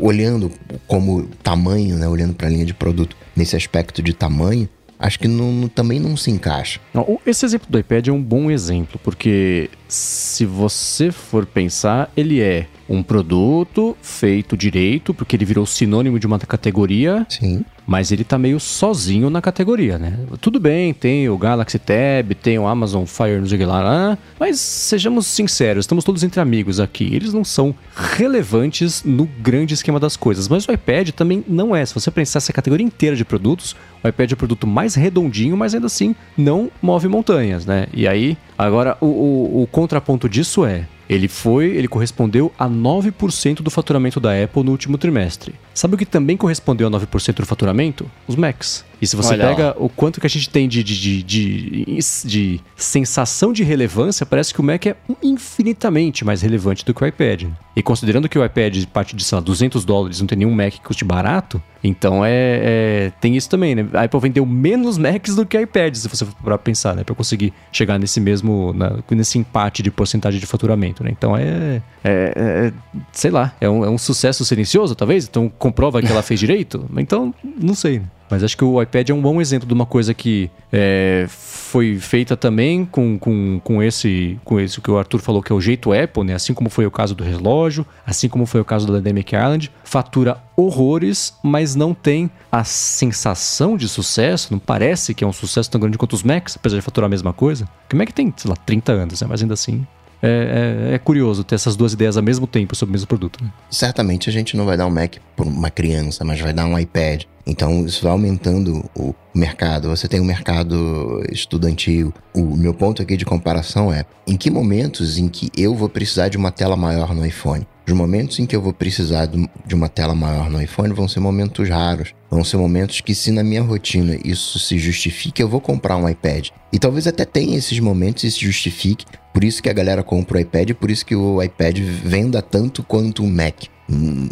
[0.00, 0.50] olhando
[0.86, 4.66] como tamanho, né, olhando para a linha de produto nesse aspecto de tamanho,
[4.98, 6.80] acho que não, também não se encaixa.
[7.26, 12.66] Esse exemplo do iPad é um bom exemplo, porque se você for pensar, ele é
[12.88, 17.26] um produto feito direito, porque ele virou sinônimo de uma categoria.
[17.28, 17.64] Sim.
[17.86, 20.18] Mas ele tá meio sozinho na categoria, né?
[20.42, 25.26] Tudo bem, tem o Galaxy Tab, tem o Amazon Fire, não sei lá, mas sejamos
[25.26, 27.08] sinceros, estamos todos entre amigos aqui.
[27.14, 30.48] Eles não são relevantes no grande esquema das coisas.
[30.48, 31.84] Mas o iPad também não é.
[31.86, 33.74] Se você pensar essa categoria inteira de produtos,
[34.04, 37.86] o iPad é o produto mais redondinho, mas ainda assim não move montanhas, né?
[37.94, 43.62] E aí, agora o, o, o contraponto disso é ele foi, ele correspondeu a 9%
[43.62, 45.54] do faturamento da Apple no último trimestre.
[45.72, 48.10] Sabe o que também correspondeu a 9% do faturamento?
[48.26, 48.84] Os Macs.
[49.00, 49.74] E se você Olha pega lá.
[49.78, 54.60] o quanto que a gente tem de, de, de, de, sensação de relevância, parece que
[54.60, 57.44] o Mac é infinitamente mais relevante do que o iPad.
[57.76, 60.72] E considerando que o iPad parte de, sei lá, 200 dólares, não tem nenhum Mac
[60.72, 63.86] que custe barato, então é, é, tem isso também, né?
[63.92, 67.04] A Apple vendeu menos Macs do que iPad, se você for para pensar, né?
[67.04, 71.10] Para conseguir chegar nesse mesmo, na, nesse empate de porcentagem de faturamento, né?
[71.10, 72.72] Então é, é, é
[73.12, 75.26] sei lá, é um, é um sucesso silencioso, talvez?
[75.26, 76.88] Então comprova que ela fez direito?
[76.98, 78.06] Então, não sei, né?
[78.30, 81.96] Mas acho que o iPad é um bom exemplo de uma coisa que é, foi
[81.98, 85.60] feita também com, com, com, esse, com esse que o Arthur falou, que é o
[85.60, 86.34] jeito Apple, né?
[86.34, 89.70] Assim como foi o caso do relógio, assim como foi o caso da Dynamic Island.
[89.82, 95.70] Fatura horrores, mas não tem a sensação de sucesso, não parece que é um sucesso
[95.70, 97.66] tão grande quanto os Macs, apesar de faturar a mesma coisa.
[97.82, 99.26] Porque o Mac tem, sei lá, 30 anos, né?
[99.28, 99.86] Mas ainda assim
[100.22, 103.42] é, é, é, curioso ter essas duas ideias ao mesmo tempo sobre o mesmo produto.
[103.42, 103.50] Né?
[103.70, 106.78] Certamente a gente não vai dar um Mac para uma criança, mas vai dar um
[106.78, 107.24] iPad.
[107.46, 109.88] Então isso vai aumentando o mercado.
[109.88, 112.12] Você tem o um mercado estudantil.
[112.34, 116.28] O meu ponto aqui de comparação é em que momentos em que eu vou precisar
[116.28, 117.66] de uma tela maior no iPhone?
[117.88, 121.20] Os momentos em que eu vou precisar de uma tela maior no iPhone vão ser
[121.20, 122.12] momentos raros.
[122.30, 126.06] Vão ser momentos que, se na minha rotina isso se justifique, eu vou comprar um
[126.06, 126.50] iPad.
[126.70, 129.06] E talvez até tenha esses momentos e se justifique.
[129.32, 132.82] Por isso que a galera compra o iPad, por isso que o iPad venda tanto
[132.82, 133.54] quanto o Mac
[133.90, 134.28] hum,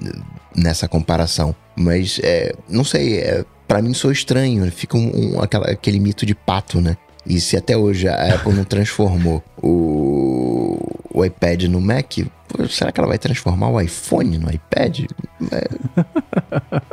[0.54, 1.56] nessa comparação.
[1.74, 4.70] Mas, é, não sei, é, para mim sou estranho.
[4.70, 6.94] Fica um, um, aquela, aquele mito de pato, né?
[7.26, 10.78] E se até hoje a Apple não transformou o,
[11.12, 12.18] o iPad no Mac,
[12.70, 15.06] será que ela vai transformar o iPhone no iPad?
[15.50, 15.68] É...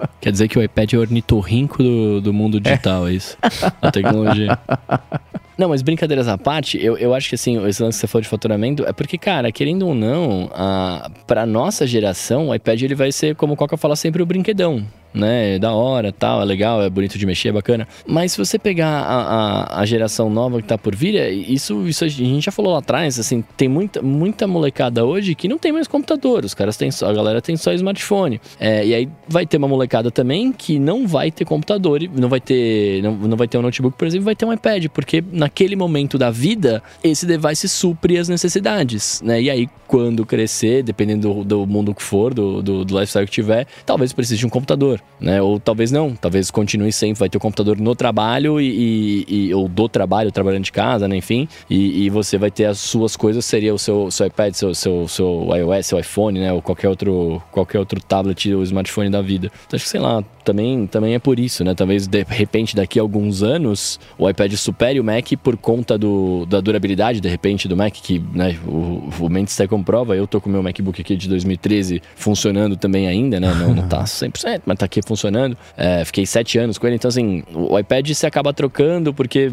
[0.20, 3.38] Quer dizer que o iPad é o ornitorrinco do, do mundo digital, é, é isso?
[3.82, 4.58] A tecnologia.
[5.56, 8.24] Não, mas brincadeiras à parte, eu, eu acho que assim, esse lance que você falou
[8.24, 12.96] de faturamento é porque, cara, querendo ou não, a, pra nossa geração, o iPad ele
[12.96, 14.84] vai ser, como o Coca fala sempre, o brinquedão
[15.14, 15.56] né?
[15.56, 17.88] É da hora, tal, é legal, é bonito de mexer, é bacana.
[18.08, 21.88] Mas se você pegar a, a, a, geração nova que tá por vir, é, isso,
[21.88, 25.58] isso a gente já falou lá atrás, assim, tem muita, muita molecada hoje que não
[25.58, 26.44] tem mais computador.
[26.44, 28.42] Os caras têm só, a galera tem só smartphone.
[28.60, 32.40] É, e aí vai ter uma molecada também que não vai ter computador, não vai
[32.40, 35.76] ter, não, não vai ter um notebook, por exemplo, vai ter um iPad, porque naquele
[35.76, 39.42] momento da vida, esse device supre as necessidades, né?
[39.42, 43.32] E aí, quando crescer, dependendo do, do mundo que for, do, do, do lifestyle que
[43.32, 45.42] tiver, talvez precise de um computador né?
[45.42, 49.70] Ou talvez não, talvez continue sempre, vai ter o computador no trabalho e, e ou
[49.70, 51.16] do trabalho, trabalhando de casa, né?
[51.16, 54.76] Enfim, e, e, você vai ter as suas coisas, seria o seu, seu iPad, seu,
[54.76, 56.52] seu, seu iOS, seu iPhone, né?
[56.52, 59.50] Ou qualquer outro, qualquer outro tablet ou smartphone da vida.
[59.66, 61.74] Então acho que, sei lá, também, também é por isso, né?
[61.74, 66.46] Talvez de repente daqui a alguns anos o iPad supere o Mac por conta do,
[66.46, 70.16] da durabilidade, de repente, do Mac, que né, o, o Mendes até comprova.
[70.16, 73.54] Eu tô com o meu MacBook aqui de 2013 funcionando também ainda, né?
[73.54, 75.58] Não, não tá 100%, mas tá aqui funcionando.
[75.76, 79.52] É, fiquei sete anos com ele, então assim, o iPad se acaba trocando porque,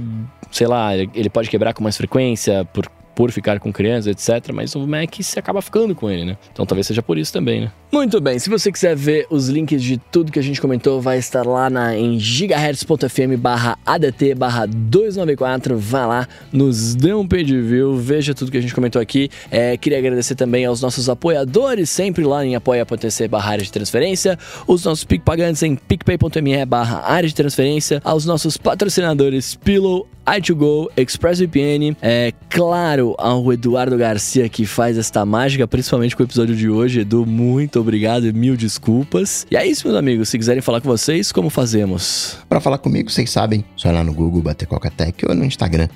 [0.50, 4.52] sei lá, ele pode quebrar com mais frequência, por por ficar com crianças, etc.
[4.52, 6.36] Mas o Mac se acaba ficando com ele, né?
[6.52, 7.72] Então talvez seja por isso também, né?
[7.92, 11.18] Muito bem, se você quiser ver os links de tudo que a gente comentou, vai
[11.18, 15.76] estar lá na, em gigahertz.fm barra ADT barra 294.
[15.76, 19.28] Vá lá, nos dê um page view, veja tudo que a gente comentou aqui.
[19.50, 24.38] É, queria agradecer também aos nossos apoiadores, sempre lá em apoia.tc barra área de transferência,
[24.68, 31.96] os nossos PicPagantes em picpay.me barra área de transferência, aos nossos patrocinadores Pillow, i2Go, ExpressVPN,
[32.00, 37.00] é claro ao Eduardo Garcia que faz esta mágica, principalmente com o episódio de hoje.
[37.00, 39.46] Edu, muito obrigado e mil desculpas.
[39.50, 40.28] E é isso, meus amigos.
[40.28, 42.36] Se quiserem falar com vocês, como fazemos?
[42.48, 45.88] Para falar comigo, vocês sabem, só ir lá no Google, bater Coca-Tech ou no Instagram,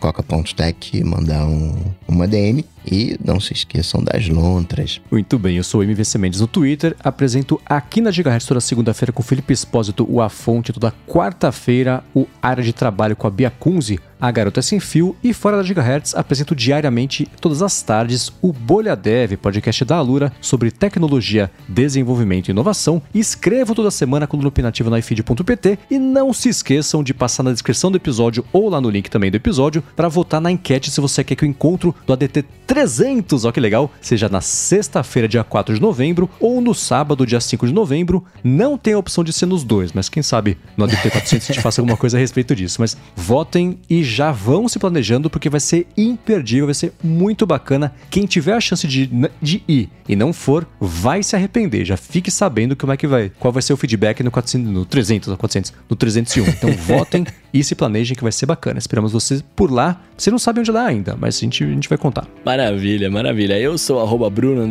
[0.00, 1.74] coca.tech, mandar um,
[2.08, 2.64] uma DM.
[2.86, 5.00] E não se esqueçam das lontras.
[5.10, 9.12] Muito bem, eu sou o MVC Mendes no Twitter, apresento aqui na Gigahertz toda segunda-feira
[9.12, 13.30] com o Felipe Espósito, o A Fonte, toda quarta-feira o Área de Trabalho com a
[13.30, 18.30] Bia Kunze, a Garota Sem Fio e fora da Gigahertz apresento diariamente, todas as tardes,
[18.40, 23.02] o Bolha Dev, podcast da Alura sobre tecnologia, desenvolvimento e inovação.
[23.12, 27.90] Escrevo toda semana coluna opinativa no ifeed.pt e não se esqueçam de passar na descrição
[27.90, 31.24] do episódio ou lá no link também do episódio para votar na enquete se você
[31.24, 35.74] quer que o encontro do ADT 300, ó que legal, seja na sexta-feira, dia 4
[35.74, 38.24] de novembro ou no sábado, dia 5 de novembro.
[38.42, 41.52] Não tem a opção de ser nos dois, mas quem sabe no ADT 400 a
[41.52, 42.80] gente faça alguma coisa a respeito disso.
[42.80, 47.92] Mas votem e já vão se planejando porque vai ser imperdível, vai ser muito bacana.
[48.08, 49.10] Quem tiver a chance de,
[49.42, 51.84] de ir e não for, vai se arrepender.
[51.84, 54.86] Já fique sabendo como é que vai, qual vai ser o feedback no, 400, no
[54.86, 56.48] 300, no 400, no 301.
[56.48, 58.78] Então votem e se planejem que vai ser bacana.
[58.78, 60.00] Esperamos vocês por lá.
[60.16, 62.26] Você não sabe onde lá ainda, mas a gente, a gente vai contar.
[62.44, 63.58] Maravilha, maravilha.
[63.58, 64.68] Eu sou arroba Bruno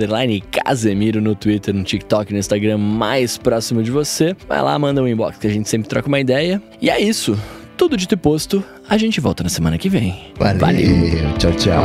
[0.52, 4.36] Casemiro no Twitter, no TikTok, no Instagram mais próximo de você.
[4.48, 6.62] Vai lá, manda um inbox que a gente sempre troca uma ideia.
[6.82, 7.38] E é isso.
[7.78, 10.32] Tudo dito e posto, a gente volta na semana que vem.
[10.38, 10.60] Valeu.
[10.60, 11.38] Valeu.
[11.38, 11.84] Tchau, tchau.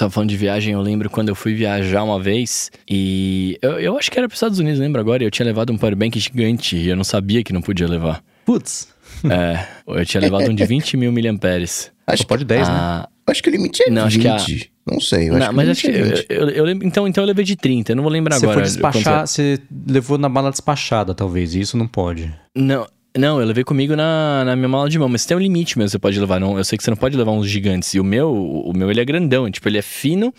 [0.00, 3.98] Tava falando de viagem, eu lembro quando eu fui viajar uma vez e eu, eu
[3.98, 6.74] acho que era para os Estados Unidos, lembro agora, eu tinha levado um powerbank gigante
[6.74, 8.24] e eu não sabia que não podia levar.
[8.46, 8.88] Putz.
[9.30, 11.92] É, eu tinha levado um de 20 mil miliamperes.
[12.06, 12.74] Acho que pode 10, né?
[12.74, 13.16] ah, né?
[13.26, 14.28] Acho que o limite é não, 20.
[14.28, 14.90] Acho que a...
[14.90, 17.22] Não sei, eu não, acho mas acho que é eu, eu, eu, lembro, então, então
[17.22, 18.60] eu levei de 30, eu não vou lembrar você agora.
[18.60, 22.34] Foi despachar, você levou na mala despachada, talvez, e isso não pode.
[22.56, 25.76] Não, não, eu levei comigo na, na minha mala de mão, mas tem um limite
[25.76, 26.38] mesmo, você pode levar.
[26.38, 27.92] Não, eu sei que você não pode levar uns gigantes.
[27.94, 30.32] E o meu, o meu ele é grandão, tipo, ele é fino,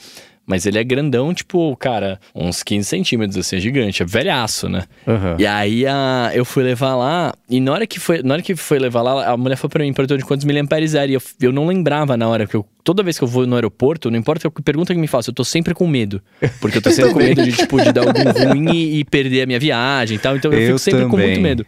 [0.45, 4.83] mas ele é grandão, tipo, cara, uns 15 centímetros, assim, é gigante, é velhaço, né?
[5.05, 5.35] Uhum.
[5.37, 8.55] E aí a, eu fui levar lá, e na hora que foi, na hora que
[8.55, 11.21] foi levar lá, a mulher foi pra mim, perguntou de quantos miliamperes era, e eu,
[11.41, 14.17] eu não lembrava na hora, porque eu, toda vez que eu vou no aeroporto, não
[14.17, 16.21] importa a pergunta que me faça, eu tô sempre com medo.
[16.59, 19.43] Porque eu tô sempre com medo de, tipo, de dar algum ruim e, e, perder
[19.43, 21.11] a minha viagem e tal, então eu, eu fico sempre também.
[21.11, 21.65] com muito medo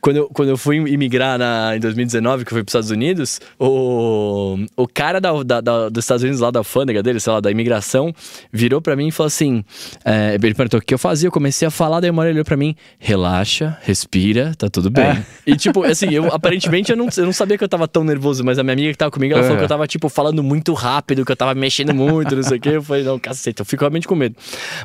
[0.00, 2.90] quando eu, quando eu fui imigrar na, em 2019, que eu fui para os Estados
[2.90, 7.32] Unidos, o, o cara da, da, da, dos Estados Unidos, lá da alfândega dele, sei
[7.32, 8.12] lá, da imigração,
[8.52, 9.64] virou para mim e falou assim:
[10.04, 12.36] é, ele perguntou o que eu fazia, eu comecei a falar, daí uma hora ele
[12.38, 15.04] olhou pra mim, relaxa, respira, tá tudo bem.
[15.04, 15.24] É.
[15.46, 18.44] E tipo, assim, eu aparentemente eu não, eu não sabia que eu tava tão nervoso,
[18.44, 20.72] mas a minha amiga que tava comigo, ela falou que eu tava, tipo, falando muito
[20.74, 22.68] rápido, que eu tava mexendo muito, não sei o quê.
[22.70, 24.36] Eu falei, não, cacete, eu fico realmente com medo.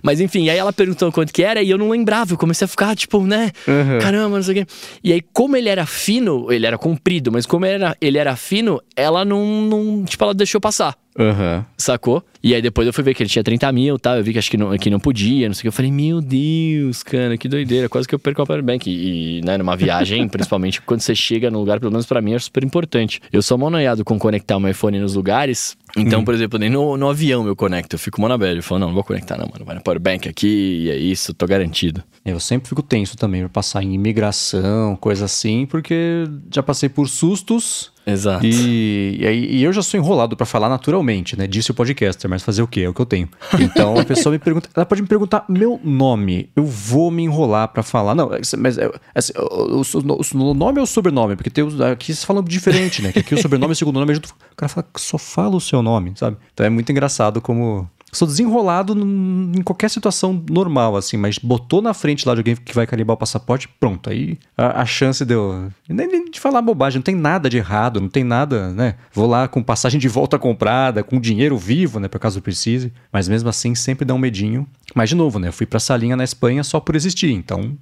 [0.02, 2.68] Mas enfim, aí ela perguntou quanto que era e eu não lembrava, eu comecei a
[2.68, 3.99] ficar, tipo, né, uhum.
[3.99, 4.73] caramba, não sei o quê.
[5.04, 8.36] E aí, como ele era fino, ele era comprido, mas como ele era, ele era
[8.36, 10.06] fino, ela não, não.
[10.06, 10.96] Tipo, ela deixou passar.
[11.18, 11.64] Uhum.
[11.78, 12.24] Sacou?
[12.42, 14.18] E aí depois eu fui ver que ele tinha 30 mil e tal.
[14.18, 15.68] Eu vi que acho que não, que não podia, não sei o que.
[15.68, 17.88] Eu falei, meu Deus, cara, que doideira.
[17.88, 18.90] Quase que eu perco o powerbank.
[18.90, 22.40] E, né, numa viagem, principalmente quando você chega no lugar, pelo menos pra mim, é
[22.40, 23.22] super importante.
[23.32, 25.78] Eu sou monoiado com conectar o meu iPhone nos lugares.
[25.95, 26.26] Então, hum.
[26.26, 27.95] por exemplo, nem no, no avião eu conecto.
[27.95, 28.60] Eu fico monabelho.
[28.60, 29.64] Eu falo, não, não vou conectar não, mano.
[29.64, 32.03] Vai no powerbank aqui e é isso, tô garantido.
[32.26, 37.07] Eu sempre fico tenso também pra passar em imigração, coisa assim, porque já passei por
[37.07, 38.46] sustos Exato.
[38.46, 41.48] E, e, e eu já sou enrolado para falar naturalmente, né?
[41.48, 42.82] Disse o podcaster, mas fazer o quê?
[42.82, 43.30] É o que eu tenho.
[43.60, 47.70] Então a pessoa me pergunta, ela pode me perguntar meu nome, eu vou me enrolar
[47.70, 48.14] para falar.
[48.14, 51.36] Não, mas é, o, o, o, nome ou o sobrenome?
[51.36, 53.12] Porque tem, aqui você fala diferente, né?
[53.12, 55.82] Que aqui o sobrenome e o segundo nome, o cara fala, só fala o seu
[55.82, 56.38] nome, sabe?
[56.54, 61.94] Então é muito engraçado como sou desenrolado em qualquer situação normal, assim, mas botou na
[61.94, 64.10] frente lá de alguém que vai carimbar o passaporte, pronto.
[64.10, 65.69] Aí a, a chance deu.
[65.90, 68.95] Nem de falar bobagem, não tem nada de errado, não tem nada, né?
[69.11, 72.94] Vou lá com passagem de volta comprada, com dinheiro vivo, né, por caso precise.
[73.11, 74.68] Mas mesmo assim, sempre dá um medinho.
[74.94, 75.48] Mas de novo, né?
[75.48, 77.76] Eu fui pra salinha na Espanha só por existir, então.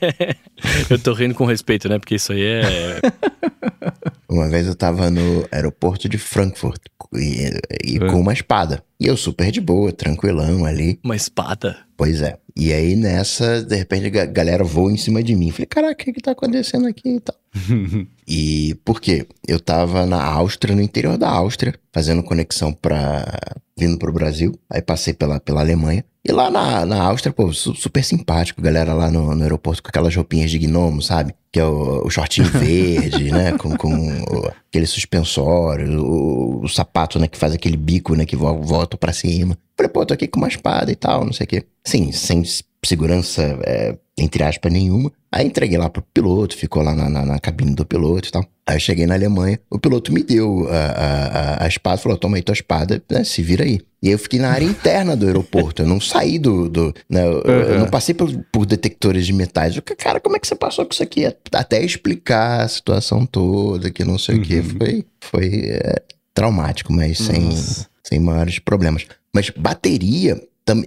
[0.90, 1.98] eu tô rindo com respeito, né?
[1.98, 3.00] Porque isso aí é.
[4.30, 6.80] Uma vez eu tava no aeroporto de Frankfurt
[7.14, 7.50] e,
[7.84, 8.06] e É.
[8.08, 8.82] com uma espada.
[8.98, 11.00] E eu super de boa, tranquilão ali.
[11.02, 11.76] Uma espada.
[11.96, 12.38] Pois é.
[12.60, 15.50] E aí nessa, de repente, a ga- galera voa em cima de mim.
[15.50, 17.34] Falei, caraca, o que que tá acontecendo aqui e tal?
[18.32, 19.26] E por quê?
[19.48, 23.26] Eu tava na Áustria, no interior da Áustria, fazendo conexão pra.
[23.76, 24.54] vindo pro Brasil.
[24.70, 26.04] Aí passei pela, pela Alemanha.
[26.24, 29.88] E lá na, na Áustria, pô, su- super simpático, galera lá no, no aeroporto com
[29.88, 31.34] aquelas roupinhas de gnomo, sabe?
[31.50, 33.58] Que é o, o shortinho verde, né?
[33.58, 33.98] Com, com
[34.68, 37.26] aquele suspensório, o, o sapato, né?
[37.26, 38.24] Que faz aquele bico, né?
[38.24, 39.58] Que vo- volta pra cima.
[39.80, 41.64] Falei, pô, tô aqui com uma espada e tal, não sei o quê.
[41.82, 42.42] Sim, sem
[42.84, 45.10] segurança, é, entre aspas, nenhuma.
[45.32, 48.44] Aí entreguei lá pro piloto, ficou lá na, na, na cabine do piloto e tal.
[48.66, 52.36] Aí eu cheguei na Alemanha, o piloto me deu a, a, a- espada, falou, toma
[52.36, 53.80] aí tua espada, né, se vira aí.
[54.02, 56.68] E aí eu fiquei na área interna do aeroporto, eu não saí do...
[56.68, 59.74] do né, eu, eu não passei por, por detectores de metais.
[59.76, 61.24] Eu, cara, como é que você passou com isso aqui?
[61.52, 64.62] Até explicar a situação toda, que não sei o que.
[64.62, 66.02] Foi, foi é,
[66.34, 67.48] traumático, mas sem,
[68.04, 69.06] sem maiores problemas.
[69.34, 70.40] Mas bateria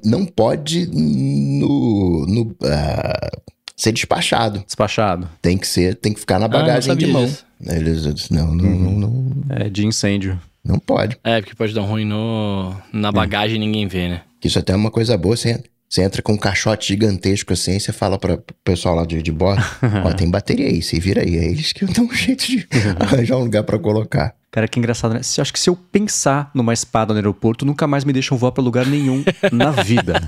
[0.04, 3.30] não pode no, no, ah,
[3.76, 4.60] ser despachado.
[4.66, 5.30] Despachado.
[5.42, 7.26] Tem que ser, tem que ficar na Ah, bagagem de sabia mão.
[7.26, 7.46] disso.
[7.66, 10.40] Eles, não, não, não, não, É de incêndio.
[10.64, 11.18] não pode.
[11.24, 14.22] É, porque pode dar ruim no, na bagagem e ninguém vê, né?
[14.44, 15.36] Isso até é uma coisa boa.
[15.36, 15.64] Você,
[15.94, 19.22] você entra com um caixote gigantesco assim, e você fala para o pessoal lá de,
[19.22, 19.62] de bordo:
[20.04, 21.38] Ó, tem bateria aí, se vira aí.
[21.38, 22.68] É eles que dão um jeito de
[23.00, 24.34] arranjar um lugar para colocar.
[24.50, 25.22] Cara, que engraçado, né?
[25.22, 28.52] Se- Acho que se eu pensar numa espada no aeroporto, nunca mais me deixam voar
[28.52, 30.20] pra lugar nenhum na vida.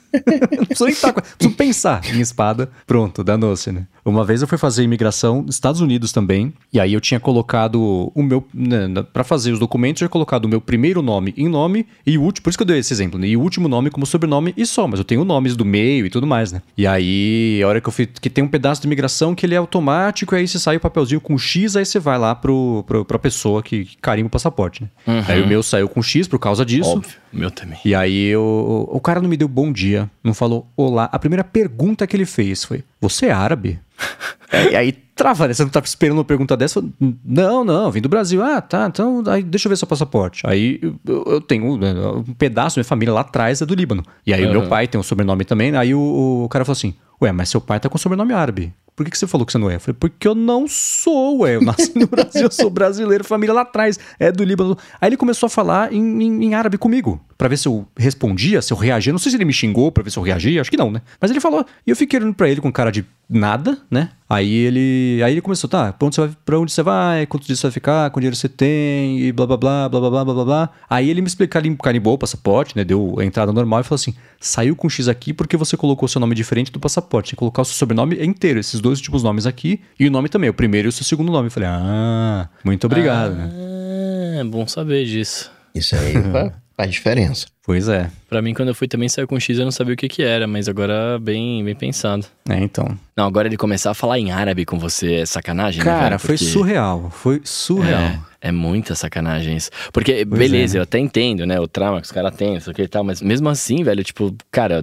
[0.84, 1.20] preciso nem estar com...
[1.20, 2.70] Preciso pensar em espada.
[2.86, 3.86] Pronto, danou-se, né?
[4.04, 6.52] Uma vez eu fui fazer imigração nos Estados Unidos também.
[6.72, 8.46] E aí eu tinha colocado o meu...
[8.52, 12.18] Né, pra fazer os documentos, eu tinha colocado o meu primeiro nome em nome e
[12.18, 12.44] o último...
[12.44, 13.28] Por isso que eu dei esse exemplo, né?
[13.28, 14.86] E o último nome como sobrenome e só.
[14.86, 16.62] Mas eu tenho nomes do meio e tudo mais, né?
[16.76, 18.06] E aí, a hora que eu fui...
[18.06, 20.34] Que tem um pedaço de imigração que ele é automático.
[20.34, 23.18] E aí você sai o papelzinho com X, aí você vai lá pro, pro, pra
[23.18, 25.24] pessoa que que carimba o passaporte, né?
[25.26, 26.90] Aí o meu saiu com X por causa disso.
[26.90, 27.16] Óbvio.
[27.32, 27.78] O meu também.
[27.84, 31.08] E aí eu, o cara não me deu bom dia, não falou olá.
[31.10, 33.80] A primeira pergunta que ele fez foi: Você é árabe?
[34.50, 35.52] É, e aí trava, né?
[35.52, 36.82] Você não tá esperando uma pergunta dessa?
[37.22, 38.42] Não, não, vim do Brasil.
[38.42, 40.40] Ah, tá, então aí deixa eu ver seu passaporte.
[40.46, 44.02] Aí eu, eu tenho né, um pedaço da minha família lá atrás é do Líbano.
[44.26, 45.76] E aí o meu pai tem um sobrenome também.
[45.76, 48.72] Aí o, o cara falou assim: Ué, mas seu pai tá com sobrenome árabe.
[48.98, 49.76] Por que, que você falou que você não é?
[49.76, 51.54] Eu falei, porque eu não sou, ué.
[51.54, 54.76] Eu nasci no Brasil, eu sou brasileiro, família lá atrás, é do Líbano.
[55.00, 58.60] Aí ele começou a falar em, em- em árabe comigo, pra ver se eu respondia,
[58.60, 59.12] se eu reagia.
[59.12, 61.00] Não sei se ele me xingou pra ver se eu reagia, acho que não, né?
[61.20, 64.10] Mas ele falou, e eu fiquei olhando pra ele com cara de nada, né?
[64.28, 67.46] Aí ele, aí ele começou, tá, pra onde você vai, pra onde você vai, quantos
[67.46, 70.34] dias você vai ficar, quanto dinheiro você tem, e blá blá blá, blá blá blá
[70.34, 70.70] blá blá.
[70.90, 72.84] Aí ele me explicou, carimbou o passaporte, né?
[72.84, 76.20] Deu a entrada normal e falou assim: saiu com X aqui porque você colocou seu
[76.20, 77.30] nome diferente do passaporte.
[77.30, 80.48] Que colocar o seu sobrenome inteiro, esses dois últimos nomes aqui, e o nome também,
[80.48, 81.48] o primeiro e o seu segundo nome.
[81.48, 83.50] Eu falei, ah, muito obrigado, né?
[83.52, 85.50] Ah, é bom saber disso.
[85.74, 87.46] Isso aí fa- faz diferença.
[87.64, 88.08] Pois é.
[88.30, 90.22] Pra mim, quando eu fui também saiu com X, eu não sabia o que que
[90.22, 92.24] era, mas agora bem, bem pensado.
[92.48, 92.96] É, então.
[93.16, 96.18] Não, agora ele começar a falar em árabe com você é sacanagem, né, Cara, velho?
[96.20, 97.10] foi Porque- surreal.
[97.10, 98.00] Foi surreal.
[98.00, 99.70] É, é muita sacanagem isso.
[99.92, 100.78] Porque, Pois beleza, é.
[100.78, 101.58] eu até entendo, né?
[101.60, 104.34] O trauma que os caras têm, isso aqui e tal, mas mesmo assim, velho, tipo,
[104.50, 104.82] cara,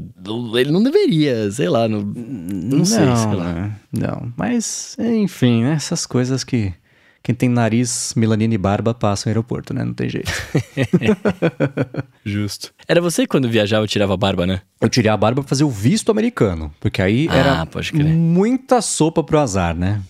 [0.60, 3.54] ele não deveria, sei lá, não, não, sei, sei lá.
[3.54, 3.72] né?
[3.92, 5.74] Não, mas, enfim, né?
[5.74, 6.74] Essas coisas que
[7.26, 9.84] quem tem nariz, melanina e barba passa no aeroporto, né?
[9.84, 10.32] Não tem jeito.
[12.24, 12.72] Justo.
[12.88, 14.62] Era você que quando viajava tirava a barba, né?
[14.80, 18.06] Eu tirei a barba pra fazer o visto americano, porque aí Ah, era pode crer.
[18.06, 20.02] muita sopa pro azar, né?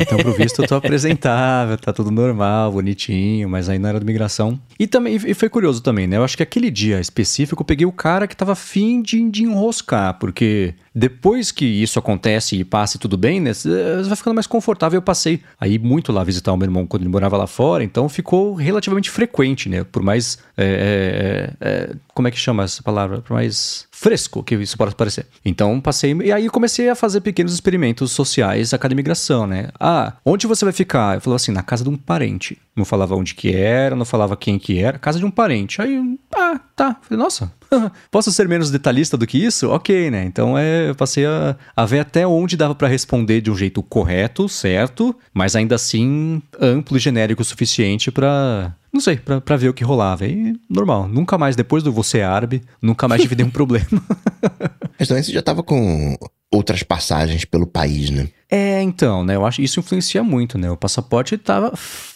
[0.00, 4.06] Então, pro visto, eu tô apresentável, tá tudo normal, bonitinho, mas aí não era de
[4.06, 4.58] migração.
[4.78, 6.16] E também e foi curioso também, né?
[6.16, 9.42] Eu acho que aquele dia específico eu peguei o cara que tava afim de, de
[9.44, 13.52] enroscar, porque depois que isso acontece e passa e tudo bem, né?
[13.52, 14.98] Você vai ficando mais confortável.
[14.98, 18.08] Eu passei aí muito lá visitar o meu irmão quando ele morava lá fora, então
[18.08, 19.84] ficou relativamente frequente, né?
[19.84, 20.38] Por mais.
[20.56, 23.20] é, é, é, como é que chama essa palavra?
[23.20, 25.26] Por mais fresco que isso pode parecer.
[25.44, 29.70] Então passei e aí comecei a fazer pequenos experimentos sociais a cada imigração, né?
[29.78, 31.16] Ah, onde você vai ficar?
[31.16, 32.58] Eu falava assim, na casa de um parente.
[32.76, 35.82] Não falava onde que era, não falava quem que era, casa de um parente.
[35.82, 36.00] Aí,
[36.34, 36.96] ah, tá.
[37.02, 37.52] Falei, nossa,
[38.10, 39.68] posso ser menos detalhista do que isso?
[39.70, 40.24] Ok, né?
[40.24, 43.82] Então é, eu passei a, a ver até onde dava pra responder de um jeito
[43.82, 49.56] correto, certo, mas ainda assim amplo e genérico o suficiente pra não sei, pra, pra
[49.56, 50.26] ver o que rolava.
[50.26, 53.86] E normal, nunca mais, depois do você árabe, nunca mais tive nenhum problema.
[54.98, 56.16] Mas também você já tava com
[56.50, 58.28] outras passagens pelo país, né?
[58.50, 59.36] É, então, né?
[59.36, 60.70] Eu acho que isso influencia muito, né?
[60.70, 61.72] O passaporte tava,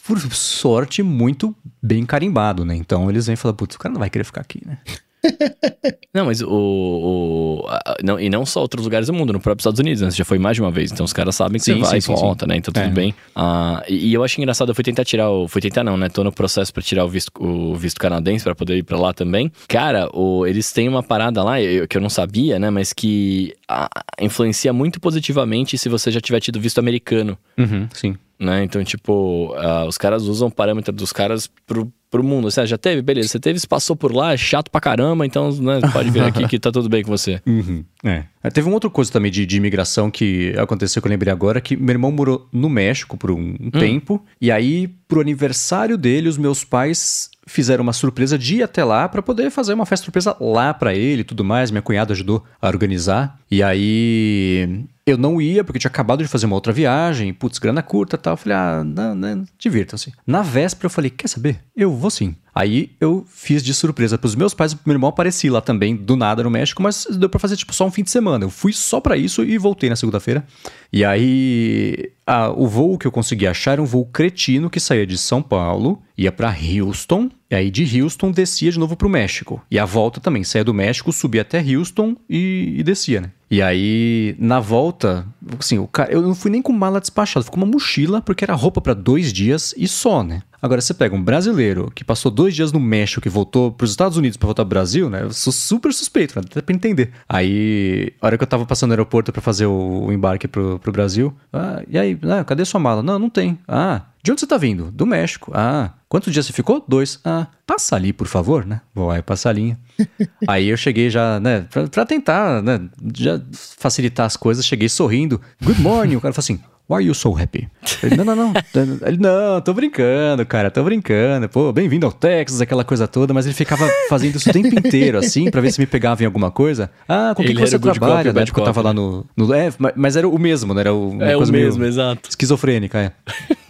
[0.06, 2.74] por sorte, muito bem carimbado, né?
[2.74, 4.78] Então eles vêm e falam, putz, o cara não vai querer ficar aqui, né?
[6.12, 6.48] não, mas o.
[6.50, 10.10] o a, não, e não só outros lugares do mundo, no próprio Estados Unidos, né?
[10.10, 12.00] Você já foi mais de uma vez, então os caras sabem que Sim, você vai
[12.00, 12.56] sim, e sim, volta, né?
[12.56, 12.88] Então tudo É.
[12.90, 13.14] bem.
[13.34, 15.46] Ah, e, e eu acho engraçado, eu fui tentar tirar o.
[15.48, 16.08] Fui tentar não, né?
[16.08, 19.12] Tô no processo pra tirar o visto, o visto canadense pra poder ir pra lá
[19.12, 19.50] também.
[19.68, 22.70] Cara, o, eles têm uma parada lá, eu- que eu não sabia, né?
[22.70, 23.88] Mas que ah,
[24.20, 27.38] influencia muito positivamente se você já tiver tido visto americano.
[27.58, 28.16] Uhum, sim.
[28.38, 28.64] né?
[28.64, 32.50] Então, tipo, ah, os caras usam o parâmetro dos caras pro, pro mundo.
[32.50, 35.50] Seja, já teve, beleza, você teve, você passou por lá, é chato pra caramba, então
[35.50, 37.40] né, pode vir aqui que tá tudo bem com você.
[37.62, 37.84] Uhum.
[38.04, 38.24] É.
[38.42, 41.60] É, Teve uma outra coisa também de, de imigração que aconteceu que eu lembrei agora,
[41.60, 46.36] que meu irmão morou no México por um tempo, e aí, pro aniversário dele, os
[46.36, 50.36] meus pais fizeram uma surpresa de ir até lá pra poder fazer uma festa surpresa
[50.40, 51.70] lá pra ele e tudo mais.
[51.70, 53.38] Minha cunhada ajudou a organizar.
[53.50, 57.82] E aí eu não ia porque tinha acabado de fazer uma outra viagem, putz, grana
[57.82, 58.34] curta e tal.
[58.34, 60.12] Eu falei, ah, não, né, divirtam-se.
[60.26, 61.60] Na véspera eu falei, quer saber?
[61.76, 62.36] Eu vou sim.
[62.54, 66.16] Aí eu fiz de surpresa pros meus pais, pro meu irmão apareci lá também, do
[66.16, 68.44] nada no México, mas deu pra fazer tipo só um fim de semana.
[68.44, 70.46] Eu fui só pra isso e voltei na segunda-feira.
[70.92, 75.06] E aí a- o voo que eu consegui achar era um voo cretino que saía
[75.06, 79.62] de São Paulo, ia pra Houston, e aí de Houston descia de novo pro México.
[79.70, 83.30] E a volta também, saía do México, subia até Houston e, e descia, né?
[83.52, 85.26] E aí, na volta,
[85.58, 88.44] assim, o cara, eu não fui nem com mala despachada, fui com uma mochila, porque
[88.44, 90.42] era roupa pra dois dias e só, né?
[90.62, 94.16] Agora, você pega um brasileiro que passou dois dias no México e voltou pros Estados
[94.16, 95.24] Unidos pra voltar pro Brasil, né?
[95.24, 96.44] Eu sou super suspeito, né?
[96.48, 97.10] até pra entender.
[97.28, 100.78] Aí, a hora que eu tava passando no aeroporto pra fazer o, o embarque pro,
[100.78, 103.02] pro Brasil, ah, e aí, ah, cadê sua mala?
[103.02, 103.58] Não, não tem.
[103.66, 104.88] Ah, de onde você tá vindo?
[104.92, 105.50] Do México.
[105.52, 106.84] Ah, quantos dias você ficou?
[106.86, 107.18] Dois.
[107.24, 108.80] Ah, passa ali, por favor, né?
[108.94, 109.76] Vou aí passar a linha.
[110.46, 112.80] aí eu cheguei já, né, pra, pra tentar, né,
[113.16, 115.31] já facilitar as coisas, cheguei sorrindo.
[115.64, 116.16] Good morning.
[116.16, 116.60] O cara falou assim,
[116.90, 117.68] Why are you so happy?
[118.02, 118.52] Ele, não, não, não.
[119.06, 121.48] Ele, não, tô brincando, cara, tô brincando.
[121.48, 123.32] Pô, bem-vindo ao Texas, aquela coisa toda.
[123.32, 126.26] Mas ele ficava fazendo isso o tempo inteiro, assim, pra ver se me pegava em
[126.26, 126.90] alguma coisa.
[127.08, 128.24] Ah, com o que, que você trabalha?
[128.24, 129.54] Na bad época eu tava lá no, no...
[129.54, 130.80] É, mas- era o mesmo, né?
[130.80, 132.28] Era o- É o mesmo, exato.
[132.28, 133.12] esquizofrênica, é.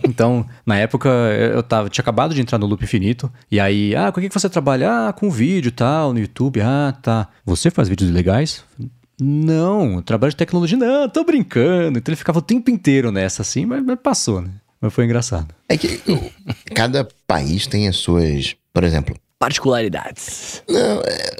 [0.04, 3.30] Então, na época, eu tava, tinha acabado de entrar no loop infinito.
[3.50, 5.08] E aí, ah, com o que que você trabalha?
[5.08, 6.60] Ah, com vídeo e tal, no YouTube.
[6.60, 7.28] Ah, tá.
[7.44, 8.64] Você faz vídeos legais?
[9.22, 10.76] Não, trabalho de tecnologia.
[10.76, 11.98] Não, tô brincando.
[11.98, 14.50] Então ele ficava o tempo inteiro nessa, assim, mas, mas passou, né?
[14.80, 15.54] Mas foi engraçado.
[15.68, 16.00] É que
[16.74, 18.56] cada país tem as suas.
[18.72, 20.62] Por exemplo, Particularidades.
[20.68, 21.36] não é,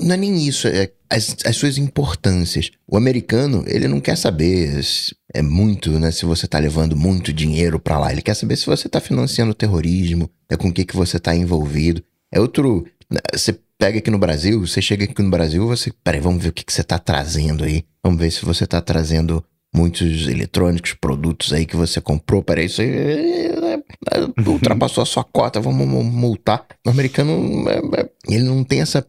[0.00, 2.70] não é nem isso, é as, as suas importâncias.
[2.86, 7.32] O americano, ele não quer saber se- é muito, né, se você tá levando muito
[7.32, 8.12] dinheiro pra lá.
[8.12, 11.18] Ele quer saber se você tá financiando o terrorismo, é com o que, que você
[11.18, 12.02] tá envolvido.
[12.32, 12.86] É outro.
[13.32, 15.92] Você pega aqui no Brasil, você chega aqui no Brasil, você.
[16.04, 17.84] Peraí, vamos ver o que, que você tá trazendo aí.
[18.04, 22.42] Vamos ver se você tá trazendo muitos eletrônicos, produtos aí que você comprou.
[22.42, 22.88] Peraí, isso aí.
[22.90, 26.64] é, é, Ultrapassou a sua cota, vamos mu- multar.
[26.86, 29.04] O americano, é, é, ele não tem essa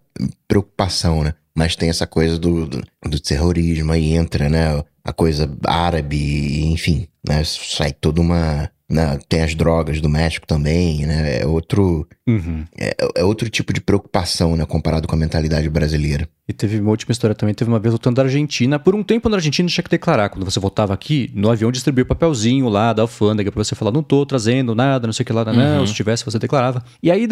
[0.48, 1.34] preocupação, né?
[1.56, 4.84] Mas tem essa coisa do, do, do terrorismo, aí entra, né?
[5.04, 7.44] A coisa árabe, enfim, né?
[7.44, 8.70] Sai toda uma.
[8.92, 11.42] Né, Tem as drogas do México também, né?
[11.42, 12.66] É outro, Uhum.
[12.78, 14.66] é, é outro tipo de preocupação, né?
[14.66, 16.28] Comparado com a mentalidade brasileira.
[16.48, 17.56] E teve uma última história também.
[17.56, 18.78] Teve uma vez voltando da Argentina.
[18.78, 20.28] Por um tempo na Argentina tinha que declarar.
[20.30, 23.92] Quando você voltava aqui, no avião distribuía o papelzinho lá da alfândega pra você falar:
[23.92, 25.88] não tô trazendo nada, não sei o que lá, não.
[25.88, 26.84] Se tivesse, você declarava.
[27.02, 27.26] E aí,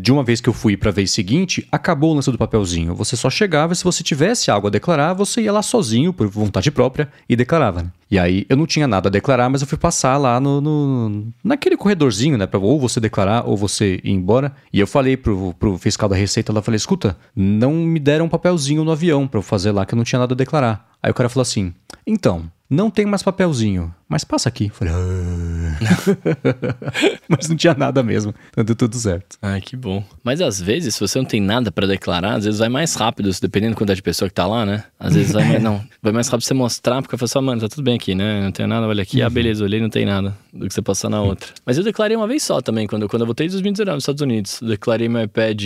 [0.00, 2.94] de uma vez que eu fui pra vez seguinte, acabou o lance do papelzinho.
[2.94, 6.26] Você só chegava e se você tivesse algo a declarar, você ia lá sozinho, por
[6.28, 7.82] vontade própria, e declarava.
[7.84, 7.90] né?
[8.10, 11.26] E aí eu não tinha nada a declarar, mas eu fui passar lá no, no-
[11.42, 12.46] naquele corredorzinho, né?
[12.46, 14.52] Pra ou você declarar ou você ir embora.
[14.72, 18.28] E eu falei pro, pro fiscal da Receita lá, falei, escuta, não me deram um
[18.28, 20.88] papelzinho no avião pra eu fazer lá que eu não tinha nada a declarar.
[21.02, 21.72] Aí o cara falou assim,
[22.06, 24.66] então, não tem mais papelzinho, mas passa aqui.
[24.66, 25.78] Eu falei, "Ah."
[27.28, 29.36] mas não tinha nada mesmo, então deu tudo certo.
[29.40, 30.04] Ai, que bom.
[30.22, 33.30] Mas às vezes, se você não tem nada pra declarar, às vezes vai mais rápido,
[33.40, 34.84] dependendo da quantidade de pessoa que tá lá, né?
[34.98, 37.68] Às vezes vai mais, não, vai mais rápido você mostrar, porque você fala, mano, tá
[37.68, 38.42] tudo bem aqui, né?
[38.42, 41.08] Não tem nada, olha aqui, ah, beleza, olhei, não tem nada, do que você passar
[41.08, 41.48] na outra.
[41.64, 44.22] Mas eu declarei uma vez só também, quando, quando eu voltei em 2019 nos Estados
[44.22, 44.60] Unidos.
[44.62, 45.62] Declarei meu iPad,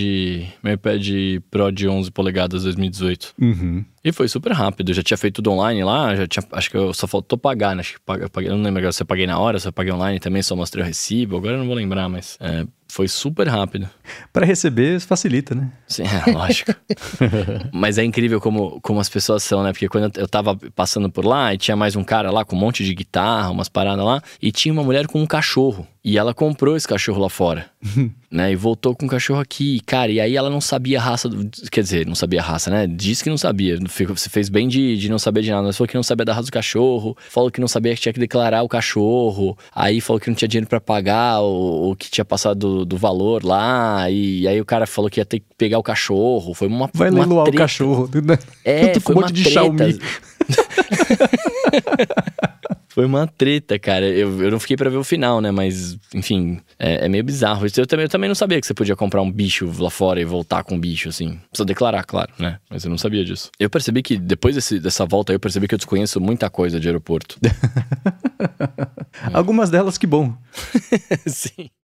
[0.63, 1.07] meu iPad
[1.51, 3.35] Pro de 11 polegadas 2018.
[3.41, 3.85] Uhum.
[4.05, 6.95] E foi super rápido, já tinha feito tudo online lá, já tinha, acho que eu
[6.95, 7.81] só faltou pagar, né?
[7.81, 9.73] Acho que paga- eu paguei, não lembro agora se eu paguei na hora, se eu
[9.73, 13.07] paguei online também, só mostrei o recibo, agora eu não vou lembrar, mas é, foi
[13.09, 13.89] super rápido.
[14.33, 15.71] Pra receber, facilita, né?
[15.87, 16.75] Sim, é, lógico.
[17.73, 19.73] Mas é incrível como, como as pessoas são, né?
[19.73, 22.59] Porque quando eu- tava passando por lá e tinha mais um cara lá com um
[22.59, 25.87] monte de guitarra, umas paradas lá, e tinha uma mulher com um cachorro.
[26.05, 27.67] E ela comprou esse cachorro lá fora,
[28.31, 28.53] né?
[28.53, 29.81] E voltou com o cachorro aqui.
[29.85, 31.29] Cara, e aí ela não sabia a raça.
[31.29, 31.51] Do...
[31.71, 32.87] Quer dizer, não sabia a raça, né?
[32.87, 33.79] Disse que não sabia.
[34.09, 35.65] Você fez bem de, de não saber de nada.
[35.67, 37.15] Mas falou que não sabia da raça do cachorro.
[37.29, 39.59] Falou que não sabia que tinha que declarar o cachorro.
[39.75, 42.97] Aí falou que não tinha dinheiro pra pagar, ou, ou que tinha passado do, do
[42.97, 46.55] valor lá, e aí o cara falou que ia ter que pegar o cachorro.
[46.55, 48.09] Foi uma Vai uma leiloar o cachorro.
[48.25, 48.39] Né?
[48.65, 49.51] É, foi um uma monte de treta.
[49.53, 49.99] Xiaomi.
[52.89, 54.07] Foi uma treta, cara.
[54.09, 55.53] Eu, eu não fiquei pra ver o final, né?
[55.53, 57.65] Mas, enfim, é, é meio bizarro.
[57.65, 60.21] Isso Eu também, eu também não sabia que você podia comprar um bicho lá fora
[60.21, 61.39] e voltar com um bicho, assim.
[61.51, 62.59] Precisa declarar, claro, né?
[62.69, 63.51] Mas eu não sabia disso.
[63.61, 66.81] Eu percebi que, depois desse- dessa volta aí, eu percebi que eu desconheço muita coisa
[66.81, 67.39] de aeroporto.
[69.33, 70.35] Algumas delas, que bom.
[71.27, 71.71] Sim.